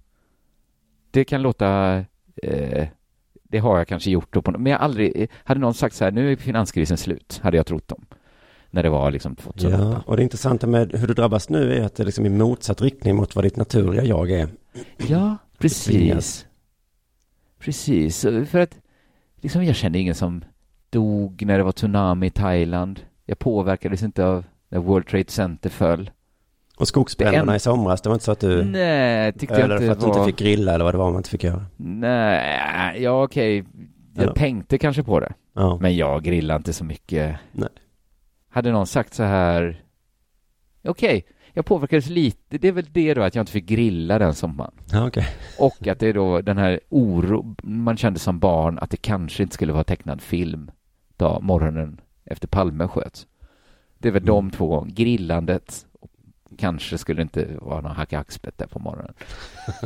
Det 1.10 1.24
kan 1.24 1.42
låta, 1.42 2.04
eh, 2.42 2.88
det 3.42 3.58
har 3.58 3.78
jag 3.78 3.88
kanske 3.88 4.10
gjort, 4.10 4.34
då 4.34 4.42
på, 4.42 4.50
men 4.50 4.72
jag 4.72 4.80
aldrig, 4.80 5.30
hade 5.44 5.60
någon 5.60 5.74
sagt 5.74 5.94
så 5.94 6.04
här, 6.04 6.10
nu 6.10 6.32
är 6.32 6.36
finanskrisen 6.36 6.96
slut, 6.96 7.40
hade 7.42 7.56
jag 7.56 7.66
trott 7.66 7.88
dem. 7.88 8.06
När 8.70 8.82
det 8.82 8.90
var 8.90 9.10
liksom 9.10 9.36
2008. 9.36 9.78
Ja, 9.78 10.02
och 10.06 10.16
det 10.16 10.22
intressanta 10.22 10.66
med 10.66 10.92
hur 10.92 11.06
du 11.06 11.14
drabbas 11.14 11.48
nu 11.48 11.74
är 11.74 11.82
att 11.82 11.94
det 11.94 12.02
är 12.02 12.04
liksom 12.04 12.26
i 12.26 12.28
motsatt 12.28 12.82
riktning 12.82 13.16
mot 13.16 13.34
vad 13.34 13.44
ditt 13.44 13.56
naturliga 13.56 14.04
jag 14.04 14.30
är. 14.30 14.48
Ja, 15.08 15.36
precis. 15.58 16.46
Precis, 17.58 18.20
för 18.20 18.58
att 18.58 18.78
liksom 19.40 19.64
jag 19.64 19.76
kände 19.76 19.98
ingen 19.98 20.14
som 20.14 20.44
dog 20.90 21.42
när 21.46 21.58
det 21.58 21.64
var 21.64 21.72
tsunami 21.72 22.26
i 22.26 22.30
Thailand. 22.30 23.00
Jag 23.26 23.38
påverkades 23.38 24.02
inte 24.02 24.26
av 24.26 24.44
när 24.68 24.78
World 24.78 25.06
Trade 25.06 25.30
Center 25.30 25.70
föll. 25.70 26.10
Och 26.80 26.88
skogsbränderna 26.88 27.52
en- 27.52 27.56
i 27.56 27.60
somras, 27.60 28.02
det 28.02 28.08
var 28.08 28.14
inte 28.14 28.24
så 28.24 28.32
att 28.32 28.40
du... 28.40 28.64
Nej, 28.64 29.32
tyckte 29.32 29.54
jag 29.54 29.64
eller 29.64 29.74
inte 29.74 29.86
för 29.86 29.92
att 29.92 30.00
du 30.00 30.06
var- 30.06 30.14
inte 30.14 30.26
fick 30.26 30.38
grilla 30.38 30.74
eller 30.74 30.84
vad 30.84 30.94
det 30.94 30.98
var 30.98 31.10
man 31.10 31.16
inte 31.16 31.30
fick 31.30 31.44
göra. 31.44 31.66
Nej, 31.76 33.02
ja 33.02 33.22
okej. 33.24 33.64
Jag 34.14 34.26
Ja. 34.26 34.32
tänkte 34.34 34.78
kanske 34.78 35.02
på 35.02 35.20
det. 35.20 35.32
Ja. 35.54 35.78
Men 35.80 35.96
jag 35.96 36.22
grillar 36.22 36.56
inte 36.56 36.72
så 36.72 36.84
mycket. 36.84 37.36
Nej. 37.52 37.68
Hade 38.50 38.72
någon 38.72 38.86
sagt 38.86 39.14
så 39.14 39.22
här, 39.22 39.82
okej, 40.84 41.24
jag 41.52 41.64
påverkades 41.64 42.08
lite, 42.08 42.58
det 42.58 42.68
är 42.68 42.72
väl 42.72 42.86
det 42.92 43.14
då 43.14 43.22
att 43.22 43.34
jag 43.34 43.42
inte 43.42 43.52
fick 43.52 43.66
grilla 43.66 44.18
den 44.18 44.34
sommaren. 44.34 44.72
Ja, 44.92 45.06
okej. 45.06 45.26
Och 45.58 45.86
att 45.88 45.98
det 45.98 46.06
är 46.08 46.14
då 46.14 46.40
den 46.40 46.58
här 46.58 46.80
oro 46.88 47.56
man 47.62 47.96
kände 47.96 48.18
som 48.18 48.38
barn 48.38 48.78
att 48.78 48.90
det 48.90 48.96
kanske 48.96 49.42
inte 49.42 49.54
skulle 49.54 49.72
vara 49.72 49.84
tecknad 49.84 50.20
film 50.20 50.70
då 51.16 51.38
morgonen 51.40 52.00
efter 52.24 52.48
Palme 52.48 52.88
sköts. 52.88 53.26
Det 53.98 54.08
är 54.08 54.12
väl 54.12 54.24
de 54.24 54.50
två 54.50 54.86
grillandet 54.88 55.86
kanske 56.60 56.98
skulle 56.98 57.22
inte 57.22 57.48
vara 57.60 57.80
någon 57.80 57.96
hacka 57.96 58.18
axpett 58.18 58.58
där 58.58 58.66
på 58.66 58.78
morgonen. 58.78 59.14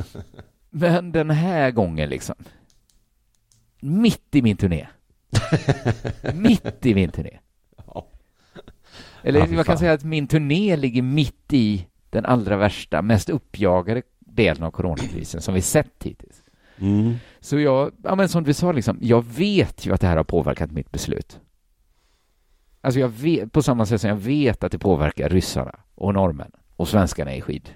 Men 0.71 1.13
den 1.13 1.31
här 1.31 1.71
gången 1.71 2.09
liksom, 2.09 2.35
mitt 3.81 4.35
i 4.35 4.43
min 4.43 4.57
turné. 4.57 4.87
mitt 6.35 6.87
i 6.87 6.95
min 6.95 7.11
turné. 7.11 7.39
Eller 9.23 9.41
Ja, 9.41 9.47
jag 9.47 9.67
kan 9.67 9.79
säga 9.79 9.93
att 9.93 10.05
min 10.05 10.27
turné 10.27 10.77
ligger 10.77 11.03
mitt 11.03 11.53
i 11.53 11.87
den 12.11 12.25
allra 12.25 12.57
värsta, 12.57 13.03
mest 13.03 13.31
uppjagade 13.31 14.03
delen 14.19 14.63
av 14.63 14.71
coronakrisen 14.71 15.41
som 15.41 15.55
vi 15.55 15.61
sett 15.61 16.05
hittills. 16.05 16.43
Mm. 16.79 17.15
Så 17.41 17.59
jag, 17.59 17.93
ja 18.03 18.15
men 18.15 18.29
som 18.29 18.45
du 18.45 18.55
sa 18.55 18.73
liksom, 18.73 18.99
jag 19.01 19.25
vet 19.25 19.87
ju 19.87 19.95
att 19.95 20.01
det 20.01 20.07
här 20.07 20.17
har 20.17 20.25
påverkat 20.25 20.71
mitt 20.71 20.93
beslut. 20.93 21.41
Alltså 22.81 23.01
jag 23.01 23.09
vet, 23.09 23.53
på 23.53 23.63
samma 23.63 23.87
sätt 23.87 24.01
som 24.01 24.11
jag 24.11 24.17
vet 24.17 24.65
att 24.65 24.73
det 24.73 24.79
påverkar 24.79 25.29
ryssarna 25.29 25.81
och 25.95 26.15
norrmännen 26.15 26.61
och 26.77 26.89
svenskarna 26.89 27.35
i 27.35 27.41
skid. 27.41 27.69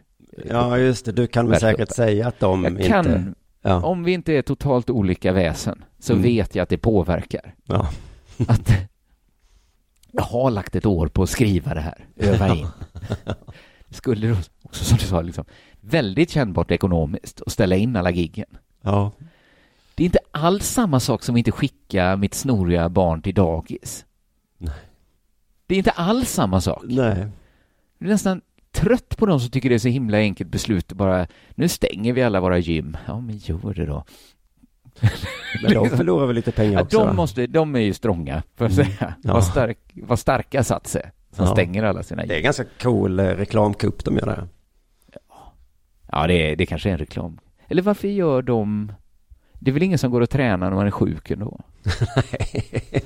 Ja, 0.48 0.78
just 0.78 1.04
det. 1.04 1.12
Du 1.12 1.26
kan 1.26 1.48
väl 1.48 1.61
säkert 1.61 1.90
säga 1.90 2.28
att 2.28 2.40
de 2.40 2.64
Jag 2.64 2.72
inte... 2.72 2.82
kan, 2.88 3.34
Ja. 3.62 3.82
om 3.84 4.04
vi 4.04 4.12
inte 4.12 4.32
är 4.32 4.42
totalt 4.42 4.90
olika 4.90 5.32
väsen, 5.32 5.84
så 5.98 6.12
Mm. 6.12 6.22
vet 6.22 6.54
jag 6.54 6.62
att 6.62 6.68
det 6.68 6.78
påverkar. 6.78 7.54
Ja. 7.64 7.90
Att 8.48 8.70
jag 10.12 10.22
har 10.22 10.50
lagt 10.50 10.76
ett 10.76 10.87
år 10.87 11.06
på 11.08 11.22
att 11.22 11.30
skriva 11.30 11.74
det 11.74 11.80
här, 11.80 12.06
öva 12.16 12.54
in. 12.54 12.66
Det 13.88 13.94
skulle 13.94 14.28
då 14.28 14.37
också, 14.62 14.84
som 14.84 14.98
du 14.98 15.04
sa, 15.04 15.22
liksom, 15.22 15.44
väldigt 15.80 16.30
kännbart 16.30 16.70
ekonomiskt 16.70 17.42
att 17.46 17.52
ställa 17.52 17.76
in 17.76 17.96
alla 17.96 18.11
giggen. 18.11 18.46
Ja. 18.80 19.12
Det 19.94 20.02
är 20.02 20.04
inte 20.04 20.18
alls 20.30 20.66
samma 20.68 21.00
sak 21.00 21.22
som 21.22 21.34
att 21.34 21.38
inte 21.38 21.50
skicka 21.52 22.16
mitt 22.16 22.34
snoriga 22.34 22.88
barn 22.88 23.22
till 23.22 23.34
dagis. 23.34 24.04
Nej. 24.58 24.74
Det 25.66 25.74
är 25.74 25.78
inte 25.78 25.90
alls 25.90 26.30
samma 26.30 26.61
sak. 26.61 26.82
Nej. 26.84 26.96
Jag 27.98 28.08
är 28.08 28.12
nästan 28.12 28.40
trött 28.72 29.16
på 29.16 29.26
de 29.26 29.40
som 29.40 29.50
tycker 29.50 29.68
det 29.68 29.74
är 29.74 29.78
så 29.78 29.88
himla 29.88 30.16
enkelt 30.18 30.50
beslut 30.50 30.92
att 30.92 30.98
bara, 30.98 31.26
nu 31.54 31.68
stänger 31.68 32.12
vi 32.12 32.22
alla 32.22 32.40
våra 32.40 32.59
gym. 32.59 32.96
Ja, 33.07 33.20
men 33.20 33.37
gör 33.37 33.74
det 33.74 33.87
då. 33.87 34.04
Men 35.62 35.72
de 35.74 35.88
förlorar 35.90 36.26
väl 36.26 36.37
lite 36.37 36.52
pengar 36.52 36.72
Ja, 36.72 36.83
också? 36.83 36.98
va? 36.98 37.07
de, 37.07 37.16
måste, 37.16 37.46
de 37.46 37.74
är 37.76 37.81
ju 37.81 37.92
strånga, 37.94 38.42
får 38.57 38.66
jag 38.66 38.72
Mm. 38.78 38.87
säga. 38.87 39.14
Ja. 39.22 39.33
Vad, 39.33 39.44
stark, 39.44 39.78
vad 39.94 40.18
starka 40.18 40.64
satser 40.64 41.11
som 41.33 41.44
Ja. 41.44 41.52
stänger 41.52 41.83
alla 41.85 42.02
sina 42.02 42.26
Det 42.26 42.33
är 42.33 42.37
gym. 42.37 42.44
ganska 42.44 42.64
cool 42.83 43.18
eh, 43.20 43.24
reklamkupp 43.24 44.04
de 44.04 44.16
gör 44.16 44.26
där. 44.26 44.48
Ja, 46.12 46.26
det, 46.26 46.35
är, 46.52 46.57
det 46.57 46.66
kanske 46.66 46.88
är 46.88 46.92
en 46.92 46.98
reklam. 46.98 47.38
Eller 47.68 47.83
varför 47.83 48.09
gör 48.09 48.42
de... 48.42 48.92
Det 49.61 49.70
är 49.70 49.72
väl 49.72 49.83
ingen 49.83 49.98
som 49.98 50.11
går 50.11 50.20
och 50.20 50.31
tränar 50.31 50.70
när 50.70 50.76
man 50.76 50.87
är 50.87 50.90
sjuk 50.90 51.31
ändå? 51.31 51.61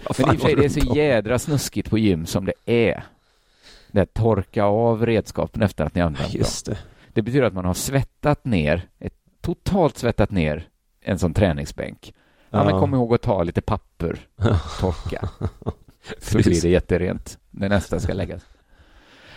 Vad 0.08 0.20
Men 0.20 0.34
i 0.34 0.36
och 0.36 0.40
för 0.40 0.46
sig, 0.48 0.54
det 0.56 0.64
är 0.64 0.68
så 0.68 0.96
jädra 0.96 1.38
snuskigt 1.38 1.90
på 1.90 1.98
gym 1.98 2.26
som 2.26 2.44
det 2.44 2.52
är. 2.66 3.04
Det 3.92 3.98
här 4.00 4.06
torka 4.06 4.64
av 4.64 5.06
redskapen 5.06 5.62
efter 5.62 5.84
att 5.84 5.94
ni 5.94 6.00
använt 6.00 6.34
Just 6.34 6.66
dem. 6.66 6.74
det. 6.74 6.80
Det 7.14 7.22
betyder 7.22 7.46
att 7.46 7.54
man 7.54 7.64
har 7.64 7.74
svettat 7.74 8.44
ner, 8.44 8.88
ett, 8.98 9.14
totalt 9.40 9.98
svettat 9.98 10.30
ner 10.30 10.68
en 11.00 11.18
sån 11.18 11.34
träningsbänk. 11.34 12.14
Ja, 12.50 12.58
Ja. 12.58 12.64
men 12.64 12.80
kom 12.80 12.94
ihåg 12.94 13.14
att 13.14 13.22
ta 13.22 13.42
lite 13.42 13.60
papper, 13.60 14.18
torka. 14.80 15.28
Så 16.18 16.38
blir 16.38 16.62
det 16.62 16.68
jätterent 16.68 17.38
när 17.50 17.68
nästa 17.68 18.00
ska 18.00 18.12
läggas. 18.12 18.42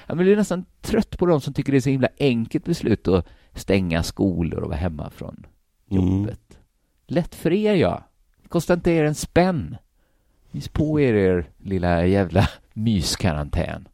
Ja, 0.07 0.15
men 0.15 0.25
du 0.25 0.31
är 0.31 0.35
nästan 0.37 0.65
trött 0.81 1.17
på 1.17 1.25
de 1.25 1.41
som 1.41 1.53
tycker 1.53 1.71
det 1.71 1.77
är 1.77 1.81
så 1.81 1.89
himla 1.89 2.07
enkelt 2.19 2.65
beslut 2.65 3.07
att 3.07 3.27
stänga 3.53 4.03
skolor 4.03 4.59
och 4.59 4.67
vara 4.69 4.77
hemma 4.79 5.09
från 5.09 5.45
Mm. 5.91 6.05
jobbet. 6.17 6.59
Lätt 7.07 7.35
för 7.35 7.53
er, 7.53 7.75
ja. 7.75 8.03
Det 8.43 8.49
kostar 8.49 8.73
inte 8.73 8.91
er 8.91 9.03
en 9.05 9.15
spänn. 9.15 9.77
Mys 10.51 10.67
på 10.67 10.99
er, 10.99 11.13
er 11.13 11.49
lilla 11.57 12.05
jävla 12.05 12.49
myskarantän. 12.73 13.87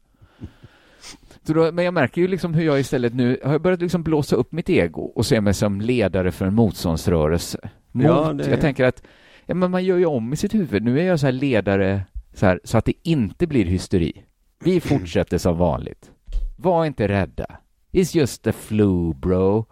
Så 1.47 1.53
då, 1.53 1.71
men 1.71 1.85
jag 1.85 1.93
märker 1.93 2.21
ju 2.21 2.27
liksom 2.27 2.53
hur 2.53 2.63
jag 2.65 2.79
istället 2.79 3.13
nu 3.13 3.39
har 3.43 3.51
jag 3.51 3.61
börjat 3.61 3.81
liksom 3.81 4.03
blåsa 4.03 4.35
upp 4.35 4.51
mitt 4.51 4.69
ego 4.69 5.01
och 5.01 5.25
se 5.25 5.41
mig 5.41 5.53
som 5.53 5.81
ledare 5.81 6.31
för 6.31 6.45
en 6.45 6.53
motståndsrörelse. 6.53 7.69
Mot, 7.91 8.05
Ja, 8.05 8.33
det- 8.33 8.49
Jag 8.49 8.61
tänker 8.61 8.85
att 8.85 9.03
ja, 9.45 9.55
men 9.55 9.71
man 9.71 9.83
gör 9.85 9.97
ju 9.97 10.05
om 10.05 10.33
i 10.33 10.35
sitt 10.35 10.53
huvud. 10.53 10.83
Nu 10.83 10.99
är 10.99 11.03
jag 11.03 11.19
så 11.19 11.25
här 11.25 11.31
ledare 11.33 12.01
så, 12.33 12.45
här, 12.45 12.59
så 12.63 12.77
att 12.77 12.85
det 12.85 12.93
inte 13.03 13.47
blir 13.47 13.65
hysteri. 13.65 14.23
Vi 14.63 14.79
fortsätter 14.81 15.37
som 15.37 15.57
vanligt. 15.57 16.11
Var 16.57 16.85
inte 16.85 17.07
rädda. 17.07 17.45
It's 17.91 18.17
just 18.17 18.43
the 18.43 18.51
flu, 18.51 19.13
bro. 19.13 19.65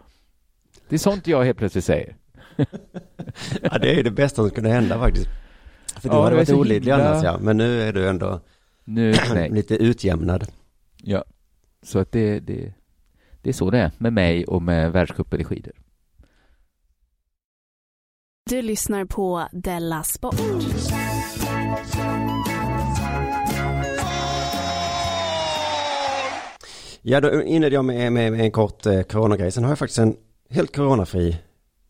Det 0.88 0.96
är 0.96 0.98
sånt 0.98 1.26
jag 1.26 1.44
helt 1.44 1.58
plötsligt 1.58 1.84
säger. 1.84 2.16
Ja, 3.62 3.78
det 3.78 3.90
är 3.92 3.94
ju 3.96 4.02
det 4.02 4.10
bästa 4.10 4.42
som 4.42 4.50
kunde 4.50 4.70
hända 4.70 4.98
faktiskt. 4.98 5.28
För 6.00 6.08
du 6.08 6.14
Ja, 6.14 6.22
hade 6.22 6.36
det 6.36 6.42
är 6.42 6.46
varit 6.46 6.58
olidlig 6.60 6.92
himla- 6.92 7.08
annars 7.10 7.24
ja, 7.24 7.38
men 7.40 7.56
nu 7.56 7.82
är 7.82 7.92
du 7.92 8.08
ändå 8.08 8.40
Nu, 8.84 9.14
lite 9.50 9.74
utjämnad. 9.76 10.46
Ja. 11.02 11.24
Så 11.82 11.98
att 11.98 12.12
det, 12.12 12.40
det, 12.40 12.72
det 13.42 13.48
är 13.48 13.54
så 13.54 13.70
det 13.70 13.78
är 13.78 13.90
med 13.98 14.12
mig 14.12 14.44
och 14.44 14.62
med 14.62 14.92
världscupen 14.92 15.40
i 15.40 15.44
skidor. 15.44 15.72
Du 18.50 18.62
lyssnar 18.62 19.04
på 19.04 19.48
Della 19.52 20.02
Sport. 20.02 20.34
Ja, 27.02 27.20
då 27.20 27.42
inledde 27.42 27.74
jag 27.74 27.84
med, 27.84 28.12
med, 28.12 28.32
med 28.32 28.40
en 28.40 28.50
kort 28.50 28.86
eh, 28.86 29.02
coronagrej. 29.02 29.50
Sen 29.50 29.64
har 29.64 29.70
jag 29.70 29.78
faktiskt 29.78 29.98
en 29.98 30.16
helt 30.50 30.76
coronafri 30.76 31.36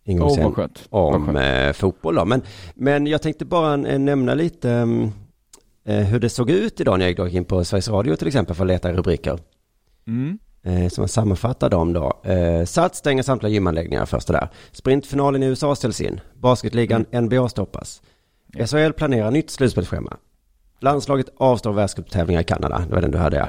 ingång 0.04 0.30
sen. 0.30 0.54
Vad 0.90 1.14
om 1.14 1.36
eh, 1.36 1.72
fotboll 1.72 2.14
då. 2.14 2.24
Men, 2.24 2.42
men 2.74 3.06
jag 3.06 3.22
tänkte 3.22 3.44
bara 3.44 3.88
eh, 3.88 3.98
nämna 3.98 4.34
lite 4.34 4.70
mm, 4.70 5.10
eh, 5.84 5.96
hur 5.96 6.20
det 6.20 6.28
såg 6.28 6.50
ut 6.50 6.80
idag 6.80 6.98
när 6.98 7.06
jag 7.08 7.26
gick 7.26 7.36
in 7.36 7.44
på 7.44 7.64
Sveriges 7.64 7.88
Radio 7.88 8.16
till 8.16 8.26
exempel 8.26 8.56
för 8.56 8.64
att 8.64 8.68
leta 8.68 8.92
rubriker. 8.92 9.38
Mm. 10.06 10.38
Eh, 10.62 10.88
som 10.88 11.02
jag 11.02 11.10
sammanfattar 11.10 11.70
dem 11.70 11.92
då. 11.92 12.20
Eh, 12.24 12.64
Sats 12.64 12.98
stänger 12.98 13.22
samtliga 13.22 13.52
gymanläggningar 13.52 14.06
första 14.06 14.32
där. 14.32 14.48
Sprintfinalen 14.72 15.42
i 15.42 15.46
USA 15.46 15.74
ställs 15.74 16.00
in. 16.00 16.20
Basketligan 16.34 17.06
NBA 17.12 17.48
stoppas. 17.48 18.02
SHL 18.66 18.92
planerar 18.92 19.30
nytt 19.30 19.50
slutspelsschema. 19.50 20.16
Landslaget 20.80 21.28
avstår 21.36 21.72
världscuptävlingar 21.72 22.40
i 22.40 22.44
Kanada. 22.44 22.84
Det 22.88 22.94
var 22.94 23.02
den 23.02 23.10
du 23.10 23.18
hade 23.18 23.36
ja. 23.36 23.48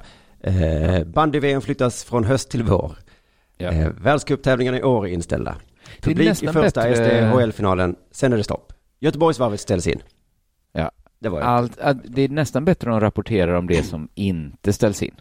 Eh, 0.50 1.04
Bandy-VM 1.04 1.62
flyttas 1.62 2.04
från 2.04 2.24
höst 2.24 2.50
till 2.52 2.64
vår. 2.64 2.96
Ja. 3.58 3.70
Eh, 3.72 3.90
Världscuptävlingarna 3.90 4.78
i 4.80 4.84
år 4.84 5.08
är 5.08 5.12
inställda. 5.12 5.56
Publik 6.02 6.44
i 6.44 6.48
första 6.48 6.84
bättre- 6.84 6.96
SDHL-finalen. 6.96 7.96
Sen 8.12 8.34
är 8.34 8.38
det 8.38 8.44
stopp. 8.44 8.74
Göteborgsvarvet 9.00 9.60
ställs 9.60 9.88
in. 9.88 10.00
Ja. 10.74 10.92
Det 11.20 11.30
var 11.30 11.42
Allt, 11.42 11.80
att 11.80 11.98
det 12.04 12.22
är 12.22 12.30
nästan 12.30 12.66
bättre 12.66 12.90
om 12.90 13.00
de 13.00 13.06
rapporterar 13.06 13.54
om 13.54 13.68
det 13.68 13.84
som 13.84 14.10
inte 14.16 14.74
ställs 14.74 15.04
in. 15.04 15.16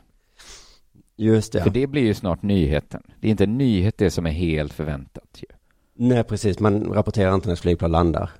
Just 1.20 1.52
det. 1.52 1.62
För 1.62 1.70
det 1.70 1.86
blir 1.86 2.02
ju 2.02 2.14
snart 2.14 2.42
nyheten. 2.42 3.02
Det 3.20 3.26
är 3.26 3.30
inte 3.30 3.44
en 3.44 3.58
nyhet 3.58 3.98
det 3.98 4.10
som 4.10 4.26
är 4.26 4.30
helt 4.30 4.72
förväntat 4.72 5.38
ju. 5.38 5.46
Nej, 5.94 6.24
precis. 6.24 6.60
Man 6.60 6.92
rapporterar 6.92 7.34
inte 7.34 7.46
när 7.48 7.52
ett 7.54 7.60
flygplan 7.60 7.90
landar. 7.92 8.30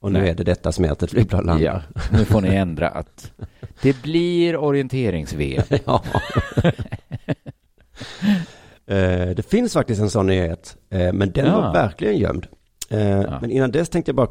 Och 0.00 0.12
nu 0.12 0.18
Nej. 0.20 0.30
är 0.30 0.34
det 0.34 0.44
detta 0.44 0.72
som 0.72 0.84
är 0.84 0.88
att 0.90 1.02
ett 1.02 1.10
flygplan 1.10 1.44
landar. 1.44 1.64
Ja, 1.94 2.02
nu 2.18 2.24
får 2.24 2.40
ni 2.40 2.48
ändra 2.56 2.88
att 2.88 3.32
det 3.82 4.02
blir 4.02 4.56
orienterings-VM. 4.56 5.64
Ja. 5.84 6.02
Eh, 8.86 9.28
det 9.36 9.46
finns 9.50 9.72
faktiskt 9.72 10.00
en 10.00 10.10
sån 10.10 10.26
nyhet, 10.26 10.76
eh, 10.90 11.12
men 11.12 11.32
den 11.32 11.46
Ja. 11.46 11.60
var 11.60 11.72
verkligen 11.72 12.16
gömd. 12.16 12.46
Eh, 12.90 13.40
Men 13.40 13.50
innan 13.50 13.70
dess 13.70 13.88
tänkte 13.88 14.08
jag 14.08 14.16
bara, 14.16 14.28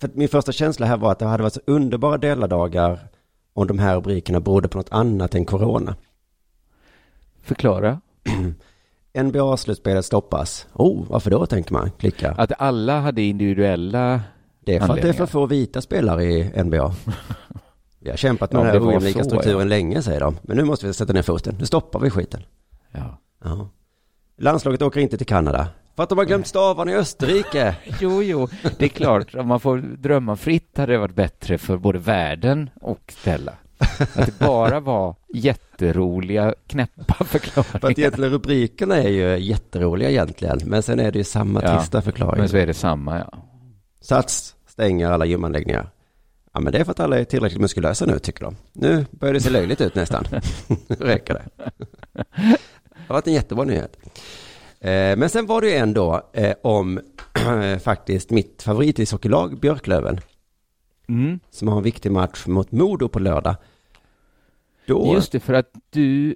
för 0.00 0.10
min 0.14 0.28
första 0.28 0.52
känsla 0.52 0.86
här 0.86 0.96
var 0.96 1.12
att 1.12 1.18
det 1.18 1.24
hade 1.26 1.42
varit 1.42 1.52
så 1.54 1.60
underbara 1.66 2.18
deladagar 2.18 2.98
om 3.52 3.66
de 3.66 3.78
här 3.78 3.96
rubrikerna 3.96 4.40
berodde 4.40 4.68
på 4.68 4.78
något 4.78 4.92
annat 4.92 5.34
än 5.34 5.44
corona. 5.44 5.96
Förklara. 7.44 8.00
NBA-slutspelet 9.22 10.04
stoppas. 10.04 10.66
Oh, 10.72 11.04
varför 11.08 11.30
då 11.30 11.46
tänker 11.46 11.72
man, 11.72 11.90
klicka. 11.90 12.32
Att 12.38 12.52
alla 12.58 13.00
hade 13.00 13.22
individuella 13.22 14.20
Det 14.60 14.76
är 14.76 14.80
för 14.80 14.94
att 14.94 15.02
det 15.02 15.08
är 15.08 15.12
för 15.12 15.26
få 15.26 15.46
vita 15.46 15.80
spelare 15.80 16.24
i 16.24 16.62
NBA. 16.62 16.94
Vi 18.00 18.10
har 18.10 18.16
kämpat 18.16 18.52
med 18.52 18.60
Ja, 18.60 18.64
den 18.64 18.82
här 18.82 18.88
ojämlika 18.88 19.24
strukturen 19.24 19.58
ja. 19.58 19.64
länge, 19.64 20.02
säger 20.02 20.20
de. 20.20 20.36
Men 20.42 20.56
nu 20.56 20.64
måste 20.64 20.86
vi 20.86 20.92
sätta 20.92 21.12
ner 21.12 21.22
foten. 21.22 21.56
Nu 21.58 21.66
stoppar 21.66 22.00
vi 22.00 22.10
skiten. 22.10 22.42
Ja. 22.92 23.18
Ja. 23.44 23.68
Landslaget 24.38 24.82
åker 24.82 25.00
inte 25.00 25.16
till 25.16 25.26
Kanada. 25.26 25.68
För 25.96 26.02
att 26.02 26.08
de 26.08 26.18
har 26.18 26.24
glömt 26.24 26.46
stavarna 26.46 26.92
i 26.92 26.94
Österrike. 26.94 27.76
Jo, 28.00 28.22
jo, 28.22 28.48
det 28.78 28.84
är 28.84 28.88
klart. 28.88 29.34
Om 29.34 29.48
man 29.48 29.60
får 29.60 29.78
drömma 29.78 30.36
fritt 30.36 30.78
hade 30.78 30.92
det 30.92 30.98
varit 30.98 31.14
bättre 31.14 31.58
för 31.58 31.76
både 31.76 31.98
världen 31.98 32.70
och 32.80 33.12
Stella. 33.18 33.52
Att 33.78 34.26
det 34.26 34.38
bara 34.38 34.80
var 34.80 35.14
jätteroliga, 35.34 36.54
knäppa 36.66 37.14
För 37.24 37.24
att 37.24 37.28
förklaringar. 37.28 37.98
egentligen 38.00 38.30
rubrikerna 38.32 38.96
är 38.96 39.08
ju 39.08 39.38
jätteroliga 39.38 40.10
egentligen. 40.10 40.60
Men 40.64 40.82
sen 40.82 41.00
är 41.00 41.12
det 41.12 41.18
ju 41.18 41.24
samma 41.24 41.62
Ja, 41.62 41.78
trista 41.78 42.02
förklaring. 42.02 42.40
Men 42.40 42.48
så 42.48 42.56
är 42.56 42.66
det 42.66 42.74
samma, 42.74 43.18
ja. 43.18 43.38
Sats 44.00 44.54
stänger 44.68 45.10
alla 45.10 45.24
gymanläggningar. 45.24 45.90
Ja 46.52 46.60
men 46.60 46.72
det 46.72 46.78
är 46.78 46.84
för 46.84 46.90
att 46.92 47.00
alla 47.00 47.18
är 47.18 47.24
tillräckligt 47.24 47.60
muskulösa 47.60 48.06
nu 48.06 48.18
tycker 48.18 48.44
de. 48.44 48.56
Nu 48.72 49.06
börjar 49.10 49.34
det 49.34 49.40
se 49.40 49.50
löjligt 49.50 49.80
ut 49.80 49.94
nästan. 49.94 50.24
Nu 50.86 50.96
räcker 50.98 51.34
det. 51.34 51.70
Det 52.12 53.08
har 53.08 53.14
varit 53.14 53.26
en 53.26 53.32
jättebra 53.32 53.64
nyhet. 53.64 53.96
Eh, 54.80 55.16
Men 55.16 55.28
sen 55.28 55.46
var 55.46 55.60
det 55.60 55.66
ju 55.68 55.74
ändå 55.74 56.30
eh, 56.32 56.54
om 56.62 57.00
faktiskt 57.84 58.30
mitt 58.30 58.62
favoritishockeylag 58.62 59.60
Björklöven. 59.60 60.20
Mm. 61.08 61.40
Som 61.50 61.68
har 61.68 61.76
en 61.76 61.82
viktig 61.82 62.12
match 62.12 62.46
mot 62.46 62.72
Modo 62.72 63.08
på 63.08 63.18
lördag. 63.18 63.56
Då, 64.86 65.12
Just 65.14 65.32
det, 65.32 65.40
för 65.40 65.54
att 65.54 65.70
du, 65.90 66.34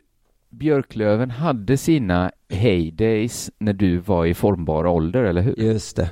Björklöven, 0.50 1.30
hade 1.30 1.76
sina 1.76 2.30
heydays 2.48 3.50
när 3.58 3.72
du 3.72 3.98
var 3.98 4.26
i 4.26 4.34
formbar 4.34 4.86
ålder, 4.86 5.22
eller 5.24 5.42
hur? 5.42 5.54
Just 5.60 5.96
det. 5.96 6.10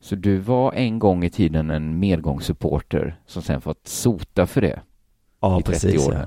Så 0.00 0.14
du 0.14 0.36
var 0.36 0.72
en 0.72 0.98
gång 0.98 1.24
i 1.24 1.30
tiden 1.30 1.70
en 1.70 1.98
medgångssupporter 1.98 3.16
som 3.26 3.42
sen 3.42 3.60
fått 3.60 3.86
sota 3.88 4.46
för 4.46 4.60
det 4.60 4.80
Ja, 5.40 5.60
i 5.60 5.62
30 5.62 5.72
precis, 5.86 6.08
år. 6.08 6.14
ja. 6.14 6.24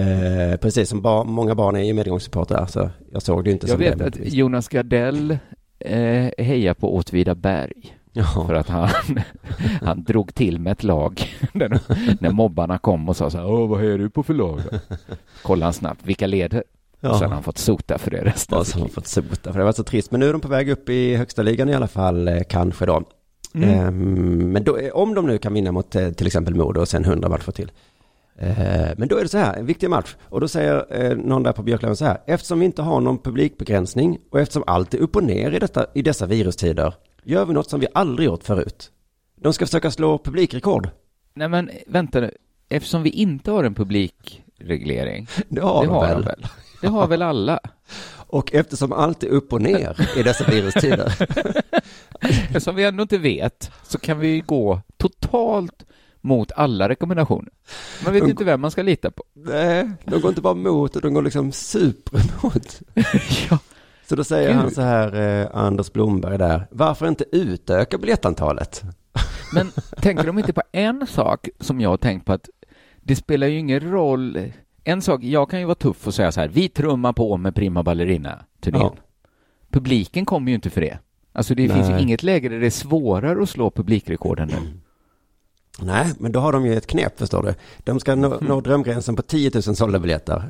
Eh, 0.00 0.56
precis 0.56 0.88
som 0.88 1.02
bar, 1.02 1.24
många 1.24 1.54
barn 1.54 1.76
är 1.76 1.80
ju 1.82 1.92
medgångssupportrar 1.94 2.66
så 2.66 2.90
jag 3.12 3.22
såg 3.22 3.44
det 3.44 3.50
inte 3.50 3.66
Jag 3.66 3.70
som 3.70 3.80
vet 3.80 3.98
det. 3.98 4.04
att 4.06 4.32
Jonas 4.32 4.68
Gardell 4.68 5.38
eh, 5.78 6.30
hejar 6.38 6.74
på 6.74 6.94
Åtvidaberg. 6.94 7.96
Ja. 8.12 8.44
För 8.46 8.54
att 8.54 8.68
han, 8.68 8.88
han 9.82 10.04
drog 10.04 10.34
till 10.34 10.58
med 10.60 10.72
ett 10.72 10.84
lag 10.84 11.22
när, 11.52 12.30
mobbarna 12.30 12.78
kom 12.78 13.08
och 13.08 13.16
sa 13.16 13.30
så 13.30 13.38
här, 13.38 13.46
Åh, 13.46 13.68
vad 13.68 13.84
är 13.84 13.98
du 13.98 14.10
på 14.10 14.22
för 14.22 14.34
lag? 14.34 14.60
då?" 14.70 14.78
Kollade 15.42 15.66
han 15.66 15.72
snabbt, 15.72 16.00
vilka 16.04 16.26
leder? 16.26 16.64
Ja. 17.00 17.10
Och 17.10 17.16
sen 17.16 17.28
har 17.28 17.34
han 17.34 17.42
fått 17.42 17.58
sota 17.58 17.98
för 17.98 18.10
det 18.10 18.24
resten 18.24 18.54
av 18.56 18.60
Och 18.60 18.66
sitt 18.66 18.76
liv. 18.76 18.88
fått 18.88 19.06
sota, 19.06 19.52
för 19.52 19.58
det 19.58 19.64
var 19.64 19.72
så 19.72 19.84
trist. 19.84 20.10
Men 20.10 20.20
nu 20.20 20.28
är 20.28 20.32
de 20.32 20.40
på 20.40 20.48
väg 20.48 20.70
upp 20.70 20.88
i 20.88 21.16
högsta 21.16 21.42
ligan 21.42 21.68
i 21.68 21.74
alla 21.74 21.88
fall, 21.88 22.28
eh, 22.28 22.40
kanske 22.48 22.86
då. 22.86 23.02
Mm. 23.54 23.68
Ehm, 23.70 24.52
men 24.52 24.64
då, 24.64 24.76
eh, 24.76 24.92
om 24.92 25.14
de 25.14 25.26
nu 25.26 25.38
kan 25.38 25.54
vinna 25.54 25.72
mot 25.72 25.94
eh, 25.96 26.10
till 26.10 26.26
exempel 26.26 26.54
Modo 26.54 26.80
och 26.80 26.88
sen 26.88 27.04
100 27.04 27.28
matcher 27.28 27.52
till. 27.52 27.72
Eh, 28.38 28.88
men 28.96 29.08
då 29.08 29.16
är 29.16 29.22
det 29.22 29.28
så 29.28 29.38
här, 29.38 29.56
en 29.56 29.66
viktig 29.66 29.90
match. 29.90 30.16
Och 30.22 30.40
då 30.40 30.48
säger 30.48 31.14
någon 31.16 31.42
där 31.42 31.52
på 31.52 31.62
Björklöven 31.62 31.96
så 31.96 32.04
här, 32.04 32.18
eftersom 32.26 32.58
vi 32.60 32.66
inte 32.66 32.82
har 32.82 33.00
någon 33.00 33.18
publikbegränsning 33.18 34.18
och 34.30 34.40
eftersom 34.40 34.64
allt 34.66 34.94
är 34.94 34.98
upp 34.98 35.16
och 35.16 35.24
ner 35.24 35.50
i, 35.50 35.58
detta, 35.58 35.86
i 35.94 36.02
dessa 36.02 36.26
virustider, 36.26 36.94
gör 37.24 37.44
vi 37.44 37.52
något 37.54 37.70
som 37.70 37.80
vi 37.80 37.86
aldrig 37.94 38.26
gjort 38.26 38.44
förut. 38.44 38.90
De 39.36 39.52
ska 39.52 39.66
försöka 39.66 39.90
slå 39.90 40.18
publikrekord. 40.18 40.88
Nej 41.34 41.48
men 41.48 41.70
vänta 41.86 42.20
nu, 42.20 42.34
eftersom 42.68 43.02
vi 43.02 43.10
inte 43.10 43.50
har 43.50 43.64
en 43.64 43.74
publikreglering, 43.74 45.26
Det 45.48 45.60
har, 45.60 45.80
det 45.80 45.86
de 45.86 45.92
har 45.94 46.06
väl. 46.06 46.16
de 46.22 46.26
väl? 46.26 46.46
Det 46.80 46.88
har 46.88 47.06
väl 47.08 47.22
alla? 47.22 47.60
Och 48.32 48.54
eftersom 48.54 48.92
allt 48.92 49.22
är 49.22 49.28
upp 49.28 49.52
och 49.52 49.62
ner 49.62 50.08
i 50.16 50.22
dessa 50.22 50.44
virustider. 50.50 51.14
Eftersom 52.20 52.76
vi 52.76 52.84
ändå 52.84 53.02
inte 53.02 53.18
vet 53.18 53.70
så 53.82 53.98
kan 53.98 54.18
vi 54.18 54.40
gå 54.40 54.80
totalt 54.96 55.84
mot 56.20 56.52
alla 56.52 56.88
rekommendationer. 56.88 57.52
Man 58.04 58.12
vet 58.12 58.24
De- 58.24 58.30
inte 58.30 58.44
vem 58.44 58.60
man 58.60 58.70
ska 58.70 58.82
lita 58.82 59.10
på. 59.10 59.24
Nej, 59.34 59.90
de 60.04 60.20
går 60.20 60.28
inte 60.28 60.40
bara 60.40 60.54
mot, 60.54 60.92
de 61.02 61.14
går 61.14 61.22
liksom 61.22 61.52
superemot. 61.52 62.80
ja. 63.50 63.58
Så 64.10 64.16
då 64.16 64.24
säger 64.24 64.48
Gud. 64.48 64.56
han 64.56 64.70
så 64.70 64.82
här, 64.82 65.40
eh, 65.42 65.48
Anders 65.52 65.92
Blomberg 65.92 66.38
där, 66.38 66.66
varför 66.70 67.08
inte 67.08 67.24
utöka 67.32 67.98
biljettantalet? 67.98 68.82
Men 69.54 69.70
tänker 69.96 70.26
de 70.26 70.38
inte 70.38 70.52
på 70.52 70.62
en 70.72 71.06
sak 71.06 71.48
som 71.60 71.80
jag 71.80 71.90
har 71.90 71.96
tänkt 71.96 72.26
på 72.26 72.32
att 72.32 72.48
det 73.00 73.16
spelar 73.16 73.46
ju 73.46 73.58
ingen 73.58 73.80
roll. 73.80 74.52
En 74.84 75.02
sak, 75.02 75.22
jag 75.22 75.50
kan 75.50 75.60
ju 75.60 75.64
vara 75.64 75.74
tuff 75.74 76.06
och 76.06 76.14
säga 76.14 76.32
så 76.32 76.40
här, 76.40 76.48
vi 76.48 76.68
trummar 76.68 77.12
på 77.12 77.36
med 77.36 77.54
Prima 77.54 77.82
Ballerina-turnén. 77.82 78.80
Ja. 78.80 78.94
Publiken 79.70 80.24
kommer 80.24 80.50
ju 80.50 80.54
inte 80.54 80.70
för 80.70 80.80
det. 80.80 80.98
Alltså 81.32 81.54
det 81.54 81.68
finns 81.68 81.88
ju 81.88 81.92
Nej. 81.92 82.02
inget 82.02 82.22
läge 82.22 82.48
där 82.48 82.60
det 82.60 82.66
är 82.66 82.70
svårare 82.70 83.42
att 83.42 83.50
slå 83.50 83.70
publikrekorden 83.70 84.48
nu. 84.48 84.80
Nej, 85.82 86.12
men 86.18 86.32
då 86.32 86.40
har 86.40 86.52
de 86.52 86.66
ju 86.66 86.76
ett 86.76 86.86
knep 86.86 87.18
förstår 87.18 87.42
du. 87.42 87.54
De 87.84 88.00
ska 88.00 88.14
nå, 88.14 88.38
nå 88.40 88.60
drömgränsen 88.60 89.16
på 89.16 89.22
10 89.22 89.50
000 89.54 89.62
sålda 89.62 89.98
biljetter. 89.98 90.42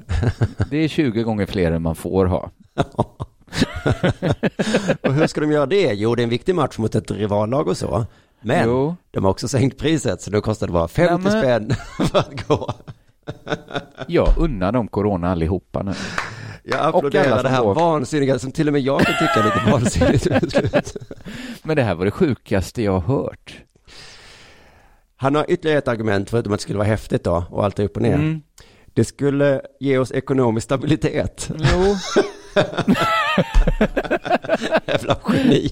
Det 0.71 0.77
är 0.77 0.89
20 0.89 1.23
gånger 1.23 1.47
fler 1.47 1.73
än 1.73 1.83
man 1.83 1.95
får 1.95 2.27
ha. 2.27 2.51
och 5.03 5.15
hur 5.15 5.27
ska 5.27 5.41
de 5.41 5.53
göra 5.53 5.67
det? 5.67 5.93
Jo, 5.93 6.15
det 6.15 6.23
är 6.23 6.25
en 6.25 6.31
viktig 6.31 6.55
match 6.55 6.79
mot 6.79 6.95
ett 6.95 7.11
rivallag 7.11 7.69
och 7.69 7.77
så. 7.77 8.07
Men 8.41 8.69
Jo. 8.69 8.97
de 9.11 9.25
har 9.25 9.31
också 9.31 9.49
sänkt 9.49 9.79
priset, 9.79 10.23
så 10.23 10.31
då 10.31 10.41
kostar 10.41 10.67
det 10.67 10.73
bara 10.73 10.89
50 10.89 11.15
Nej, 11.15 11.33
men- 11.33 11.43
spänn 11.43 11.75
för 12.09 12.19
att 12.19 12.49
gå. 12.49 12.73
Jag 14.07 14.29
unnar 14.39 14.73
dem 14.73 14.89
corona 14.89 15.31
allihopa 15.31 15.83
nu. 15.83 15.93
Jag 16.65 16.81
applåderar 16.81 17.43
det 17.43 17.49
här 17.49 17.63
går- 17.63 17.75
vansinniga 17.75 18.39
som 18.39 18.53
till 18.53 18.67
och 18.67 18.73
med 18.73 18.83
jag 18.83 19.01
kan 19.01 19.15
tycka 19.15 19.41
är 19.41 19.45
lite 19.45 19.71
vansinnigt. 19.71 20.97
Men 21.63 21.77
det 21.77 21.83
här 21.83 21.95
var 21.95 22.05
det 22.05 22.11
sjukaste 22.11 22.83
jag 22.83 22.93
har 23.01 23.01
hört. 23.17 23.59
Han 25.17 25.35
har 25.35 25.47
ytterligare 25.49 25.79
ett 25.79 25.89
argument 25.89 26.31
förutom 26.31 26.53
att 26.53 26.59
det 26.59 26.63
skulle 26.63 26.79
vara 26.79 26.89
häftigt 26.89 27.25
då 27.25 27.45
och 27.51 27.65
allt 27.65 27.79
är 27.79 27.85
upp 27.85 27.97
och 27.97 28.03
ner. 28.03 28.15
Mm. 28.15 28.43
Det 28.95 29.05
skulle 29.05 29.61
ge 29.81 29.99
oss 29.99 30.13
ekonomisk 30.13 30.65
stabilitet. 30.65 31.51
Jo. 31.59 31.97
Jävla 34.87 35.17
geni. 35.33 35.71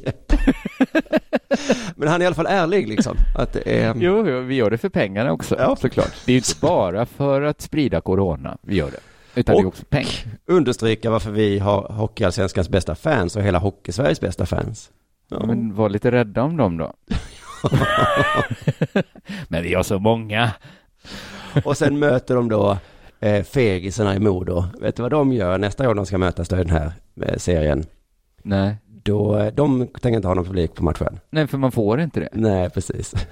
Men 1.96 2.08
han 2.08 2.20
är 2.20 2.24
i 2.24 2.26
alla 2.26 2.34
fall 2.34 2.46
ärlig 2.46 2.88
liksom. 2.88 3.16
Att 3.34 3.52
det 3.52 3.80
är... 3.82 3.94
Jo, 3.96 4.28
jo, 4.28 4.40
vi 4.40 4.54
gör 4.54 4.70
det 4.70 4.78
för 4.78 4.88
pengarna 4.88 5.32
också, 5.32 5.56
Ja. 5.58 5.76
såklart. 5.76 6.12
Det 6.26 6.32
är 6.32 6.34
ju 6.34 6.38
inte 6.38 6.54
bara 6.60 7.06
för 7.06 7.42
att 7.42 7.60
sprida 7.60 8.00
corona 8.00 8.56
vi 8.62 8.76
gör 8.76 8.90
det, 8.90 9.00
utan 9.40 9.54
det 9.54 9.60
är 9.60 9.64
Och- 9.64 9.68
också 9.68 9.84
pengar. 9.88 10.10
Understryka 10.46 11.10
varför 11.10 11.30
vi 11.30 11.58
har 11.58 11.82
Hockeyallsvenskans 11.92 12.68
bästa 12.68 12.94
fans 12.94 13.36
och 13.36 13.42
hela 13.42 13.58
Hockeysveriges 13.58 14.20
bästa 14.20 14.46
fans. 14.46 14.90
Ja. 15.28 15.46
Men 15.46 15.74
var 15.74 15.88
lite 15.88 16.10
rädda 16.10 16.42
om 16.42 16.56
dem 16.56 16.76
då. 16.78 16.92
Men 19.48 19.62
vi 19.62 19.74
har 19.74 19.82
så 19.82 19.98
många. 19.98 20.50
Och 21.64 21.76
sen 21.76 21.98
möter 21.98 22.34
de 22.34 22.48
då 22.48 22.78
eh, 23.20 23.42
fegisarna 23.44 24.16
i 24.16 24.18
Modo. 24.18 24.64
Vet 24.80 24.96
du 24.96 25.02
vad 25.02 25.10
de 25.12 25.32
gör 25.32 25.58
nästa 25.58 25.86
gång 25.86 25.96
de 25.96 26.06
ska 26.06 26.18
mötas 26.18 26.48
då 26.48 26.56
i 26.56 26.58
den 26.64 26.70
här 26.70 26.92
eh, 27.22 27.36
serien? 27.36 27.84
Nej. 28.42 28.76
Då, 29.02 29.36
eh, 29.38 29.54
de 29.54 29.86
tänker 29.86 30.16
inte 30.16 30.28
ha 30.28 30.34
någon 30.34 30.44
publik 30.44 30.74
på 30.74 30.84
matchen. 30.84 31.20
Nej, 31.30 31.46
för 31.46 31.58
man 31.58 31.72
får 31.72 32.00
inte 32.00 32.20
det. 32.20 32.28
Nej, 32.32 32.70
precis. 32.70 33.14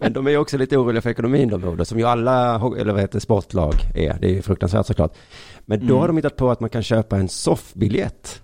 Men 0.00 0.12
de 0.12 0.26
är 0.26 0.36
också 0.36 0.58
lite 0.58 0.76
oroliga 0.76 1.02
för 1.02 1.10
ekonomin 1.10 1.48
de 1.48 1.60
Modo, 1.60 1.84
som 1.84 1.98
ju 1.98 2.04
alla 2.04 2.54
eller 2.78 2.92
vad 2.92 3.00
heter, 3.00 3.18
sportlag 3.18 3.74
är. 3.94 4.18
Det 4.20 4.26
är 4.26 4.32
ju 4.34 4.42
fruktansvärt 4.42 4.86
såklart. 4.86 5.14
Men 5.60 5.78
då 5.80 5.84
Mm. 5.86 5.96
har 6.00 6.06
de 6.06 6.16
hittat 6.16 6.36
på 6.36 6.50
att 6.50 6.60
man 6.60 6.70
kan 6.70 6.82
köpa 6.82 7.16
en 7.16 7.28
soffbiljett. 7.28 8.42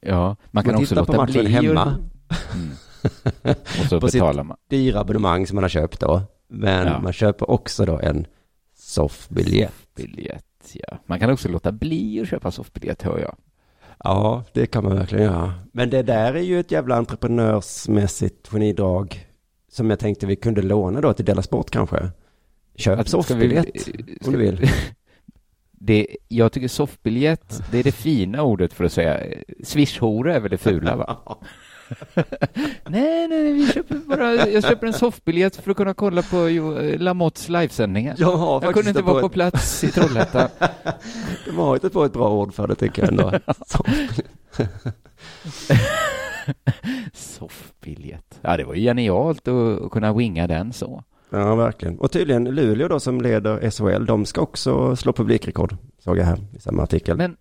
Ja, 0.00 0.36
man 0.50 0.64
kan 0.64 0.72
Man 0.72 0.82
också 0.82 0.94
tittar 0.94 1.04
på 1.04 1.12
låta 1.12 1.22
matchen 1.24 1.40
bli 1.44 1.52
hemma. 1.52 1.82
och- 1.84 2.54
Mm. 2.54 2.70
Och 3.80 3.86
så 3.88 4.00
På 4.00 4.06
betalar 4.06 4.42
man. 4.42 4.56
dyra 4.70 5.00
abonnemang 5.00 5.46
som 5.46 5.54
man 5.54 5.64
har 5.64 5.68
köpt 5.68 6.00
då. 6.00 6.22
Men 6.48 6.86
Ja. 6.86 7.00
man 7.00 7.12
köper 7.12 7.50
också 7.50 7.84
då 7.84 7.98
en 7.98 8.26
soffbiljett. 8.76 9.74
Biljett, 9.96 10.44
ja. 10.72 10.98
Man 11.06 11.20
kan 11.20 11.30
också 11.30 11.48
låta 11.48 11.72
bli 11.72 12.20
att 12.22 12.28
köpa 12.28 12.50
soffbiljett, 12.50 13.02
hör 13.02 13.18
jag. 13.18 13.36
Ja, 14.04 14.44
det 14.52 14.66
kan 14.66 14.84
man 14.84 14.94
verkligen 14.96 15.24
göra. 15.24 15.54
Men 15.72 15.90
det 15.90 16.02
där 16.02 16.34
är 16.34 16.40
ju 16.42 16.60
ett 16.60 16.70
jävla 16.70 16.96
entreprenörsmässigt 16.96 18.48
genidrag 18.48 19.26
som 19.70 19.90
jag 19.90 19.98
tänkte 19.98 20.26
vi 20.26 20.36
kunde 20.36 20.62
låna 20.62 21.00
då 21.00 21.12
till 21.12 21.24
Della 21.24 21.42
Sport 21.42 21.70
kanske. 21.70 22.10
Köp 22.76 23.08
soffbiljett 23.08 23.88
om 24.26 24.32
du 24.32 24.38
vill. 24.38 24.70
Det, 25.80 26.06
jag 26.28 26.52
tycker 26.52 26.68
soffbiljett, 26.68 27.62
det 27.70 27.78
är 27.78 27.84
det 27.84 27.92
fina 27.92 28.42
ordet 28.42 28.72
för 28.72 28.84
att 28.84 28.92
säga. 28.92 29.20
Swishhora 29.64 30.34
är 30.34 30.40
väl 30.40 30.50
det 30.50 30.58
fula, 30.58 30.96
va? 30.96 31.18
nej, 32.88 33.28
nej, 33.28 33.52
vi 33.52 33.66
köper 33.72 33.94
bara, 33.96 34.34
jag 34.34 34.62
köper 34.64 34.86
en 34.86 34.92
soffbiljett 34.92 35.56
för 35.56 35.70
att 35.70 35.76
kunna 35.76 35.94
kolla 35.94 36.22
på 36.22 36.48
Jo- 36.48 36.78
Lamotts 36.98 37.48
livesändningar. 37.48 38.16
Har 38.36 38.62
jag 38.64 38.74
kunde 38.74 38.90
inte 38.90 39.02
på 39.02 39.10
vara 39.12 39.20
på 39.20 39.26
ett- 39.26 39.32
plats 39.32 39.84
i 39.84 39.88
Trollhättan. 39.92 40.48
De 41.46 41.56
har 41.56 41.74
hittat 41.74 41.92
på 41.92 42.04
ett 42.04 42.12
bra 42.12 42.30
ord 42.30 42.54
för 42.54 42.66
det 42.68 42.74
tycker 42.74 43.02
jag 43.02 43.10
ändå. 43.10 43.32
Soffbiljett. 47.12 48.38
Ja, 48.42 48.56
det 48.56 48.64
var 48.64 48.74
ju 48.74 48.80
genialt 48.82 49.48
att, 49.48 49.80
att 49.82 49.90
kunna 49.90 50.12
winga 50.12 50.46
den 50.46 50.72
så. 50.72 51.04
Ja, 51.30 51.54
verkligen. 51.54 51.98
Och 51.98 52.12
tydligen 52.12 52.44
Luleå 52.44 52.88
då 52.88 53.00
som 53.00 53.20
leder 53.20 53.70
SHL, 53.70 54.04
de 54.06 54.26
ska 54.26 54.40
också 54.40 54.96
slå 54.96 55.12
publikrekord. 55.12 55.76
Såg 55.98 56.18
jag 56.18 56.24
här 56.24 56.38
i 56.56 56.60
samma 56.60 56.82
artikel. 56.82 57.16
Men 57.16 57.36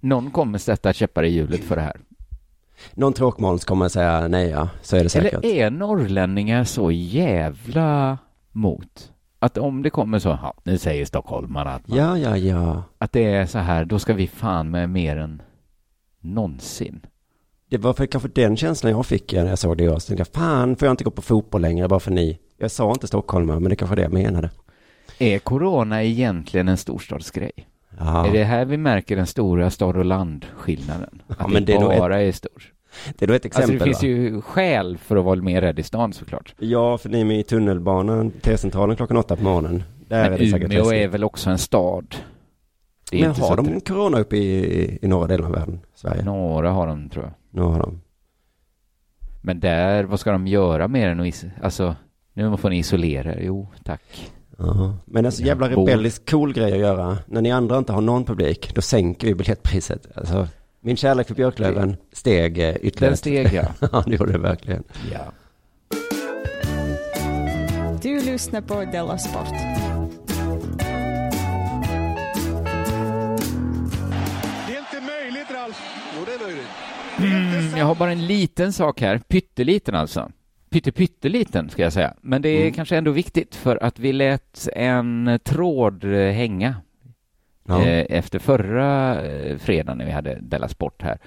någon 0.00 0.30
kommer 0.30 0.58
sätta 0.58 0.92
käppar 0.92 1.22
i 1.22 1.28
hjulet 1.28 1.64
för 1.64 1.76
det 1.76 1.82
här. 1.82 2.00
Någon 2.92 3.12
tråkmåns 3.12 3.64
kommer 3.64 3.88
säga 3.88 4.28
nej 4.28 4.48
ja, 4.48 4.68
så 4.82 4.96
är 4.96 5.02
det 5.02 5.08
säkert. 5.08 5.32
Eller 5.32 5.54
är 5.54 5.70
norrlänningar 5.70 6.64
så 6.64 6.90
jävla 6.90 8.18
mot? 8.52 9.12
Att 9.38 9.58
om 9.58 9.82
det 9.82 9.90
kommer 9.90 10.18
så, 10.18 10.28
ja, 10.28 10.54
nu 10.64 10.78
säger 10.78 11.04
stockholmarna 11.04 11.70
att, 11.70 11.88
man, 11.88 11.98
Ja, 11.98 12.18
ja, 12.18 12.36
ja. 12.36 12.82
att 12.98 13.12
det 13.12 13.24
är 13.24 13.46
så 13.46 13.58
här, 13.58 13.84
då 13.84 13.98
ska 13.98 14.14
vi 14.14 14.26
fan 14.26 14.70
med 14.70 14.90
mer 14.90 15.16
än 15.16 15.42
någonsin. 16.20 17.00
Det 17.70 17.78
var 17.78 17.92
för 17.92 18.06
kanske 18.06 18.28
den 18.28 18.56
känslan 18.56 18.92
jag 18.92 19.06
fick 19.06 19.32
när 19.32 19.46
jag 19.46 19.58
såg 19.58 19.76
det 19.78 19.84
i 19.84 19.88
år. 19.88 19.98
Så 19.98 20.06
tänkte 20.06 20.20
jag, 20.20 20.42
fan 20.42 20.76
får 20.76 20.86
jag 20.86 20.92
inte 20.92 21.04
gå 21.04 21.10
på 21.10 21.22
fotboll 21.22 21.60
längre 21.60 21.88
bara 21.88 22.00
för 22.00 22.10
ni. 22.10 22.38
Jag 22.58 22.70
sa 22.70 22.90
inte 22.90 23.06
stockholmare, 23.06 23.60
men 23.60 23.70
det 23.70 23.76
kanske 23.76 23.94
är 23.94 23.96
det 23.96 24.02
jag 24.02 24.12
menade. 24.12 24.50
Är 25.18 25.38
corona 25.38 26.02
egentligen 26.04 26.68
en 26.68 26.76
storstadsgrej? 26.76 27.52
Ja. 27.98 28.26
Är 28.26 28.32
det 28.32 28.44
här 28.44 28.64
vi 28.64 28.76
märker 28.76 29.16
den 29.16 29.26
stora 29.26 29.70
stad 29.70 29.96
och 29.96 30.04
land-skillnaden? 30.04 31.22
Att 31.28 31.36
Ja, 31.40 31.46
det, 31.46 31.52
men 31.52 31.64
det 31.64 31.72
är 31.74 31.80
nog 31.80 31.88
bara 31.98 32.20
är 32.22 32.32
stort? 32.32 32.72
Det 33.18 33.24
är 33.24 33.26
då 33.26 33.34
ett 33.34 33.44
exempel 33.44 33.70
Alltså 33.74 33.84
det 33.84 33.90
finns 33.90 34.02
va? 34.02 34.08
ju 34.08 34.40
skäl 34.40 34.98
för 34.98 35.16
att 35.16 35.24
vara 35.24 35.40
mer 35.42 35.60
rädd 35.60 35.78
i 35.78 35.82
stan 35.82 36.12
såklart. 36.12 36.54
Ja, 36.58 36.98
för 36.98 37.08
ni 37.08 37.20
är 37.20 37.24
med 37.24 37.38
i 37.40 37.42
tunnelbanan, 37.42 38.30
T-centralen 38.30 38.96
klockan 38.96 39.16
åtta 39.16 39.36
på 39.36 39.42
morgonen. 39.42 39.82
Där 40.08 40.24
är 40.24 40.30
Men 40.30 40.38
det 40.38 40.50
säkert 40.50 40.72
Umeå 40.72 40.92
är 40.92 41.08
väl 41.08 41.24
också 41.24 41.50
en 41.50 41.58
stad? 41.58 42.14
Det 43.10 43.18
är 43.20 43.26
Men 43.26 43.34
har 43.36 43.58
att 43.58 43.64
de 43.64 43.80
corona 43.80 44.18
uppe 44.18 44.36
i, 44.36 44.98
i 45.02 45.08
norra 45.08 45.26
delen 45.26 45.46
av 45.46 45.52
världen? 45.52 45.80
Sverige? 45.94 46.24
Några 46.24 46.70
har 46.70 46.86
de 46.86 47.08
tror 47.08 47.24
jag. 47.24 47.32
Några 47.60 47.72
har 47.72 47.80
de. 47.82 48.00
Men 49.42 49.60
där, 49.60 50.04
vad 50.04 50.20
ska 50.20 50.32
de 50.32 50.46
göra 50.46 50.88
mer 50.88 51.08
än 51.08 51.20
att 51.20 51.26
is- 51.26 51.44
alltså, 51.62 51.96
nu 52.32 52.56
får 52.56 52.70
ni 52.70 52.78
isolera 52.78 53.34
er. 53.34 53.40
Jo, 53.42 53.68
tack. 53.84 54.32
Ja. 54.58 54.96
Men 55.04 55.24
en 55.24 55.32
så 55.32 55.42
Ja, 55.42 55.46
jävla 55.46 55.68
rebellisk 55.68 56.30
cool 56.30 56.52
grej 56.52 56.72
att 56.72 56.78
göra. 56.78 57.18
När 57.26 57.42
ni 57.42 57.50
andra 57.52 57.78
inte 57.78 57.92
har 57.92 58.00
någon 58.00 58.24
publik, 58.24 58.74
då 58.74 58.80
sänker 58.82 59.26
vi 59.26 59.34
biljettpriset. 59.34 60.06
Alltså, 60.14 60.48
min 60.80 60.96
kärlek 60.96 61.26
för 61.26 61.34
Björklöven 61.34 61.96
steg 62.12 62.58
eh, 62.58 62.76
ytterligare. 62.76 63.10
Den 63.10 63.16
steg, 63.16 63.52
ja. 63.52 63.64
ja, 63.92 64.04
det 64.06 64.16
gjorde 64.16 64.32
det 64.32 64.38
verkligen. 64.38 64.84
Ja. 65.12 65.32
Du 68.02 68.20
lyssnar 68.20 68.60
på 68.60 68.84
Della 68.92 69.18
Sport. 69.18 69.48
Det 74.66 74.74
är 74.74 74.78
inte 74.78 75.00
möjligt, 75.06 75.50
Ralf. 75.54 75.82
Jo, 76.18 76.24
det 76.26 76.34
är 76.34 76.46
möjligt. 76.46 76.68
Mm, 77.18 77.78
jag 77.78 77.86
har 77.86 77.94
bara 77.94 78.12
en 78.12 78.26
liten 78.26 78.72
sak 78.72 79.00
här, 79.00 79.18
pytteliten 79.18 79.94
alltså. 79.94 80.30
Pytte 80.72 80.92
pytteliten 80.92 81.70
ska 81.70 81.82
jag 81.82 81.92
säga. 81.92 82.14
Men 82.20 82.42
det 82.42 82.48
är 82.48 82.60
Mm. 82.60 82.72
kanske 82.72 82.96
ändå 82.96 83.10
viktigt 83.10 83.54
för 83.54 83.82
att 83.84 83.98
vi 83.98 84.12
lät 84.12 84.68
en 84.76 85.38
tråd 85.44 86.04
eh, 86.04 86.32
hänga 86.32 86.74
Ja. 87.64 87.82
eh, 87.86 88.06
efter 88.08 88.38
förra 88.38 89.20
eh, 89.22 89.58
fredagen 89.58 89.98
när 89.98 90.04
vi 90.04 90.10
hade 90.10 90.38
Della 90.40 90.68
Sport 90.68 91.02
här. 91.02 91.18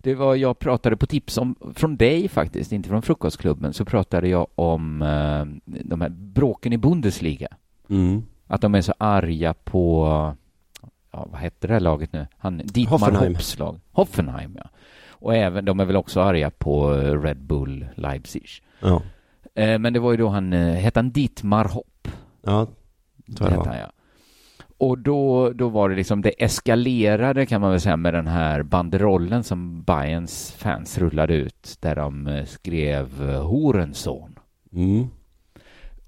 Det 0.00 0.14
var, 0.14 0.34
jag 0.34 0.58
pratade 0.58 0.96
på 0.96 1.06
tips 1.06 1.38
om, 1.38 1.54
från 1.74 1.96
dig 1.96 2.28
faktiskt, 2.28 2.72
inte 2.72 2.88
från 2.88 3.02
Frukostklubben, 3.02 3.72
så 3.72 3.84
pratade 3.84 4.28
jag 4.28 4.46
om 4.54 4.98
de 5.64 6.00
här 6.00 6.08
bråken 6.08 6.72
i 6.72 6.78
Bundesliga. 6.78 7.48
Mm. 7.90 8.22
Att 8.46 8.60
de 8.60 8.74
är 8.74 8.80
så 8.80 8.94
arga 8.98 9.54
på, 9.54 10.06
ja, 11.12 11.26
vad 11.30 11.40
hette 11.40 11.66
det 11.66 11.72
här 11.72 11.80
laget 11.80 12.12
nu? 12.12 12.26
Han, 12.38 12.58
Dietmar 12.64 12.98
Hoffenheim. 12.98 13.34
Hopps 13.34 13.58
lag. 13.58 13.80
Hoffenheim, 13.92 14.54
ja. 14.58 14.68
Och 15.08 15.34
även, 15.34 15.64
de 15.64 15.80
är 15.80 15.84
väl 15.84 15.96
också 15.96 16.20
arga 16.20 16.50
på 16.50 16.90
Red 16.94 17.38
Bull 17.42 17.86
Leipzig. 17.94 18.48
Ja. 18.82 19.02
Eh, 19.54 19.78
men 19.78 19.92
det 19.92 20.00
var 20.00 20.10
ju 20.10 20.16
då 20.16 20.28
han, 20.28 20.52
eh, 20.52 20.74
hette 20.74 20.98
han 20.98 21.10
Dietmar 21.10 21.64
Hopp? 21.64 22.08
Ja, 22.42 22.66
tror 23.36 23.50
jag 23.50 23.52
det 23.52 23.56
var. 23.56 23.66
han, 23.66 23.78
ja. 23.78 23.92
Och 24.78 24.98
då, 24.98 25.50
då 25.50 25.68
var 25.68 25.88
det 25.88 25.96
liksom, 25.96 26.22
det 26.22 26.44
eskalerade 26.44 27.46
kan 27.46 27.60
man 27.60 27.70
väl 27.70 27.80
säga 27.80 27.96
med 27.96 28.14
den 28.14 28.26
här 28.26 28.62
banderollen 28.62 29.44
som 29.44 29.82
Bayerns 29.82 30.52
fans 30.52 30.98
rullade 30.98 31.34
ut 31.34 31.76
där 31.80 31.96
de 31.96 32.26
eh, 32.26 32.44
skrev 32.44 33.22
Horenson. 33.26 34.38
Mm. 34.72 35.06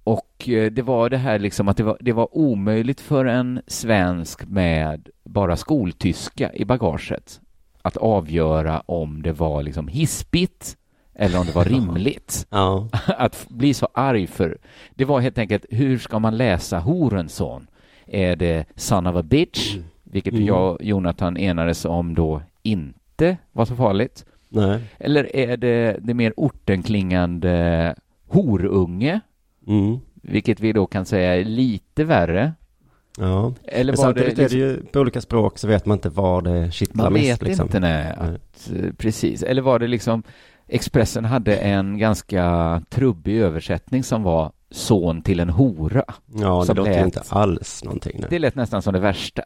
Och 0.04 0.48
det 0.72 0.82
var 0.82 1.10
det 1.10 1.16
här 1.16 1.38
liksom 1.38 1.68
att 1.68 1.76
det 1.76 1.82
var, 1.82 1.98
det 2.00 2.12
var 2.12 2.36
omöjligt 2.36 3.00
för 3.00 3.24
en 3.24 3.60
svensk 3.66 4.46
med 4.46 5.08
bara 5.24 5.56
skoltyska 5.56 6.52
i 6.54 6.64
bagaget 6.64 7.40
att 7.82 7.96
avgöra 7.96 8.80
om 8.80 9.22
det 9.22 9.32
var 9.32 9.62
liksom 9.62 9.88
hispigt 9.88 10.76
eller 11.14 11.38
om 11.40 11.46
det 11.46 11.54
var 11.54 11.64
rimligt 11.64 12.46
Ja. 12.50 12.88
att 13.06 13.46
bli 13.48 13.74
så 13.74 13.88
arg 13.94 14.26
för. 14.26 14.58
Det 14.94 15.04
var 15.04 15.20
helt 15.20 15.38
enkelt, 15.38 15.64
hur 15.70 15.98
ska 15.98 16.18
man 16.18 16.36
läsa 16.36 16.78
Horenson? 16.78 17.66
Är 18.06 18.36
det 18.36 18.64
son 18.76 19.06
of 19.06 19.16
a 19.16 19.22
bitch? 19.22 19.76
Vilket 20.02 20.32
Mm. 20.34 20.46
jag 20.46 20.72
och 20.72 20.82
Jonathan 20.84 21.36
enades 21.36 21.84
om 21.84 22.14
då 22.14 22.42
inte 22.62 23.36
var 23.52 23.64
så 23.64 23.76
farligt. 23.76 24.24
Nej. 24.48 24.80
Eller 24.98 25.36
är 25.36 25.56
det 25.56 25.96
det 26.00 26.14
mer 26.14 26.32
ortenklingande 26.36 27.94
horunge? 28.28 29.20
Mm. 29.66 29.98
Vilket 30.14 30.60
vi 30.60 30.72
då 30.72 30.86
kan 30.86 31.04
säga 31.04 31.36
är 31.36 31.44
lite 31.44 32.04
värre. 32.04 32.52
Ja. 33.18 33.54
Eller 33.64 33.92
Men 33.92 33.96
var 33.96 34.04
samtidigt 34.04 34.36
det 34.36 34.44
är 34.44 34.48
det 34.48 34.56
ju 34.56 34.82
på 34.92 35.00
olika 35.00 35.20
språk 35.20 35.58
så 35.58 35.68
vet 35.68 35.86
man 35.86 35.96
inte 35.98 36.08
var 36.08 36.42
det 36.42 36.70
kittlar 36.72 37.04
Man 37.04 37.12
mest. 37.12 37.24
vet 37.28 37.42
liksom. 37.42 37.66
inte, 37.66 37.80
nej. 37.80 38.06
Att, 38.18 38.70
eh, 38.76 38.92
precis. 38.98 39.42
Eller 39.42 39.62
var 39.62 39.78
det 39.78 39.86
liksom 39.86 40.22
Expressen 40.68 41.24
hade 41.24 41.56
en 41.56 41.98
ganska 41.98 42.82
trubbig 42.90 43.36
översättning 43.40 44.02
som 44.04 44.22
var 44.22 44.52
son 44.70 45.22
till 45.22 45.40
en 45.40 45.50
hora. 45.50 46.04
Ja, 46.34 46.60
det 46.60 46.66
som 46.66 46.76
låter 46.76 46.90
lät- 46.92 47.04
inte 47.04 47.22
alls 47.28 47.84
någonting. 47.84 48.16
Nej. 48.20 48.26
Det 48.30 48.38
lät 48.38 48.54
nästan 48.54 48.82
som 48.82 48.92
det 48.92 49.00
värsta. 49.00 49.42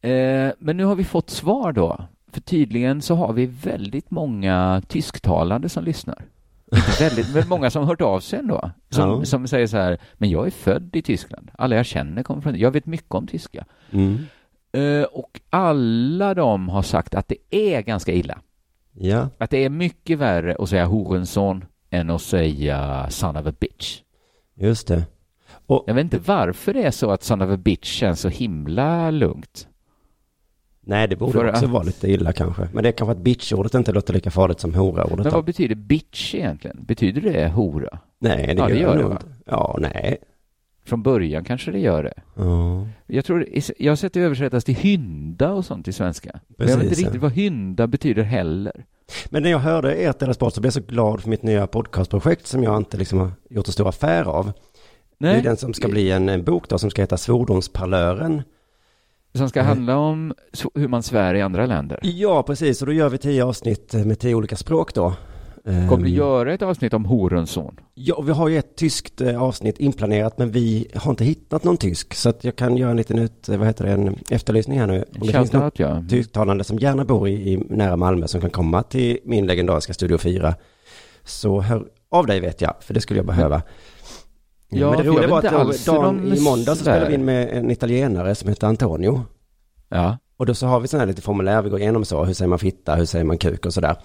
Eh, 0.00 0.50
men 0.58 0.76
nu 0.76 0.84
har 0.84 0.94
vi 0.94 1.04
fått 1.04 1.30
svar 1.30 1.72
då. 1.72 2.04
För 2.32 2.40
tydligen 2.40 3.02
så 3.02 3.14
har 3.14 3.32
vi 3.32 3.46
väldigt 3.46 4.10
många 4.10 4.82
tysktalande 4.88 5.68
som 5.68 5.84
lyssnar. 5.84 6.24
Väldigt, 7.00 7.34
men 7.34 7.48
många 7.48 7.70
som 7.70 7.82
har 7.82 7.86
hört 7.88 8.00
av 8.00 8.20
sig 8.20 8.38
ändå. 8.38 8.70
Som, 8.90 9.10
Ja. 9.10 9.24
som 9.24 9.48
säger 9.48 9.66
så 9.66 9.76
här, 9.76 9.98
men 10.14 10.30
jag 10.30 10.46
är 10.46 10.50
född 10.50 10.96
i 10.96 11.02
Tyskland. 11.02 11.50
Alla 11.58 11.76
jag 11.76 11.86
känner 11.86 12.22
kommer 12.22 12.40
från 12.42 12.58
Jag 12.58 12.70
vet 12.70 12.86
mycket 12.86 13.14
om 13.14 13.26
tyska. 13.26 13.64
Mm. 13.90 14.18
Eh, 14.72 15.02
och 15.04 15.40
alla 15.50 16.34
de 16.34 16.68
har 16.68 16.82
sagt 16.82 17.14
att 17.14 17.28
det 17.28 17.36
är 17.50 17.80
ganska 17.82 18.12
illa. 18.12 18.38
Ja, 18.94 19.28
Att 19.38 19.50
det 19.50 19.64
är 19.64 19.70
mycket 19.70 20.18
värre 20.18 20.56
att 20.58 20.68
säga 20.68 20.86
horenson 20.86 21.64
än 21.90 22.10
att 22.10 22.22
säga 22.22 23.06
son 23.10 23.36
of 23.36 23.46
a 23.46 23.52
bitch. 23.60 24.00
just 24.54 24.86
det. 24.88 25.04
Jag 25.86 25.94
vet 25.94 26.04
inte 26.04 26.18
varför 26.18 26.74
det 26.74 26.82
är 26.82 26.90
så 26.90 27.10
att 27.10 27.22
son 27.22 27.42
of 27.42 27.50
a 27.50 27.56
bitch 27.56 27.86
känns 27.86 28.20
så 28.20 28.28
himla 28.28 29.10
lugnt. 29.10 29.68
Nej, 30.86 31.08
det 31.08 31.16
borde 31.16 31.32
För 31.32 31.48
också 31.48 31.64
att- 31.64 31.70
vara 31.70 31.82
lite 31.82 32.10
illa 32.10 32.32
kanske. 32.32 32.68
Men 32.72 32.82
det 32.82 32.88
är 32.88 32.92
kanske 32.92 33.12
att 33.12 33.18
bitch-ordet 33.18 33.74
inte 33.74 33.92
låter 33.92 34.14
lika 34.14 34.30
farligt 34.30 34.60
som 34.60 34.74
hora-ordet. 34.74 35.24
Men 35.24 35.32
vad 35.32 35.44
betyder 35.44 35.74
bitch 35.74 36.34
egentligen? 36.34 36.84
Betyder 36.86 37.20
det 37.20 37.48
hora? 37.48 37.98
Nej, 38.18 38.46
det 38.46 38.52
ja, 38.52 38.68
gör, 38.68 38.74
det 38.74 38.80
gör 38.80 38.96
det 38.96 39.02
nog 39.02 39.12
inte. 39.12 39.26
Ja, 39.46 39.76
nej. 39.80 40.16
Från 40.84 41.02
början 41.02 41.44
kanske 41.44 41.70
det 41.70 41.78
gör 41.78 42.02
det. 42.02 42.14
Ja. 42.34 42.86
Jag 43.06 43.24
tror, 43.24 43.46
jag 43.78 43.92
har 43.92 43.96
sett 43.96 44.12
det 44.12 44.20
översättas 44.20 44.64
till 44.64 44.74
hynda 44.74 45.52
och 45.52 45.64
sånt 45.64 45.88
i 45.88 45.92
svenska. 45.92 46.40
Men 46.56 46.68
jag 46.68 46.76
vet 46.76 46.84
inte 46.84 47.00
riktigt 47.00 47.20
vad 47.20 47.32
hynda 47.32 47.86
betyder 47.86 48.22
heller. 48.22 48.84
Men 49.28 49.42
när 49.42 49.50
jag 49.50 49.58
hörde 49.58 49.94
ert 49.94 50.18
Della 50.18 50.34
Sport 50.34 50.54
så 50.54 50.60
blev 50.60 50.66
jag 50.66 50.74
så 50.74 50.92
glad 50.92 51.20
för 51.20 51.30
mitt 51.30 51.42
nya 51.42 51.66
podcastprojekt 51.66 52.46
som 52.46 52.62
jag 52.62 52.76
inte 52.76 52.96
liksom 52.96 53.18
har 53.18 53.30
gjort 53.50 53.66
en 53.66 53.72
stor 53.72 53.88
affär 53.88 54.24
av. 54.24 54.52
Det 55.18 55.26
Nej. 55.26 55.38
är 55.38 55.42
den 55.42 55.56
som 55.56 55.74
ska 55.74 55.88
bli 55.88 56.10
en, 56.10 56.28
en 56.28 56.44
bok 56.44 56.68
då 56.68 56.78
som 56.78 56.90
ska 56.90 57.02
heta 57.02 57.16
Svordomsparlören. 57.16 58.42
Som 59.34 59.48
ska 59.48 59.60
Nej. 59.60 59.68
handla 59.68 59.96
om 59.96 60.34
hur 60.74 60.88
man 60.88 61.02
svär 61.02 61.34
i 61.34 61.42
andra 61.42 61.66
länder. 61.66 62.00
Ja, 62.02 62.42
precis. 62.42 62.80
Och 62.82 62.86
då 62.86 62.92
gör 62.92 63.08
vi 63.08 63.18
tio 63.18 63.44
avsnitt 63.44 63.92
med 63.92 64.18
tio 64.18 64.34
olika 64.34 64.56
språk 64.56 64.94
då. 64.94 65.14
Kommer 65.64 66.04
du 66.04 66.08
göra 66.08 66.54
ett 66.54 66.62
avsnitt 66.62 66.94
om 66.94 67.04
horunson? 67.04 67.80
Ja, 67.94 68.20
vi 68.20 68.32
har 68.32 68.48
ju 68.48 68.58
ett 68.58 68.76
tyskt 68.76 69.20
eh, 69.20 69.42
avsnitt 69.42 69.78
inplanerat 69.78 70.38
men 70.38 70.50
vi 70.50 70.88
har 70.94 71.10
inte 71.10 71.24
hittat 71.24 71.64
någon 71.64 71.76
tysk. 71.76 72.14
Så 72.14 72.28
att 72.28 72.44
jag 72.44 72.56
kan 72.56 72.76
göra 72.76 72.90
en 72.90 72.96
liten 72.96 73.18
ut, 73.18 73.48
eh, 73.48 73.56
vad 73.56 73.66
heter 73.66 73.84
det, 73.84 73.92
en 73.92 74.18
efterlysning 74.30 74.78
här 74.78 74.86
nu. 74.86 75.04
Om 75.20 75.26
det 75.26 75.32
finns 75.32 75.52
något 75.52 75.78
ja. 75.78 76.04
tysktalande 76.08 76.64
som 76.64 76.78
gärna 76.78 77.04
bor 77.04 77.28
i, 77.28 77.52
i 77.52 77.56
nära 77.56 77.96
Malmö 77.96 78.28
som 78.28 78.40
kan 78.40 78.50
komma 78.50 78.82
till 78.82 79.18
min 79.24 79.46
legendariska 79.46 79.94
Studio 79.94 80.18
4. 80.18 80.54
Så 81.24 81.60
hör 81.60 81.84
av 82.10 82.26
dig 82.26 82.40
vet 82.40 82.60
jag, 82.60 82.74
för 82.80 82.94
det 82.94 83.00
skulle 83.00 83.18
jag 83.18 83.26
behöva. 83.26 83.62
Ja, 84.68 84.90
men 84.90 84.98
det 84.98 85.08
roliga 85.08 85.28
var 85.28 85.38
att 85.38 85.86
dagen 85.86 86.32
i 86.34 86.40
måndag 86.40 86.74
så 86.74 86.80
spelade 86.80 87.08
vi 87.08 87.14
in 87.14 87.24
med 87.24 87.48
en 87.48 87.70
italienare 87.70 88.34
som 88.34 88.48
heter 88.48 88.66
Antonio. 88.66 89.22
Ja. 89.88 90.18
Och 90.36 90.46
då 90.46 90.54
så 90.54 90.66
har 90.66 90.80
vi 90.80 90.88
sådana 90.88 91.02
här 91.02 91.06
lite 91.06 91.22
formulär, 91.22 91.62
vi 91.62 91.70
går 91.70 91.80
igenom 91.80 92.04
så, 92.04 92.24
hur 92.24 92.34
säger 92.34 92.48
man 92.48 92.58
fitta, 92.58 92.94
hur 92.94 93.04
säger 93.04 93.24
man 93.24 93.38
kuk 93.38 93.66
och 93.66 93.74
sådär. 93.74 93.96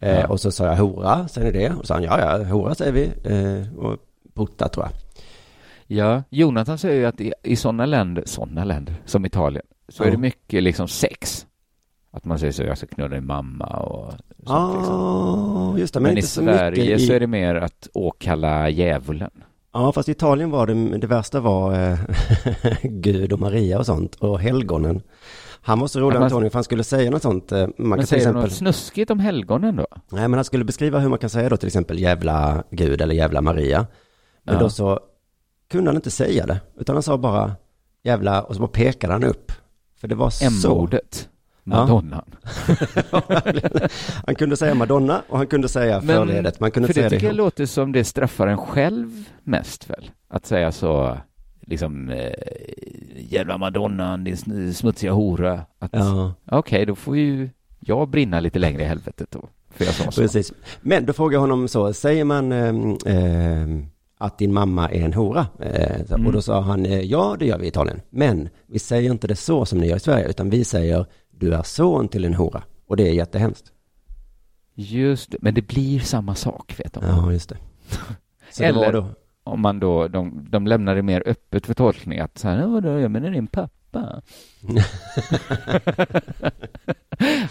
Eh, 0.00 0.30
och 0.30 0.40
så 0.40 0.50
sa 0.50 0.66
jag 0.66 0.76
hora, 0.76 1.28
säger 1.28 1.52
ni 1.52 1.58
det? 1.58 1.70
Och 1.70 1.80
så 1.80 1.86
sa 1.86 1.94
han, 1.94 2.02
ja 2.02 2.20
ja, 2.20 2.44
hora 2.44 2.74
säger 2.74 2.92
vi. 2.92 3.04
Eh, 3.24 3.78
och 3.78 3.96
putta 4.34 4.68
tror 4.68 4.86
jag. 4.86 4.92
Ja, 5.86 6.22
Jonathan 6.30 6.78
säger 6.78 7.00
ju 7.00 7.06
att 7.06 7.20
i, 7.20 7.32
i 7.42 7.56
sådana 7.56 7.86
länder, 7.86 8.22
sådana 8.26 8.64
länder 8.64 8.94
som 9.04 9.26
Italien, 9.26 9.64
så 9.88 10.04
är 10.04 10.10
det 10.10 10.16
mycket 10.16 10.62
liksom 10.62 10.88
sex. 10.88 11.46
Att 12.10 12.24
man 12.24 12.38
säger 12.38 12.52
så, 12.52 12.62
jag 12.62 12.78
ska 12.78 12.86
knulla 12.86 13.08
din 13.14 13.26
mamma 13.26 13.66
och 13.66 14.10
sånt 14.12 14.22
Ja, 14.46 14.74
liksom. 14.76 15.78
just 15.78 15.94
det, 15.94 16.00
men, 16.00 16.10
Men, 16.10 16.16
i 16.16 16.20
inte 16.20 16.28
så 16.28 16.40
Sverige 16.42 16.96
i... 16.96 16.98
så 16.98 17.12
är 17.12 17.20
det 17.20 17.26
mer 17.26 17.54
att 17.54 17.88
åkalla 17.94 18.68
djävulen. 18.68 19.30
Ja, 19.72 19.92
fast 19.92 20.08
i 20.08 20.12
Italien 20.12 20.50
var 20.50 20.66
det, 20.66 20.98
det 20.98 21.06
värsta 21.06 21.40
var 21.40 21.74
eh, 21.74 21.98
Gud 22.82 23.32
och 23.32 23.40
Maria 23.40 23.78
och 23.78 23.86
sånt, 23.86 24.14
och 24.14 24.40
helgonen. 24.40 25.02
Han 25.62 25.78
var 25.80 25.86
så 25.88 26.00
rolig, 26.00 26.16
Ja, 26.16 26.22
Antonio, 26.24 26.50
för 26.50 26.54
han 26.56 26.64
skulle 26.64 26.84
säga 26.84 27.10
något 27.10 27.22
sånt. 27.22 27.52
eh, 27.52 27.58
Man 27.58 27.72
Men 27.76 27.98
kan 27.98 28.06
säger 28.06 28.20
exempel... 28.22 28.42
något 28.42 28.52
snuskigt 28.52 29.10
om 29.10 29.20
helgonen 29.20 29.76
då? 29.76 29.86
Nej, 30.12 30.28
men 30.28 30.34
han 30.34 30.44
skulle 30.44 30.64
beskriva 30.64 30.98
hur 30.98 31.08
man 31.08 31.18
kan 31.18 31.30
säga 31.30 31.48
då 31.48 31.56
till 31.56 31.66
exempel 31.66 31.98
jävla 31.98 32.64
Gud 32.70 33.00
eller 33.00 33.14
jävla 33.14 33.40
Maria. 33.40 33.86
Men 34.44 34.54
Ja. 34.54 34.60
då 34.60 34.70
så 34.70 35.00
kunde 35.70 35.90
han 35.90 35.96
inte 35.96 36.10
säga 36.10 36.46
det, 36.46 36.60
utan 36.80 36.96
han 36.96 37.02
sa 37.02 37.18
bara 37.18 37.56
jävla, 38.04 38.42
och 38.42 38.54
så 38.54 38.60
bara 38.60 38.68
pekade 38.70 39.12
han 39.12 39.24
upp. 39.24 39.52
För 40.00 40.08
det 40.08 40.14
var 40.14 40.30
så... 40.30 40.44
M-ordet. 40.44 41.28
Madonnan. 41.64 42.34
han 44.26 44.34
kunde 44.34 44.56
säga 44.56 44.74
Madonna 44.74 45.22
och 45.28 45.36
han 45.38 45.46
kunde 45.46 45.68
säga 45.68 46.00
förledet. 46.02 46.60
Man 46.60 46.70
kunde 46.70 46.86
för 46.86 46.94
säga 46.94 47.04
det 47.04 47.08
det 47.08 47.16
tycker 47.16 47.26
jag 47.26 47.36
låter 47.36 47.66
som 47.66 47.92
det 47.92 48.04
straffar 48.04 48.46
en 48.46 48.58
själv 48.58 49.24
mest 49.44 49.90
väl? 49.90 50.10
Att 50.28 50.46
säga 50.46 50.72
så, 50.72 51.18
liksom, 51.68 52.08
eh, 52.10 52.32
jävla 53.16 53.58
madonnan, 53.58 54.24
din 54.24 54.74
smutsiga 54.74 55.12
hora. 55.12 55.60
Att, 55.78 55.90
Ja. 55.92 56.34
Okej, 56.50 56.86
då 56.86 56.94
får 56.94 57.16
ju 57.16 57.50
jag 57.80 58.08
brinna 58.08 58.40
lite 58.40 58.58
längre 58.58 58.82
i 58.82 58.84
helvetet 58.84 59.30
då. 59.30 59.48
För 59.70 59.84
jag 59.84 59.94
sa 59.94 60.10
så. 60.10 60.20
Precis. 60.20 60.52
Men 60.80 61.06
då 61.06 61.12
frågade 61.12 61.34
jag 61.34 61.40
honom 61.40 61.68
så, 61.68 61.92
säger 61.92 62.24
man 62.24 62.52
ehm, 62.52 62.96
ehm, 63.06 63.86
att 64.18 64.38
din 64.38 64.52
mamma 64.52 64.88
är 64.90 65.04
en 65.04 65.12
hora? 65.12 65.46
Eh, 65.60 66.06
så- 66.06 66.14
Mm. 66.14 66.26
Och 66.26 66.32
då 66.32 66.42
sa 66.42 66.60
han, 66.60 66.86
eh, 66.86 67.00
ja 67.00 67.36
det 67.38 67.46
gör 67.46 67.58
vi 67.58 67.64
i 67.64 67.68
Italien. 67.68 68.00
Men 68.10 68.48
vi 68.66 68.78
säger 68.78 69.10
inte 69.10 69.26
det 69.28 69.36
så 69.36 69.64
som 69.66 69.78
ni 69.78 69.86
gör 69.86 69.96
i 69.96 70.00
Sverige, 70.00 70.28
utan 70.28 70.50
vi 70.50 70.64
säger, 70.64 71.06
du 71.30 71.54
är 71.54 71.62
son 71.62 72.08
till 72.08 72.24
en 72.24 72.34
hora. 72.34 72.62
Och 72.86 72.96
det 72.96 73.08
är 73.08 73.12
jättehemskt. 73.12 73.72
Just 74.74 75.30
det, 75.30 75.38
men 75.40 75.54
det 75.54 75.62
blir 75.62 76.00
samma 76.00 76.34
sak 76.34 76.74
vet 76.78 76.92
de. 76.92 77.04
Ja, 77.04 77.32
just 77.32 77.48
det. 77.48 77.56
Så 78.50 78.62
det 78.62 78.72
var 78.72 78.82
Eller 78.84 78.92
då, 78.92 79.06
om 79.48 79.60
man 79.60 79.80
då, 79.80 80.08
de, 80.08 80.46
de 80.50 80.66
lämnar 80.66 80.94
det 80.94 81.02
mer 81.02 81.22
öppet 81.26 81.66
för 81.66 81.74
tolkning 81.74 82.18
att 82.18 82.38
så 82.38 82.48
här, 82.48 82.58
"Ja, 82.58 82.66
vadå, 82.66 82.98
jag 82.98 83.10
menar 83.10 83.30
din 83.30 83.46
pappa. 83.46 83.68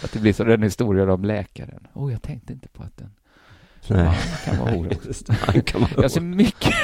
att 0.02 0.12
det 0.12 0.18
blir 0.20 0.32
så 0.32 0.44
den 0.44 0.62
historien 0.62 1.10
om 1.10 1.24
läkaren. 1.24 1.86
Åh, 1.92 2.06
oh, 2.06 2.12
jag 2.12 2.22
tänkte 2.22 2.52
inte 2.52 2.68
på 2.68 2.82
att 2.82 2.96
den 2.96 3.10
Nej. 3.88 4.04
Ja, 4.04 4.10
han 4.10 4.38
kan 4.44 4.58
vara 4.64 4.70
hora. 4.74 4.88
Det, 5.26 5.32
han 5.40 5.62
kan 5.62 5.80
vara 5.80 5.90
Jag 5.96 6.10
ser 6.10 6.20
mycket... 6.20 6.74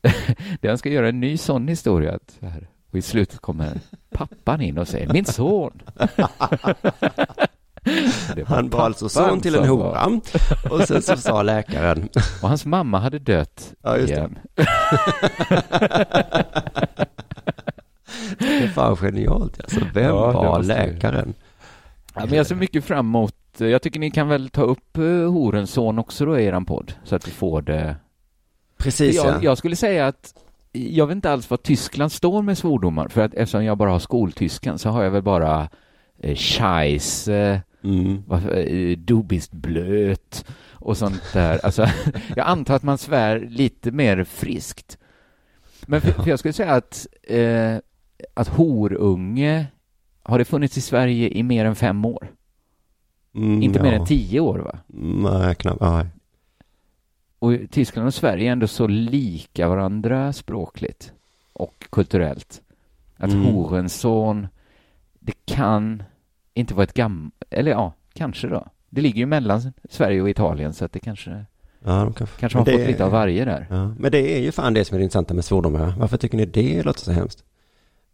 det 0.60 0.68
han 0.68 0.78
ska 0.78 0.88
göra 0.88 1.08
en 1.08 1.20
ny 1.20 1.36
sån 1.36 1.68
historia. 1.68 2.14
Att 2.14 2.36
så 2.40 2.46
här, 2.46 2.68
och 2.90 2.98
i 2.98 3.02
slutet 3.02 3.38
kommer 3.38 3.80
pappan 4.10 4.60
in 4.60 4.78
och 4.78 4.88
säger 4.88 5.12
min 5.12 5.24
son. 5.24 5.82
Det 8.34 8.42
var 8.48 8.56
han 8.56 8.70
var 8.70 8.80
alltså 8.80 9.08
son 9.08 9.40
till 9.40 9.54
en 9.54 9.68
hora. 9.68 10.20
Och 10.70 10.82
sen 10.82 11.02
så 11.02 11.16
sa 11.16 11.42
läkaren, 11.42 12.08
Och 12.42 12.48
hans 12.48 12.66
mamma 12.66 12.98
hade 12.98 13.18
dött 13.18 13.74
Ja, 13.82 13.96
just 13.96 14.08
det. 14.08 14.14
igen. 14.14 14.38
det 18.38 18.56
är 18.64 18.68
fan 18.68 18.96
genialt 18.96 19.60
alltså. 19.60 19.80
Vem 19.94 20.04
Ja, 20.04 20.26
det 20.26 20.32
var 20.32 20.62
läkaren? 20.62 21.34
Ja, 22.14 22.26
men 22.26 22.34
jag 22.34 22.46
ser 22.46 22.54
mycket 22.54 22.84
fram 22.84 23.06
emot, 23.06 23.34
jag 23.58 23.82
tycker 23.82 24.00
ni 24.00 24.10
kan 24.10 24.28
väl 24.28 24.48
ta 24.48 24.62
upp 24.62 24.98
uh, 24.98 25.30
horens 25.30 25.70
son 25.70 25.98
också 25.98 26.26
då 26.26 26.38
i 26.38 26.44
eran 26.44 26.64
podd, 26.64 26.92
så 27.04 27.16
att 27.16 27.28
vi 27.28 27.32
får 27.32 27.62
det. 27.62 27.96
Precis 28.78 29.14
jag, 29.16 29.26
ja. 29.26 29.38
jag 29.42 29.58
skulle 29.58 29.76
säga 29.76 30.06
att 30.06 30.34
jag 30.72 31.06
vet 31.06 31.14
inte 31.14 31.30
alls 31.30 31.50
vad 31.50 31.62
Tyskland 31.62 32.12
står 32.12 32.42
med 32.42 32.58
svordomar, 32.58 33.08
för 33.08 33.20
att 33.20 33.34
eftersom 33.34 33.64
jag 33.64 33.78
bara 33.78 33.90
har 33.90 33.98
skoltyskan 33.98 34.78
så 34.78 34.88
har 34.88 35.04
jag 35.04 35.10
väl 35.10 35.22
bara 35.22 35.68
eh, 36.18 36.36
scheisse, 36.36 37.62
Mm. 37.84 38.22
vad- 38.26 38.42
eh, 38.52 38.96
blöt 39.52 40.46
och 40.72 40.96
sånt 40.96 41.22
där. 41.32 41.64
Alltså, 41.64 41.86
jag 42.36 42.46
antar 42.46 42.74
att 42.76 42.82
man 42.82 42.98
svär 42.98 43.40
lite 43.50 43.90
mer 43.90 44.24
friskt. 44.24 44.98
Men 45.86 46.00
för, 46.00 46.10
för 46.12 46.30
jag 46.30 46.38
skulle 46.38 46.52
säga 46.52 46.72
att, 46.72 47.06
eh, 47.22 47.76
att 48.34 48.48
horunge 48.48 49.66
har 50.22 50.38
det 50.38 50.44
funnits 50.44 50.78
i 50.78 50.80
Sverige 50.80 51.28
i 51.28 51.42
mer 51.42 51.64
än 51.64 51.74
fem 51.76 52.04
år. 52.04 52.32
Mm, 53.34 53.62
Inte 53.62 53.82
mer 53.82 53.92
ja. 53.92 53.98
än 54.00 54.06
tio 54.06 54.40
år 54.40 54.58
va? 54.58 54.78
Nej, 55.32 55.54
knappt. 55.54 55.80
Nej. 55.80 56.06
Och 57.38 57.52
Tyskland 57.70 58.06
och 58.06 58.14
Sverige 58.14 58.48
är 58.48 58.52
ändå 58.52 58.66
så 58.66 58.86
lika 58.86 59.68
varandra 59.68 60.32
språkligt 60.32 61.12
och 61.52 61.86
kulturellt. 61.90 62.62
Att 63.16 63.30
Mm. 63.32 63.44
Horenson, 63.44 64.46
det 65.20 65.34
kan 65.46 66.02
inte 66.54 66.74
vara 66.74 66.84
ett 66.84 66.94
gammalt, 66.94 67.34
eller 67.54 67.70
ja, 67.70 67.92
kanske 68.12 68.48
då. 68.48 68.66
Det 68.90 69.00
ligger 69.00 69.18
ju 69.18 69.26
mellan 69.26 69.72
Sverige 69.90 70.22
och 70.22 70.30
Italien 70.30 70.72
så 70.72 70.84
att 70.84 70.92
det 70.92 71.00
kanske, 71.00 71.44
Ja, 71.84 72.12
kan... 72.12 72.26
kanske 72.38 72.58
har 72.58 72.64
fått 72.64 72.86
lite 72.86 73.04
av 73.04 73.10
varje 73.10 73.44
där. 73.44 73.66
Ja, 73.70 73.94
men 73.98 74.12
det 74.12 74.36
är 74.38 74.40
ju 74.40 74.52
fan 74.52 74.74
det 74.74 74.84
som 74.84 74.94
är 74.94 74.98
det 74.98 75.02
intressanta 75.04 75.34
med 75.34 75.44
svordomar. 75.44 75.94
Varför 75.98 76.16
tycker 76.16 76.36
ni 76.36 76.46
det 76.46 76.82
låter 76.82 77.00
så 77.00 77.12
hemskt? 77.12 77.44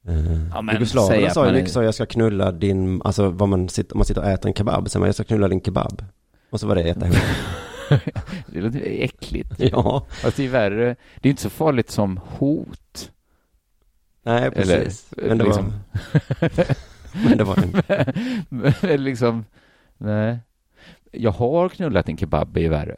Uh, 0.09 0.49
Ja, 0.55 0.73
Jugoslaverna 0.73 1.31
sa 1.31 1.47
ju 1.47 1.53
mycket 1.53 1.73
så, 1.73 1.83
jag 1.83 1.95
ska 1.95 2.07
knulla 2.07 2.53
din, 2.53 3.03
alltså 3.05 3.29
vad 3.29 3.49
man 3.49 3.69
sitter, 3.69 3.95
om 3.95 3.99
man 3.99 4.05
sitter 4.05 4.21
och 4.21 4.29
äter 4.29 4.49
en 4.49 4.55
kebab, 4.55 4.91
säger 4.91 5.01
man 5.01 5.07
jag 5.09 5.15
ska 5.15 5.25
knulla 5.25 5.49
din 5.49 5.61
kebab. 5.61 6.05
Och 6.51 6.61
så 6.61 6.67
var 6.67 6.75
det 6.75 6.83
jättehemskt. 6.83 7.23
Det 8.47 8.61
låter 8.61 8.83
äckligt. 8.85 9.55
Ja. 9.59 10.07
Fast 10.09 10.37
det 10.37 10.45
är 10.45 10.49
värre, 10.49 10.97
det 11.21 11.29
är 11.29 11.31
inte 11.31 11.43
så 11.43 11.51
farligt 11.51 11.91
som 11.91 12.21
hot. 12.39 13.11
Nej, 14.23 14.51
precis. 14.51 15.13
Eller, 15.17 15.29
men 15.29 15.39
det 15.39 15.45
liksom. 15.45 15.73
var... 16.41 16.67
men 17.25 17.39
det 17.39 17.45
var. 17.45 17.65
Men 18.49 19.05
liksom, 19.05 19.45
Nej. 19.99 20.39
Jag 21.13 21.31
har 21.31 21.69
knullat 21.69 22.09
en 22.09 22.17
kebab 22.17 22.57
är 22.57 22.69
värre. 22.69 22.97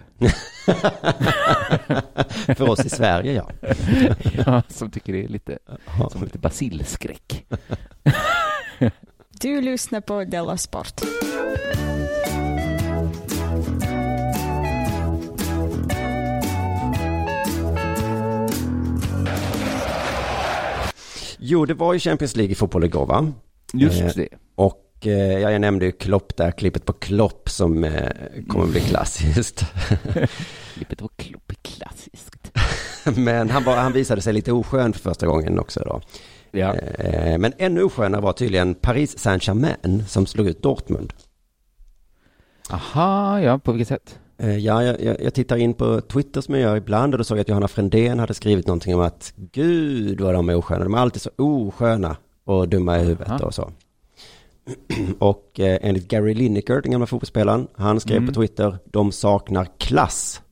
För 2.57 2.69
oss 2.69 2.85
i 2.85 2.91
Sverige, 2.91 3.33
ja. 3.33 3.51
ja, 4.47 4.63
som 4.69 4.91
tycker 4.91 5.13
det 5.13 5.25
är 5.25 5.29
lite, 5.29 5.59
som 6.11 6.25
lite 6.25 6.39
basilskräck. 6.39 7.45
Du 9.31 9.61
lyssnar 9.61 10.01
på 10.01 10.25
Della 10.25 10.57
Sport. 10.57 11.01
Jo, 21.39 21.67
det 21.67 21.75
var 21.75 21.93
ju 21.93 21.99
Champions 21.99 22.37
League 22.37 22.53
i 22.53 22.55
fotboll 22.55 22.85
igår, 22.85 23.07
va? 23.07 23.33
Just 23.73 24.01
Eh, 24.01 24.11
det. 24.17 24.29
Och 24.55 25.07
eh, 25.07 25.39
ja, 25.41 25.51
jag 25.51 25.61
nämnde 25.61 25.85
ju 25.85 25.93
Klopp 25.93 26.37
där, 26.37 26.51
klippet 26.51 26.85
på 26.85 26.93
Klopp 26.93 27.51
som 27.51 27.85
eh, 27.85 28.11
kommer 28.49 28.67
bli 28.67 28.81
klassiskt. 28.81 29.65
Klippet 30.75 30.99
på 30.99 31.09
Klopp 31.09 31.51
är 31.51 31.55
klassiskt. 31.55 32.53
Men 33.17 33.51
han, 33.51 33.65
var, 33.65 33.77
han 33.77 33.93
visade 33.93 34.21
sig 34.21 34.33
lite 34.33 34.53
oskön 34.53 34.93
för 34.93 35.01
första 35.01 35.27
gången 35.27 35.59
också 35.59 35.81
då. 35.81 36.01
Ja. 36.51 36.75
Men 37.39 37.53
ännu 37.59 37.83
oskönare 37.83 38.21
var 38.21 38.33
tydligen 38.33 38.75
Paris 38.75 39.19
Saint-Germain 39.19 40.05
som 40.09 40.27
slog 40.27 40.47
ut 40.47 40.63
Dortmund. 40.63 41.13
Aha, 42.71 43.41
ja, 43.41 43.59
på 43.59 43.73
vilket 43.73 43.89
sätt? 43.89 44.19
Ja, 44.37 44.83
jag, 44.83 45.03
jag, 45.03 45.21
jag 45.21 45.35
tittar 45.35 45.57
in 45.57 45.75
på 45.75 46.01
Twitter 46.01 46.41
som 46.41 46.55
jag 46.55 46.63
gör 46.63 46.77
ibland 46.77 47.15
och 47.15 47.19
då 47.19 47.25
såg 47.25 47.39
jag 47.39 47.41
att 47.43 47.49
Johanna 47.49 47.69
Frändén 47.69 48.19
hade 48.19 48.35
skrivit 48.35 48.67
någonting 48.67 48.95
om 48.95 49.01
att 49.01 49.33
gud 49.37 50.21
vad 50.21 50.35
de 50.35 50.49
är 50.49 50.57
osköna. 50.57 50.85
De 50.85 50.95
är 50.95 50.99
alltid 50.99 51.23
så 51.23 51.31
osköna 51.37 52.17
och 52.45 52.69
dumma 52.69 52.99
i 52.99 53.03
huvudet 53.05 53.29
Aha. 53.31 53.45
och 53.45 53.55
så. 53.55 53.73
Och 55.19 55.61
eh, 55.61 55.79
enligt 55.83 56.09
Gary 56.09 56.35
Lineker, 56.35 56.81
den 56.83 56.93
gamla 56.93 57.07
fotbollsspelaren, 57.07 57.67
han 57.77 58.01
skrev 58.01 58.17
Mm. 58.17 58.29
på 58.29 58.41
Twitter, 58.41 58.79
de 58.85 59.13
saknar 59.13 59.67
klass. 59.79 60.43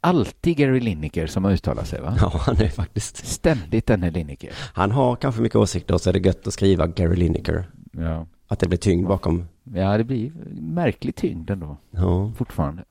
Alltid 0.00 0.56
Gary 0.56 0.80
Lineker 0.80 1.26
som 1.26 1.44
har 1.44 1.52
uttalat 1.52 1.88
sig, 1.88 2.00
va? 2.00 2.16
Ja, 2.20 2.32
han 2.34 2.56
är 2.56 2.68
faktiskt... 2.68 3.26
Ständigt 3.26 3.86
denne 3.86 4.10
Lineker. 4.10 4.52
Han 4.74 4.90
har 4.90 5.16
kanske 5.16 5.40
mycket 5.42 5.56
åsikter 5.56 5.94
och 5.94 6.00
så 6.00 6.08
är 6.10 6.12
det 6.12 6.18
gött 6.26 6.46
att 6.46 6.52
skriva 6.52 6.86
Gary 6.86 7.16
Lineker. 7.16 7.68
Ja. 7.92 8.26
Att 8.48 8.58
det 8.58 8.68
blir 8.68 8.78
tyngd 8.78 9.08
bakom. 9.08 9.48
Ja, 9.74 9.96
det 9.98 10.04
blir 10.04 10.32
märklig 10.60 11.14
tyngd 11.14 11.50
ändå. 11.50 11.76
Ja. 11.90 12.32
Fortfarande. 12.36 12.84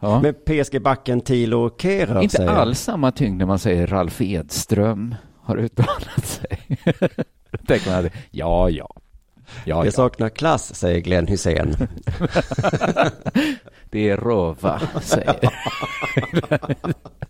Ja. 0.00 0.20
Men 0.22 0.34
PSG-backen 0.34 1.20
Thilo 1.20 1.70
Kehrer 1.78 2.22
Inte 2.22 2.36
säger... 2.36 2.50
alls 2.50 2.80
samma 2.80 3.12
tyngd 3.12 3.38
när 3.38 3.46
man 3.46 3.58
säger 3.58 3.86
Ralf 3.86 4.20
Edström 4.20 5.14
har 5.46 5.56
uttalat 5.56 6.26
sig. 6.26 6.78
Då 7.50 7.58
tänker 7.66 7.90
man 7.90 8.06
att, 8.06 8.12
ja, 8.30 8.70
ja. 8.70 8.94
ja, 8.94 8.96
Jag 9.64 9.86
ja. 9.86 9.90
saknar 9.92 10.28
klass, 10.28 10.74
säger 10.74 11.00
Glenn 11.00 11.26
Hussein. 11.26 11.76
Det 13.90 14.08
är 14.10 14.16
röva, 14.16 14.80
säger 15.02 15.36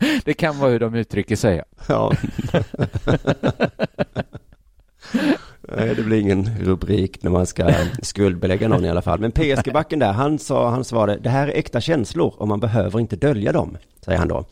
Det 0.24 0.34
kan 0.34 0.58
vara 0.58 0.70
hur 0.70 0.80
de 0.80 0.94
uttrycker 0.94 1.36
sig. 1.36 1.62
Ja. 1.88 2.12
Nej, 5.60 5.94
det 5.94 6.02
blir 6.02 6.20
ingen 6.20 6.58
rubrik 6.60 7.22
när 7.22 7.30
man 7.30 7.46
ska 7.46 7.72
skuldbelägga 8.02 8.68
någon 8.68 8.84
i 8.84 8.90
alla 8.90 9.02
fall. 9.02 9.20
Men 9.20 9.32
PSG-backen 9.32 9.98
där, 9.98 10.12
han 10.12 10.38
sa, 10.38 10.70
han 10.70 10.84
svarade, 10.84 11.18
det 11.18 11.30
här 11.30 11.48
är 11.48 11.52
äkta 11.52 11.80
känslor 11.80 12.34
och 12.38 12.48
man 12.48 12.60
behöver 12.60 13.00
inte 13.00 13.16
dölja 13.16 13.52
dem, 13.52 13.76
säger 14.04 14.18
han 14.18 14.28
då. 14.28 14.44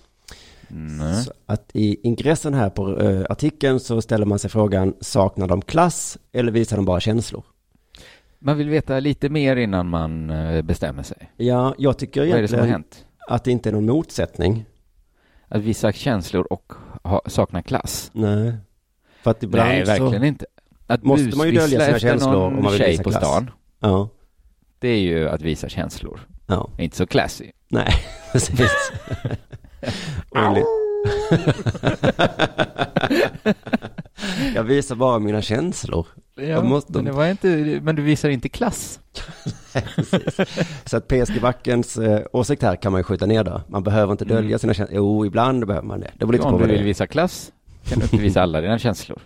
Nej. 0.68 1.24
Så 1.24 1.32
att 1.46 1.70
i 1.74 2.00
ingressen 2.02 2.54
här 2.54 2.70
på 2.70 3.00
eh, 3.00 3.24
artikeln 3.30 3.80
så 3.80 4.02
ställer 4.02 4.26
man 4.26 4.38
sig 4.38 4.50
frågan, 4.50 4.94
saknar 5.00 5.48
de 5.48 5.62
klass 5.62 6.18
eller 6.32 6.52
visar 6.52 6.76
de 6.76 6.84
bara 6.84 7.00
känslor? 7.00 7.44
Man 8.38 8.56
vill 8.58 8.68
veta 8.68 9.00
lite 9.00 9.28
mer 9.28 9.56
innan 9.56 9.88
man 9.88 10.30
eh, 10.30 10.62
bestämmer 10.62 11.02
sig. 11.02 11.32
Ja, 11.36 11.74
jag 11.78 11.98
tycker 11.98 12.20
Vad 12.20 12.38
är 12.38 12.42
det 12.42 12.48
som 12.48 12.58
har 12.58 12.66
egentligen 12.66 12.82
hänt? 12.82 13.04
att 13.28 13.44
det 13.44 13.50
inte 13.50 13.68
är 13.70 13.72
någon 13.72 13.86
motsättning. 13.86 14.64
Att 15.48 15.62
visa 15.62 15.92
känslor 15.92 16.46
och 16.52 16.72
ha, 17.02 17.22
sakna 17.26 17.62
klass? 17.62 18.10
Nej. 18.14 18.54
För 19.22 19.30
att 19.30 19.42
ibland 19.42 19.68
Nej, 19.68 19.84
verkligen 19.84 20.20
så... 20.20 20.26
inte. 20.26 20.46
Att 20.86 21.02
Måste 21.02 21.36
man 21.36 21.46
ju 21.46 21.52
busvissla 21.52 21.60
dölja 21.60 21.86
sina 21.86 21.96
efter 21.96 22.08
känslor 22.08 22.32
någon 22.32 22.56
om 22.56 22.62
man 22.62 22.72
vill 22.72 22.80
tjej 22.80 22.90
visa 22.90 23.02
på 23.02 23.10
klass. 23.10 23.24
stan. 23.24 23.50
Ja. 23.80 24.08
Det 24.78 24.88
är 24.88 24.98
ju 24.98 25.28
att 25.28 25.42
visa 25.42 25.68
känslor. 25.68 26.20
Ja. 26.46 26.70
Inte 26.78 26.96
så 26.96 27.06
classy. 27.06 27.50
Nej, 27.68 27.94
precis. 28.32 28.70
Enligt- 30.34 30.66
jag 34.54 34.62
visar 34.64 34.94
bara 34.96 35.18
mina 35.18 35.42
känslor. 35.42 36.06
Ja, 36.34 36.62
måste- 36.62 36.92
men, 36.92 37.04
det 37.04 37.12
var 37.12 37.26
inte, 37.26 37.80
men 37.82 37.96
du 37.96 38.02
visar 38.02 38.28
inte 38.28 38.48
klass. 38.48 39.00
Så 40.84 40.96
att 40.96 41.08
PSG-backens 41.08 41.98
eh, 41.98 42.20
åsikt 42.32 42.62
här 42.62 42.76
kan 42.76 42.92
man 42.92 42.98
ju 42.98 43.02
skjuta 43.02 43.26
ner 43.26 43.44
då. 43.44 43.60
Man 43.68 43.82
behöver 43.82 44.12
inte 44.12 44.24
dölja 44.24 44.48
Mm. 44.48 44.58
sina 44.58 44.74
känslor. 44.74 44.96
Jo, 44.96 45.26
ibland 45.26 45.66
behöver 45.66 45.86
man 45.86 46.00
det. 46.00 46.10
Det 46.12 46.18
beror 46.18 46.32
lite 46.32 46.44
Om 46.44 46.52
du 46.58 46.66
det 46.66 46.72
vill 46.72 46.80
är. 46.80 46.84
visa 46.84 47.06
klass 47.06 47.52
kan 47.88 47.98
du 47.98 48.04
inte 48.04 48.16
visa 48.16 48.42
alla 48.42 48.60
dina 48.60 48.78
känslor. 48.78 49.18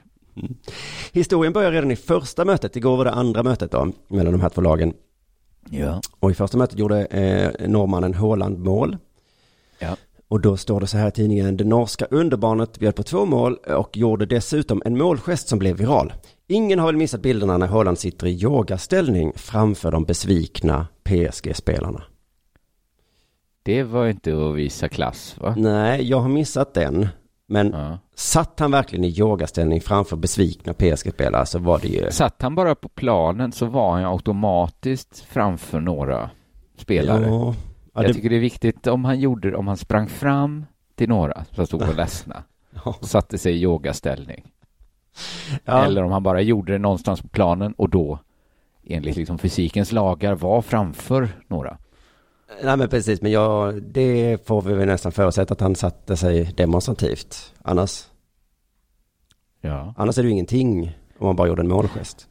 Historien 1.12 1.52
börjar 1.52 1.72
redan 1.72 1.90
i 1.90 1.96
första 1.96 2.44
mötet. 2.44 2.76
Igår 2.76 2.96
var 2.96 3.04
det 3.04 3.10
andra 3.12 3.42
mötet 3.42 3.70
då, 3.70 3.92
mellan 4.08 4.32
de 4.32 4.40
här 4.40 4.48
två 4.48 4.60
lagen. 4.60 4.92
Ja. 5.70 6.00
Och 6.20 6.30
i 6.30 6.34
första 6.34 6.58
mötet 6.58 6.78
gjorde 6.78 7.04
eh, 7.04 7.68
norrmannen 7.68 8.14
Haaland 8.14 8.58
mål. 8.58 8.96
Ja. 9.78 9.96
Och 10.28 10.40
då 10.40 10.56
står 10.56 10.80
det 10.80 10.86
så 10.86 10.98
här 10.98 11.08
i 11.08 11.10
tidningen, 11.10 11.56
det 11.56 11.64
norska 11.64 12.04
underbarnet 12.10 12.78
bjöd 12.78 12.94
på 12.96 13.02
två 13.02 13.24
mål 13.24 13.54
och 13.56 13.96
gjorde 13.96 14.26
dessutom 14.26 14.82
en 14.84 14.98
målgest 14.98 15.48
som 15.48 15.58
blev 15.58 15.76
viral. 15.76 16.12
Ingen 16.46 16.78
har 16.78 16.86
väl 16.86 16.96
missat 16.96 17.20
bilderna 17.22 17.58
när 17.58 17.66
Haaland 17.66 17.98
sitter 17.98 18.26
i 18.26 18.42
yogaställning 18.42 19.32
framför 19.36 19.90
de 19.90 20.04
besvikna 20.04 20.86
PSG-spelarna. 21.04 22.02
Det 23.62 23.82
var 23.82 24.06
inte 24.08 24.48
att 24.48 24.54
visa 24.56 24.88
klass, 24.88 25.36
va? 25.40 25.54
Nej, 25.56 26.08
jag 26.10 26.20
har 26.20 26.28
missat 26.28 26.74
den. 26.74 27.08
Men 27.46 27.70
Ja. 27.72 27.98
satt 28.14 28.60
han 28.60 28.70
verkligen 28.70 29.04
i 29.04 29.08
yogaställning 29.08 29.80
framför 29.80 30.16
besvikna 30.16 30.74
PSG-spelare 30.74 31.46
så 31.46 31.58
var 31.58 31.78
det 31.78 31.88
ju... 31.88 32.10
Satt 32.10 32.42
han 32.42 32.54
bara 32.54 32.74
på 32.74 32.88
planen 32.88 33.52
så 33.52 33.66
var 33.66 33.92
han 33.92 34.04
automatiskt 34.04 35.20
framför 35.28 35.80
några 35.80 36.30
spelare. 36.78 37.26
Ja, 37.26 37.54
ja, 37.98 38.04
Jag 38.04 38.10
det- 38.10 38.14
tycker 38.14 38.30
det 38.30 38.36
är 38.36 38.40
viktigt 38.40 38.86
om 38.86 39.04
han 39.04 39.20
gjorde 39.20 39.56
om 39.56 39.66
han 39.68 39.76
sprang 39.76 40.08
fram 40.08 40.66
till 40.94 41.08
några 41.08 41.44
som 41.52 41.66
stod 41.66 41.82
och 41.82 41.94
ledsna 41.96 42.42
och 42.84 43.04
satte 43.08 43.38
sig 43.38 43.52
i 43.54 43.62
yogaställning. 43.62 44.52
Ja. 45.64 45.84
Eller 45.84 46.04
om 46.04 46.12
han 46.12 46.22
bara 46.22 46.40
gjorde 46.40 46.72
det 46.72 46.78
någonstans 46.78 47.22
på 47.22 47.28
planen 47.28 47.72
och 47.72 47.88
då 47.90 48.18
enligt 48.84 49.16
liksom 49.16 49.38
fysikens 49.38 49.92
lagar 49.92 50.34
var 50.34 50.62
framför 50.62 51.28
några. 51.48 51.78
Nej 52.62 52.76
men 52.76 52.88
precis, 52.88 53.22
men 53.22 53.32
jag, 53.32 53.82
det 53.82 54.46
får 54.46 54.62
vi 54.62 54.74
väl 54.74 54.86
nästan 54.86 55.12
förutsätta 55.12 55.54
att 55.54 55.60
han 55.60 55.74
satte 55.74 56.16
sig 56.16 56.44
demonstrativt. 56.56 57.54
Annars, 57.62 58.04
Ja. 59.60 59.94
annars 59.96 60.18
är 60.18 60.22
det 60.22 60.26
ju 60.26 60.32
ingenting 60.32 60.96
om 61.18 61.26
man 61.26 61.36
bara 61.36 61.48
gjorde 61.48 61.62
en 61.62 61.68
målgest. 61.68 62.28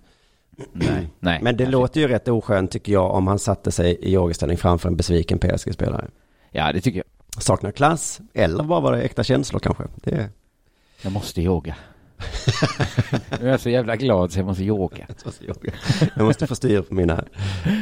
Nej. 0.73 1.07
Nej. 1.19 1.39
Men 1.43 1.57
det 1.57 1.65
låter 1.65 2.01
ju 2.01 2.07
rätt 2.07 2.27
oskönt 2.27 2.71
tycker 2.71 2.93
jag 2.93 3.11
om 3.11 3.27
han 3.27 3.39
satte 3.39 3.71
sig 3.71 3.91
i 4.01 4.13
yogaställning 4.13 4.57
framför 4.57 4.89
en 4.89 4.95
besviken 4.95 5.39
PSG-spelare. 5.39 6.05
Ja, 6.51 6.71
det 6.73 6.81
tycker 6.81 6.97
jag. 6.97 7.43
Saknar 7.43 7.71
klass, 7.71 8.19
eller 8.33 8.63
bara 8.63 8.79
var 8.79 8.91
det 8.91 9.01
äkta 9.01 9.23
känslor 9.23 9.59
kanske. 9.59 9.83
Det, 9.95 10.29
Jag 11.01 11.11
måste 11.11 11.41
yoga. 11.41 11.75
nu 13.41 13.47
är 13.47 13.51
jag 13.51 13.59
så 13.59 13.69
jävla 13.69 13.95
glad 13.95 14.31
så 14.31 14.39
jag 14.39 14.45
måste 14.45 14.63
yoga. 14.63 15.07
jag 16.15 16.25
måste 16.25 16.47
få 16.47 16.55
styr 16.55 16.81
på 16.81 16.93
mina, 16.93 17.23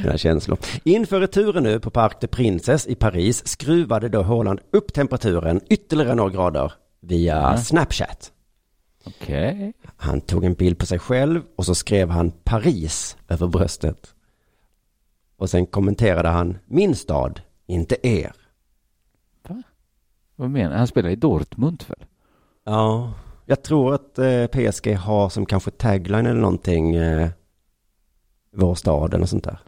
mina 0.04 0.18
känslor. 0.18 0.58
Inför 0.84 1.20
returen 1.20 1.64
nu 1.64 1.80
på 1.80 1.90
Parc 1.90 2.14
des 2.22 2.30
Princes 2.30 2.88
i 2.88 2.96
Paris 2.96 3.48
skruvade 3.48 4.10
då 4.10 4.22
Haaland 4.22 4.60
upp 4.72 4.94
temperaturen 4.94 5.62
ytterligare 5.70 6.16
några 6.16 6.30
grader 6.30 6.74
via 7.02 7.48
Mm. 7.48 7.58
Snapchat. 7.58 8.32
Okej. 9.06 9.74
Han 9.98 10.22
tog 10.22 10.44
en 10.44 10.54
bild 10.54 10.78
på 10.78 10.86
sig 10.86 11.00
själv 11.00 11.42
och 11.56 11.66
så 11.66 11.76
skrev 11.76 12.10
han 12.10 12.32
Paris 12.32 13.18
över 13.28 13.48
bröstet. 13.48 14.16
Och 15.38 15.50
sen 15.50 15.66
kommenterade 15.66 16.30
han 16.30 16.58
min 16.66 16.96
stad, 16.96 17.42
inte 17.66 18.08
er. 18.08 18.32
Vad 20.36 20.50
menar 20.50 20.72
du? 20.72 20.78
Han 20.78 20.88
spelar 20.88 21.10
i 21.10 21.16
Dortmund 21.16 21.84
väl? 21.88 22.06
Ja, 22.64 23.14
jag 23.46 23.64
tror 23.64 23.94
att 23.94 24.20
eh, 24.20 24.48
PSG 24.48 24.96
har 24.96 25.30
som 25.30 25.46
kanske 25.46 25.72
tagline 25.72 26.26
eller 26.26 26.42
någonting 26.42 26.96
eh, 26.96 27.30
vår 28.52 28.76
stad 28.76 29.14
eller 29.14 29.26
sånt 29.26 29.44
där. 29.44 29.60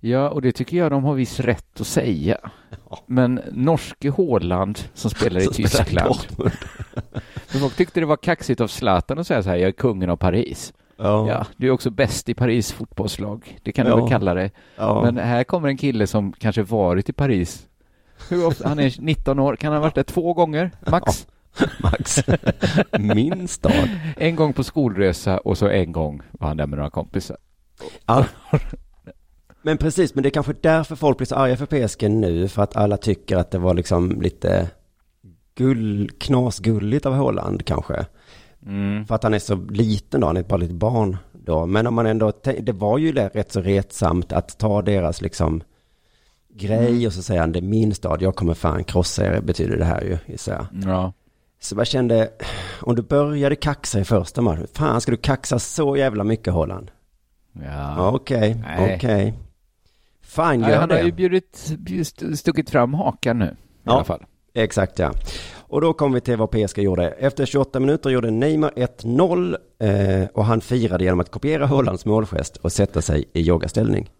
Ja, 0.00 0.30
och 0.30 0.42
det 0.42 0.52
tycker 0.52 0.76
jag 0.76 0.90
de 0.90 1.04
har 1.04 1.14
viss 1.14 1.40
rätt 1.40 1.80
att 1.80 1.86
säga. 1.86 2.50
Men 3.06 3.40
norske 3.52 4.10
Håland 4.10 4.78
som 4.94 5.10
spelar 5.10 5.40
i 5.40 5.44
Som 5.44 5.54
spelar 5.54 5.68
Tyskland. 5.84 6.08
Dortmund. 6.08 6.52
För 7.54 7.60
folk 7.60 7.76
tyckte 7.76 8.00
det 8.00 8.06
var 8.06 8.16
kaxigt 8.16 8.60
av 8.60 8.68
Zlatan 8.68 9.18
att 9.18 9.26
säga 9.26 9.42
så 9.42 9.48
här, 9.48 9.56
jag 9.56 9.68
är 9.68 9.72
kungen 9.72 10.10
av 10.10 10.16
Paris. 10.16 10.72
Ja. 10.96 11.28
Ja, 11.28 11.46
du 11.56 11.66
är 11.66 11.70
också 11.70 11.90
bäst 11.90 12.28
i 12.28 12.34
Paris 12.34 12.72
fotbollslag. 12.72 13.58
Det 13.62 13.72
kan 13.72 13.86
du 13.86 13.92
Ja. 13.92 13.96
väl 13.96 14.08
kalla 14.08 14.34
det. 14.34 14.50
Ja. 14.76 15.02
Men 15.04 15.18
här 15.18 15.44
kommer 15.44 15.68
en 15.68 15.76
kille 15.76 16.06
som 16.06 16.32
kanske 16.32 16.62
varit 16.62 17.08
i 17.08 17.12
Paris. 17.12 17.66
Han 18.64 18.78
är 18.78 18.94
19 19.00 19.38
år. 19.38 19.56
Kan 19.56 19.72
han 19.72 19.76
ha 19.82 19.82
varit 19.86 19.94
där 19.94 20.02
två 20.02 20.32
gånger? 20.34 20.70
Max? 20.90 21.26
Max. 21.82 22.20
Min 22.98 23.48
stad. 23.48 23.88
En 24.16 24.36
gång 24.36 24.52
på 24.52 24.64
skolresa 24.64 25.38
och 25.38 25.58
så 25.58 25.68
en 25.68 25.92
gång 25.92 26.22
var 26.30 26.48
han 26.48 26.56
där 26.56 26.66
med 26.66 26.76
några 26.76 26.90
kompisar. 26.90 27.36
Ja. 28.06 28.24
Men 29.62 29.78
precis, 29.78 30.14
men 30.14 30.22
det 30.22 30.28
är 30.28 30.30
kanske 30.30 30.54
därför 30.60 30.96
folk 30.96 31.16
blir 31.18 31.26
så 31.26 31.34
arga 31.34 31.56
för 31.56 31.66
PSG 31.86 32.10
nu, 32.10 32.48
för 32.48 32.62
att 32.62 32.76
alla 32.76 32.96
tycker 32.96 33.36
att 33.36 33.50
det 33.50 33.58
var 33.58 33.74
liksom 33.74 34.22
lite 34.22 34.70
gull, 35.54 36.10
knasgulligt 36.18 37.06
av 37.06 37.14
Holland 37.14 37.64
kanske. 37.64 38.06
Mm. 38.66 39.06
För 39.06 39.14
att 39.14 39.22
han 39.22 39.34
är 39.34 39.38
så 39.38 39.54
liten 39.56 40.20
då, 40.20 40.26
han 40.26 40.36
är 40.36 40.42
bara 40.42 40.64
ett 40.64 40.70
barn 40.72 41.16
då. 41.32 41.66
Men 41.66 41.86
om 41.86 41.94
man 41.94 42.06
ändå, 42.06 42.32
det 42.60 42.72
var 42.72 42.98
ju 42.98 43.12
det 43.12 43.28
rätt 43.28 43.52
så 43.52 43.60
retsamt 43.60 44.32
att 44.32 44.58
ta 44.58 44.82
deras 44.82 45.20
liksom 45.22 45.62
grej 46.54 46.88
Mm. 46.88 47.06
och 47.06 47.12
så 47.12 47.22
säger 47.22 47.40
han 47.40 47.52
det 47.52 47.58
är 47.58 47.62
min 47.62 47.94
stad, 47.94 48.22
jag 48.22 48.36
kommer 48.36 48.54
fan 48.54 48.84
krossa 48.84 49.26
er, 49.26 49.40
betyder 49.40 49.76
det 49.76 49.84
här 49.84 50.00
ju, 50.02 50.18
gissar 50.26 50.52
jag. 50.52 50.90
Ja. 50.92 51.12
Så 51.60 51.74
jag 51.76 51.86
kände, 51.86 52.30
om 52.80 52.94
du 52.96 53.02
började 53.02 53.56
kaxa 53.56 54.00
i 54.00 54.04
första 54.04 54.42
matchen, 54.42 54.66
fan 54.72 55.00
ska 55.00 55.10
du 55.10 55.16
kaxa 55.16 55.58
så 55.58 55.96
jävla 55.96 56.24
mycket 56.24 56.52
Holland? 56.52 56.90
Ja. 57.64 58.10
Okej, 58.10 58.62
Nej. 58.66 58.94
okej. 58.96 59.34
Fine, 60.22 60.60
Nej, 60.60 60.70
gör 60.70 60.78
han 60.80 60.88
det. 60.88 60.94
har 60.94 61.02
ju 61.02 61.12
bjudit, 61.12 61.72
bjudit- 61.78 62.36
stuckit 62.36 62.70
fram 62.70 62.94
hakan 62.94 63.38
nu. 63.38 63.44
I 63.46 63.56
Ja. 63.82 63.92
alla 63.92 64.04
fall. 64.04 64.24
Exakt 64.54 64.98
ja. 64.98 65.12
Och 65.58 65.80
då 65.80 65.92
kom 65.92 66.12
vi 66.12 66.20
till 66.20 66.36
vad 66.36 66.50
PSG 66.50 66.78
gjorde. 66.78 67.10
Efter 67.10 67.46
28 67.46 67.80
minuter 67.80 68.10
gjorde 68.10 68.30
Neymar 68.30 68.70
1-0 68.76 69.56
eh, 69.78 70.28
och 70.34 70.44
han 70.44 70.60
firade 70.60 71.04
genom 71.04 71.20
att 71.20 71.30
kopiera 71.30 71.66
Hollands 71.66 72.06
målgest 72.06 72.56
och 72.56 72.72
sätta 72.72 73.02
sig 73.02 73.24
i 73.32 73.40
yogaställning. 73.40 74.10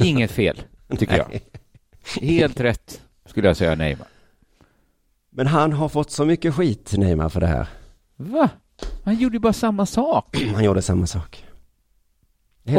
Inget 0.00 0.30
fel, 0.30 0.62
tycker 0.98 1.16
jag. 1.16 1.40
Helt 2.20 2.60
rätt, 2.60 3.00
skulle 3.26 3.48
jag 3.48 3.56
säga 3.56 3.74
Neymar. 3.74 4.06
Men 5.30 5.46
han 5.46 5.72
har 5.72 5.88
fått 5.88 6.10
så 6.10 6.24
mycket 6.24 6.54
skit, 6.54 6.92
Neymar, 6.96 7.28
för 7.28 7.40
det 7.40 7.46
här. 7.46 7.68
Va? 8.16 8.50
Han 9.04 9.14
gjorde 9.14 9.36
ju 9.36 9.40
bara 9.40 9.52
samma 9.52 9.86
sak. 9.86 10.36
Han 10.54 10.64
gjorde 10.64 10.82
samma 10.82 11.06
sak. 11.06 11.44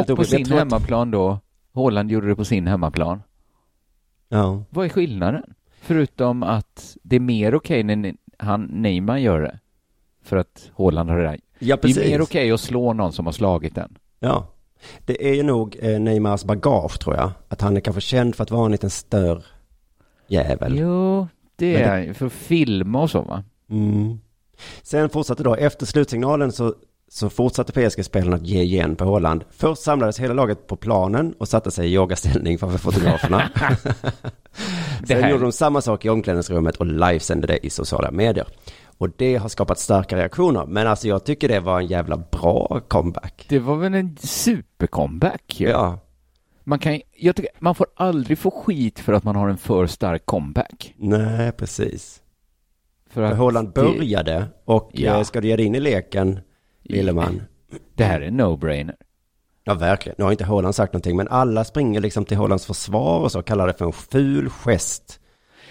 och 0.08 0.16
på 0.16 0.24
sin 0.24 0.46
hemmaplan 0.46 1.10
då. 1.10 1.38
Holland 1.72 2.10
gjorde 2.10 2.28
det 2.28 2.36
på 2.36 2.44
sin 2.44 2.66
hemmaplan. 2.66 3.22
Ja. 4.28 4.64
Vad 4.70 4.84
är 4.84 4.88
skillnaden? 4.88 5.42
Förutom 5.82 6.42
att 6.42 6.96
det 7.02 7.16
är 7.16 7.20
mer 7.20 7.54
okej 7.54 7.82
när 7.82 7.96
ni- 7.96 8.16
han, 8.38 8.62
Neymar 8.64 9.18
gör 9.18 9.40
det. 9.40 9.58
För 10.22 10.36
att 10.36 10.70
Holland 10.74 11.10
har 11.10 11.18
redan... 11.18 11.36
Ja, 11.58 11.66
det 11.66 11.72
är 11.72 11.76
precis. 11.76 12.10
mer 12.10 12.20
okej 12.20 12.52
att 12.52 12.60
slå 12.60 12.92
någon 12.92 13.12
som 13.12 13.26
har 13.26 13.32
slagit 13.32 13.74
den. 13.74 13.98
Ja. 14.20 14.46
Det 15.04 15.28
är 15.30 15.34
ju 15.34 15.42
nog 15.42 15.76
eh, 15.82 16.00
Neymars 16.00 16.44
bagage, 16.44 16.98
tror 17.00 17.16
jag. 17.16 17.30
Att 17.48 17.60
han 17.60 17.76
är 17.76 17.80
kanske 17.80 18.00
känd 18.00 18.34
för 18.34 18.42
att 18.42 18.50
vara 18.50 18.66
en 18.66 18.72
liten 18.72 18.90
stör 18.90 19.44
jävel. 20.28 20.78
Jo, 20.78 21.28
det 21.56 21.72
Men 21.72 21.82
är 21.88 21.98
ju. 21.98 22.14
För 22.14 22.26
att 22.26 22.32
filma 22.32 23.02
och 23.02 23.10
så 23.10 23.22
va? 23.22 23.44
Mm. 23.70 24.18
Sen 24.82 25.08
fortsatte 25.08 25.42
då, 25.42 25.54
efter 25.54 25.86
slutsignalen 25.86 26.52
så, 26.52 26.74
så 27.08 27.30
fortsatte 27.30 27.72
PSG-spelarna 27.72 28.36
att 28.36 28.46
ge 28.46 28.62
igen 28.62 28.96
på 28.96 29.04
Holland. 29.04 29.44
Först 29.50 29.82
samlades 29.82 30.20
hela 30.20 30.34
laget 30.34 30.66
på 30.66 30.76
planen 30.76 31.34
och 31.38 31.48
satte 31.48 31.70
sig 31.70 31.88
i 31.88 31.94
yogaställning 31.94 32.58
framför 32.58 32.78
fotograferna. 32.78 33.50
Sen 35.08 35.22
här- 35.22 35.30
gjorde 35.30 35.42
de 35.42 35.52
samma 35.52 35.80
sak 35.80 36.04
i 36.04 36.08
omklädningsrummet 36.08 36.76
och 36.76 36.86
livesände 36.86 37.46
det 37.46 37.66
i 37.66 37.70
sociala 37.70 38.10
medier. 38.10 38.46
Och 38.98 39.08
det 39.16 39.36
har 39.36 39.48
skapat 39.48 39.78
starka 39.78 40.16
reaktioner. 40.16 40.66
Men 40.66 40.86
alltså 40.86 41.08
jag 41.08 41.24
tycker 41.24 41.48
det 41.48 41.60
var 41.60 41.80
en 41.80 41.86
jävla 41.86 42.16
bra 42.16 42.80
comeback. 42.88 43.46
Det 43.48 43.58
var 43.58 43.76
väl 43.76 43.94
en 43.94 44.16
supercomeback? 44.20 45.60
ju. 45.60 45.68
Ja. 45.68 45.98
Man, 46.64 46.78
kan, 46.78 47.00
jag 47.16 47.36
tycker, 47.36 47.50
man 47.58 47.74
får 47.74 47.86
aldrig 47.94 48.38
få 48.38 48.50
skit 48.50 49.00
för 49.00 49.12
att 49.12 49.24
man 49.24 49.36
har 49.36 49.48
en 49.48 49.56
för 49.58 49.86
stark 49.86 50.26
comeback. 50.26 50.94
Nej, 50.96 51.52
precis. 51.52 52.22
För 53.10 53.14
För 53.14 53.22
att 53.22 53.38
Holland 53.38 53.68
det- 53.74 53.82
började 53.82 54.46
och 54.64 54.90
Ja. 54.92 55.16
eh, 55.16 55.22
ska 55.22 55.40
du 55.40 55.48
ge 55.48 55.56
dig 55.56 55.66
in 55.66 55.74
i 55.74 55.80
leken, 55.80 56.38
lille 56.82 57.12
man? 57.12 57.42
Det 57.94 58.04
här 58.04 58.20
är 58.20 58.30
no-brainer. 58.30 58.94
Ja, 59.64 59.74
verkligen. 59.74 60.16
Nu 60.18 60.24
har 60.24 60.30
inte 60.30 60.44
Holland 60.44 60.74
sagt 60.74 60.92
någonting, 60.92 61.16
men 61.16 61.28
alla 61.28 61.64
springer 61.64 62.00
liksom 62.00 62.24
till 62.24 62.36
Hollands 62.36 62.66
försvar 62.66 63.20
och 63.20 63.32
så 63.32 63.42
kallar 63.42 63.66
det 63.66 63.72
för 63.72 63.84
en 63.84 63.92
ful 63.92 64.50
gest. 64.50 65.20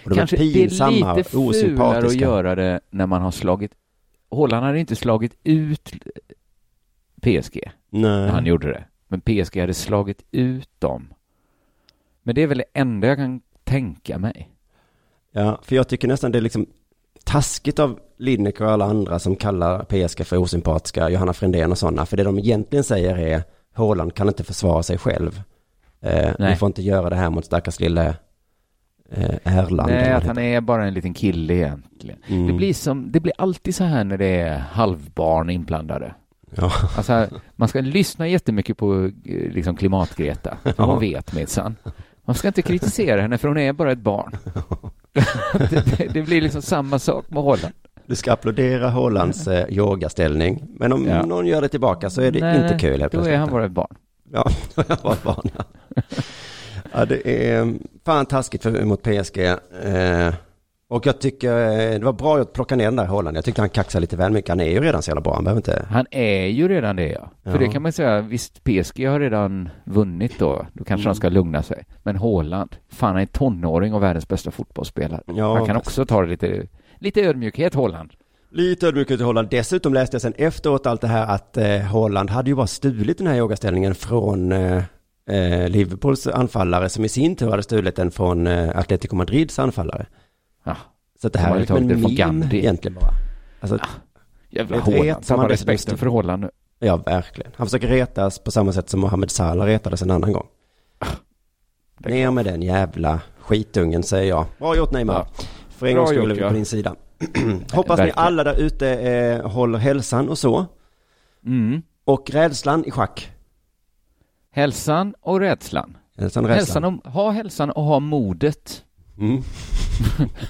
Och 0.04 0.10
de 0.10 0.16
Kanske 0.16 0.36
är 0.36 0.40
det 0.40 0.46
är 0.46 0.54
pinsamma, 0.54 1.16
lite 1.16 1.30
fulare 1.30 2.08
att 2.08 2.16
göra 2.16 2.56
det 2.56 2.80
när 2.90 3.06
man 3.06 3.22
har 3.22 3.32
slagit... 3.32 3.72
Holland 4.30 4.66
hade 4.66 4.80
inte 4.80 4.96
slagit 4.96 5.38
ut 5.44 5.94
PSG 7.22 7.72
Nej. 7.90 8.02
när 8.02 8.28
han 8.28 8.46
gjorde 8.46 8.68
det. 8.68 8.84
Men 9.08 9.22
PSG 9.22 9.60
hade 9.60 9.74
slagit 9.74 10.24
ut 10.32 10.70
dem. 10.80 11.14
Men 12.24 12.36
det 12.36 12.44
är 12.44 12.48
väl 12.48 12.58
det 12.58 12.80
enda 12.80 13.08
jag 13.08 13.18
kan 13.18 13.42
tänka 13.64 14.18
mig. 14.18 14.50
Ja, 15.32 15.60
för 15.64 15.76
jag 15.76 15.88
tycker 15.88 16.08
nästan 16.08 16.32
det 16.32 16.38
är 16.38 16.42
liksom 16.42 16.66
taskigt 17.24 17.80
av 17.80 18.00
Lineker 18.18 18.66
och 18.66 18.72
alla 18.72 18.86
andra 18.86 19.20
som 19.20 19.36
kallar 19.36 19.84
PSG 19.84 20.26
för 20.26 20.38
osympatiska, 20.38 21.10
Johanna 21.10 21.34
Frändén 21.34 21.72
och 21.72 21.78
sådana. 21.78 22.06
För 22.06 22.18
det 22.18 22.24
de 22.24 22.40
egentligen 22.40 22.84
säger 22.84 23.18
är, 23.18 23.44
Holland 23.76 24.14
kan 24.16 24.28
inte 24.28 24.44
försvara 24.44 24.84
sig 24.84 24.98
själv. 24.98 25.42
Eh, 26.02 26.32
ni 26.40 26.56
får 26.56 26.68
inte 26.68 26.82
göra 26.82 27.10
det 27.10 27.16
här 27.16 27.30
mot 27.30 27.46
stackars 27.46 27.80
lille 27.80 28.16
eh, 29.12 29.58
Erland. 29.58 29.92
Nej, 29.92 30.12
att 30.12 30.26
han 30.26 30.38
är 30.38 30.62
bara 30.62 30.86
en 30.86 30.94
liten 30.94 31.14
kille 31.14 31.54
egentligen. 31.54 32.20
Mm. 32.28 32.48
Det, 32.48 32.54
blir 32.54 32.74
som, 32.74 33.12
det 33.12 33.20
blir 33.20 33.34
alltid 33.38 33.76
så 33.76 33.84
här 33.84 34.04
när 34.04 34.18
det 34.18 34.42
är 34.42 34.58
halvbarn 34.58 35.50
inblandade. 35.50 36.14
Ja. 36.56 36.72
Alltså, 36.98 37.28
man 37.56 37.68
ska 37.68 37.82
lyssna 37.82 38.28
jättemycket 38.28 38.78
på 38.78 39.06
eh, 39.06 39.52
liksom, 39.52 39.76
klimatgreta, 39.76 40.58
för 40.64 40.74
Ja. 40.78 40.86
hon 40.86 41.00
vet 41.00 41.34
minsann. 41.34 41.76
Man 42.26 42.36
ska 42.36 42.48
inte 42.48 42.62
kritisera 42.62 43.22
henne 43.22 43.38
för 43.38 43.48
hon 43.48 43.58
är 43.58 43.74
bara 43.74 43.92
ett 43.92 44.00
barn. 44.00 44.32
det, 45.54 45.98
det, 45.98 46.08
det 46.14 46.22
blir 46.22 46.42
liksom 46.42 46.62
samma 46.62 47.00
sak 47.00 47.26
med 47.30 47.44
Holland. 47.44 47.74
Du 48.10 48.16
ska 48.16 48.32
applådera 48.34 48.90
Hollands 48.90 49.48
eh, 49.48 49.66
yogaställning. 49.70 50.64
Men 50.80 50.94
om 50.94 51.08
Ja. 51.08 51.26
någon 51.26 51.48
gör 51.48 51.62
det 51.62 51.68
tillbaka 51.70 52.10
så 52.10 52.22
är 52.22 52.32
det 52.32 52.40
Nej, 52.40 52.62
inte 52.64 52.78
kul 52.80 53.02
helt 53.02 53.14
Då 53.14 53.22
är 53.22 53.38
han 53.38 53.50
bara 53.52 53.66
ett 53.66 53.72
barn. 53.72 53.96
Ja, 54.32 54.46
då 54.76 54.82
är 54.82 54.86
jag 55.04 55.12
ett 55.14 55.24
barn. 55.24 55.50
Ja. 55.58 55.64
ja, 56.94 57.06
det 57.06 57.50
är 57.50 57.74
fan 58.06 58.26
taskigt 58.26 58.64
för, 58.64 58.86
mot 58.86 59.02
PSG. 59.04 59.38
Eh, 59.84 60.34
och 60.90 61.06
jag 61.06 61.22
tycker 61.22 61.50
eh, 61.70 62.00
det 62.00 62.06
var 62.06 62.14
bra 62.14 62.38
att 62.38 62.54
plocka 62.54 62.76
ner 62.76 62.86
den 62.86 62.96
där 62.96 63.06
Holland. 63.06 63.38
Jag 63.38 63.46
tyckte 63.46 63.62
han 63.62 63.70
kaxade 63.70 64.02
lite 64.02 64.18
väl 64.18 64.32
mycket. 64.32 64.50
Han 64.50 64.60
är 64.60 64.70
ju 64.70 64.80
redan 64.80 65.02
så 65.02 65.10
jävla 65.10 65.22
bra. 65.22 65.36
Han 65.36 65.44
behöver 65.44 65.60
inte... 65.60 65.86
Han 65.90 66.06
är 66.12 66.46
ju 66.46 66.68
redan 66.68 66.96
det, 66.96 67.08
ja. 67.12 67.32
För 67.44 67.52
Ja. 67.52 67.58
det 67.58 67.68
kan 67.68 67.82
man 67.82 67.92
säga, 67.92 68.22
visst, 68.22 68.64
PSG 68.64 69.06
har 69.08 69.20
redan 69.20 69.70
vunnit 69.84 70.40
då. 70.40 70.66
Då 70.74 70.84
kanske 70.84 71.04
Mm. 71.04 71.14
de 71.14 71.16
ska 71.16 71.30
lugna 71.30 71.64
sig. 71.64 71.84
Men 72.04 72.16
Håland, 72.16 72.76
fan 72.90 73.14
han 73.14 73.22
är 73.22 73.26
tonåring 73.26 73.94
och 73.94 74.04
världens 74.04 74.28
bästa 74.28 74.52
fotbollsspelare. 74.52 75.22
Ja, 75.26 75.56
han 75.58 75.66
kan 75.66 75.78
också 75.78 76.06
ta 76.06 76.22
det 76.22 76.28
lite, 76.28 76.64
lite 77.00 77.22
ödmjukhet, 77.22 77.74
Håland. 77.74 78.12
Lite 78.52 78.88
ödmjukhet 78.88 79.18
till 79.18 79.26
Holland. 79.26 79.48
Dessutom 79.52 79.94
läste 79.94 80.16
jag 80.16 80.22
sen 80.22 80.34
efteråt 80.38 80.86
allt 80.86 81.02
det 81.02 81.08
här 81.08 81.28
att 81.28 81.58
eh, 81.58 81.78
Holland 81.80 82.30
hade 82.30 82.50
ju 82.50 82.56
bara 82.56 82.68
stulit 82.68 83.18
den 83.18 83.28
här 83.28 83.36
yogaställningen 83.38 83.96
från 83.96 84.52
eh, 84.52 84.84
eh, 85.30 85.70
Liverpools 85.70 86.28
anfallare 86.28 86.90
som 86.90 87.06
i 87.06 87.10
sin 87.10 87.36
tur 87.36 87.50
hade 87.50 87.64
stulit 87.64 87.96
den 87.96 88.12
från 88.12 88.48
eh, 88.48 88.78
Atletico 88.80 89.16
Madrids 89.16 89.60
anfallare. 89.60 90.06
Ja. 90.64 90.76
Så 91.22 91.28
att 91.28 91.34
det 91.34 91.40
De 91.40 91.44
här 91.44 91.56
är 91.56 91.60
liksom 91.60 91.78
en 91.78 91.88
meme 91.88 92.10
Gandhi. 92.10 92.58
egentligen 92.58 92.96
bara. 93.02 93.12
Alltså, 93.60 93.78
Jävla 94.50 94.78
ett 94.78 94.84
Håland. 94.84 95.04
ret 95.04 95.16
som 95.16 95.22
Tappa 95.24 95.42
han 95.42 95.50
dessutom 95.50 95.70
respekten 95.72 95.98
för 95.98 96.06
Håland 96.08 96.42
nu. 96.42 96.50
Ja, 96.80 96.96
verkligen. 96.98 97.52
Han 97.56 97.68
försöker 97.68 97.88
retas 97.88 98.40
på 98.40 98.52
samma 98.52 98.72
sätt 98.74 98.90
som 98.90 99.00
Mohamed 99.00 99.32
Salah 99.32 99.66
retades 99.66 100.02
en 100.02 100.12
annan 100.12 100.32
gång. 100.34 100.48
Ner 101.98 102.32
med 102.32 102.46
den 102.46 102.62
jävla 102.62 103.20
skitungen 103.40 104.04
säger 104.04 104.30
jag. 104.30 104.46
Bra 104.60 104.78
gjort 104.78 104.92
Neymar. 104.92 105.28
För 105.80 105.88
en 105.88 105.94
Bra 105.94 106.02
gång 106.04 106.08
skulle 106.08 106.34
gjort, 106.34 106.38
vi 106.38 106.48
på 106.48 106.54
din 106.54 106.66
sida. 106.66 106.96
Hoppas 107.74 108.00
ni 108.00 108.12
alla 108.16 108.44
där 108.44 108.56
ute 108.56 108.90
eh, 108.90 109.50
håller 109.50 109.80
hälsan 109.80 110.30
och 110.30 110.38
så. 110.38 110.66
Mm. 111.46 111.82
Och 112.06 112.30
rädslan 112.30 112.86
i 112.86 112.92
schack. 112.92 113.32
Hälsan 114.52 115.14
och 115.22 115.40
rädslan. 115.40 115.98
Hälsan 116.18 116.44
och 116.44 116.50
rädslan. 116.50 116.84
Hälsan 116.84 117.02
och, 117.06 117.12
ha 117.12 117.32
hälsan 117.32 117.72
och 117.72 117.84
ha 117.84 118.00
modet. 118.00 118.84
Mm. 119.18 119.42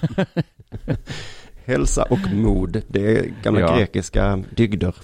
Hälsa 1.65 2.03
och 2.09 2.33
mod, 2.33 2.81
det 2.87 3.17
är 3.17 3.33
gamla 3.43 3.59
Ja. 3.59 3.77
grekiska 3.77 4.43
dygder. 4.55 4.95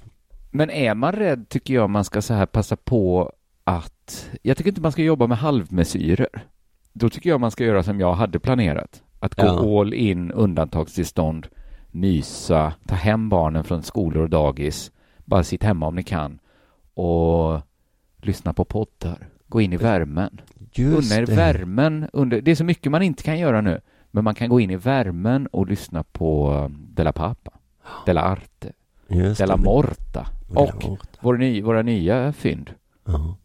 Men 0.51 0.69
är 0.69 0.95
man 0.95 1.11
rädd 1.11 1.49
tycker 1.49 1.73
jag 1.73 1.89
man 1.89 2.03
ska 2.03 2.21
så 2.21 2.34
här 2.34 2.45
passa 2.45 2.76
på 2.76 3.32
att, 3.63 4.30
jag 4.41 4.57
tycker 4.57 4.69
inte 4.69 4.82
man 4.82 4.91
ska 4.91 5.01
jobba 5.01 5.28
med 5.28 5.38
halvmesyrer. 5.38 6.28
Då 6.93 7.09
tycker 7.09 7.30
jag 7.30 7.39
man 7.39 7.51
ska 7.51 7.63
göra 7.63 7.84
som 7.84 7.99
jag 7.99 8.13
hade 8.13 8.39
planerat. 8.39 9.01
Att 9.26 9.36
gå 9.36 9.45
Ja. 9.45 9.82
all 9.82 9.93
in, 9.93 10.32
undantagstillstånd, 10.32 11.47
mysa, 11.91 12.73
ta 12.88 12.95
hem 12.95 13.30
barnen 13.30 13.63
från 13.63 13.84
skolor 13.84 14.23
och 14.23 14.30
dagis, 14.30 14.91
bara 15.26 15.43
sitt 15.43 15.63
hemma 15.63 15.88
om 15.88 15.95
ni 15.95 16.03
kan 16.03 16.39
och 16.93 17.61
lyssna 18.21 18.53
på 18.53 18.65
poddar. 18.65 19.28
Gå 19.47 19.61
in 19.61 19.73
i 19.73 19.78
värmen. 19.78 20.41
Just 20.73 21.11
Unna 21.11 21.21
er 21.21 21.26
det. 21.26 21.36
värmen. 21.36 22.09
Under, 22.13 22.41
det 22.41 22.51
är 22.51 22.55
så 22.55 22.63
mycket 22.63 22.91
man 22.91 23.01
inte 23.01 23.23
kan 23.23 23.39
göra 23.39 23.61
nu, 23.61 23.82
men 24.11 24.23
man 24.23 24.36
kan 24.36 24.49
gå 24.49 24.59
in 24.59 24.71
i 24.71 24.76
värmen 24.76 25.47
och 25.47 25.67
lyssna 25.67 26.03
på 26.03 26.51
um, 26.51 26.88
Della 26.93 27.11
Pappa, 27.13 27.51
Della 28.05 28.21
Arte, 28.21 28.73
Just 29.07 29.38
Della 29.39 29.57
det. 29.57 29.63
Morta 29.63 30.28
Della 30.47 30.61
och 30.61 30.84
Morta. 30.89 31.07
våra, 31.19 31.38
ny, 31.38 31.61
våra 31.61 31.82
nya 31.82 32.34
fynd. 32.34 32.69
Ja. 33.05 33.38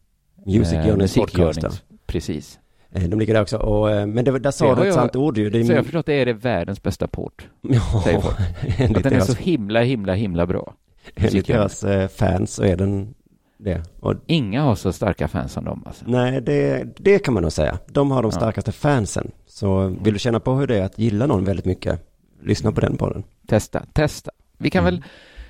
Music 0.47 0.73
Eh, 0.73 0.89
Journeys 0.89 1.15
podcast. 1.15 1.61
Musikgörnings- 1.61 1.83
Precis. 2.07 2.59
Eh, 2.93 3.03
De 3.03 3.19
ligger 3.21 3.35
där 3.35 3.43
också. 3.43 3.57
Och, 3.57 3.91
eh, 3.91 4.07
men 4.07 4.25
det, 4.25 4.31
där 4.31 4.39
Det 4.39 4.53
sa 4.53 4.67
har 4.69 4.77
du 4.77 4.81
ett 4.83 4.87
jag- 4.87 4.95
sant 4.95 5.17
ord 5.17 5.39
ju. 5.39 5.51
Det 5.51 5.59
är 5.61 5.65
Så 5.65 5.73
jag 5.73 5.77
har 5.77 5.83
förstått 5.83 5.99
att 6.01 6.07
det 6.07 6.13
är 6.15 6.27
det 6.27 6.33
världens 6.33 6.83
bästa 6.83 7.07
port. 7.07 7.49
Ja, 7.61 8.01
säger 8.05 8.21
folk. 8.21 8.37
Att 8.97 9.03
den 9.03 9.13
är 9.13 9.21
så 9.21 9.35
himla, 9.35 9.81
himla, 9.83 10.15
himla 10.15 10.47
bra. 10.47 10.75
Enligt 11.15 11.47
deras 11.47 11.85
eh, 11.85 12.09
fans 12.09 12.55
så 12.55 12.63
är 12.65 12.77
den 12.77 13.15
det. 13.59 13.83
Och, 14.01 14.15
Inga 14.27 14.63
har 14.63 14.75
så 14.75 14.93
starka 14.93 15.29
fans 15.29 15.53
som 15.53 15.65
dem 15.65 15.83
alltså. 15.87 16.05
nej, 16.09 16.41
det, 16.41 16.85
det 16.97 17.19
kan 17.19 17.35
man 17.35 17.43
nog 17.43 17.53
säga. 17.53 17.79
De 17.89 18.11
har 18.11 18.23
de 18.23 18.29
Ja. 18.35 18.37
starkaste 18.37 18.73
fansen. 18.73 19.31
Så 19.47 19.97
vill 20.03 20.13
du 20.13 20.19
känna 20.19 20.41
på 20.41 20.55
hur 20.55 20.67
det 20.67 20.79
är 20.79 20.83
att 20.85 20.99
gilla 20.99 21.27
någon 21.27 21.45
väldigt 21.45 21.65
mycket, 21.67 22.01
lyssna 22.43 22.73
på 22.73 22.81
den 22.81 22.97
podden. 22.97 23.23
Testa, 23.47 23.83
testa. 23.93 24.31
Vi 24.59 24.71
kan 24.71 24.85
väl, 24.85 25.03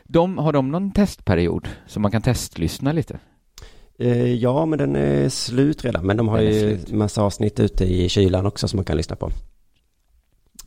de, 0.05 0.39
har 0.39 0.53
de 0.53 0.71
någon 0.71 0.91
testperiod 0.93 1.69
så 1.87 2.01
man 2.01 2.11
kan 2.11 2.23
testlyssna 2.23 2.93
lite? 2.93 3.19
Eh, 4.01 4.35
ja, 4.35 4.67
men 4.67 4.79
den 4.79 4.97
är 4.97 5.29
slut 5.29 5.85
redan. 5.85 6.07
Men 6.07 6.17
de 6.17 6.29
har 6.29 6.41
ju 6.41 6.61
slut. 6.61 6.93
massa 6.93 7.23
avsnitt 7.23 7.61
ute 7.61 7.85
i 7.85 8.09
kylan 8.09 8.47
också 8.47 8.69
som 8.69 8.77
man 8.77 8.85
kan 8.85 8.97
lyssna 8.97 9.17
på. 9.17 9.31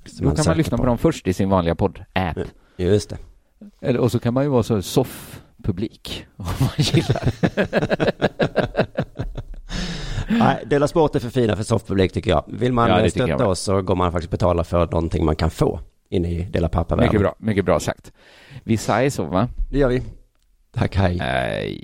Som 0.06 0.26
Då 0.26 0.30
kan 0.30 0.38
söker 0.38 0.50
man 0.50 0.58
lyssna 0.58 0.78
på 0.78 0.86
dem 0.86 0.98
först 0.98 1.28
i 1.28 1.34
sin 1.34 1.50
vanliga 1.50 1.76
podd-app. 1.76 2.38
Just 2.78 3.10
det. 3.10 3.18
Eller, 3.82 4.00
och 4.00 4.12
så 4.12 4.20
kan 4.20 4.34
man 4.34 4.44
ju 4.44 4.50
vara 4.50 4.64
så 4.64 4.82
soff-publik 4.82 6.26
om 6.38 6.46
man 6.60 6.70
gillar. 6.78 7.34
Nej, 10.30 10.64
Dela 10.66 10.88
Sport 10.88 11.16
är 11.16 11.20
för 11.20 11.30
fina 11.30 11.56
för 11.56 11.64
soffpublik 11.64 12.14
tycker 12.14 12.32
jag. 12.32 12.44
Vill 12.48 12.74
man 12.74 12.90
Ja, 12.90 12.98
eh, 12.98 13.02
jag 13.04 13.12
stötta 13.12 13.48
oss 13.48 13.60
så 13.60 13.82
går 13.82 13.96
man 13.96 14.12
faktiskt 14.12 14.32
betala 14.32 14.64
för 14.64 14.80
någonting 14.86 15.26
man 15.26 15.36
kan 15.36 15.50
få 15.52 15.80
inne 16.10 16.32
i 16.32 16.42
Dela 16.44 16.70
Pappa-världen. 16.70 17.06
mycket 17.10 17.22
bra, 17.22 17.36
mycket 17.38 17.66
bra 17.66 17.80
sagt. 17.80 18.12
Vi 18.64 18.78
säger 18.78 19.10
så 19.10 19.24
va? 19.24 19.48
Det 19.72 19.78
gör 19.78 19.90
vi. 19.90 20.04
Tack, 20.74 20.96
hej. 20.96 21.18
Nej. 21.18 21.84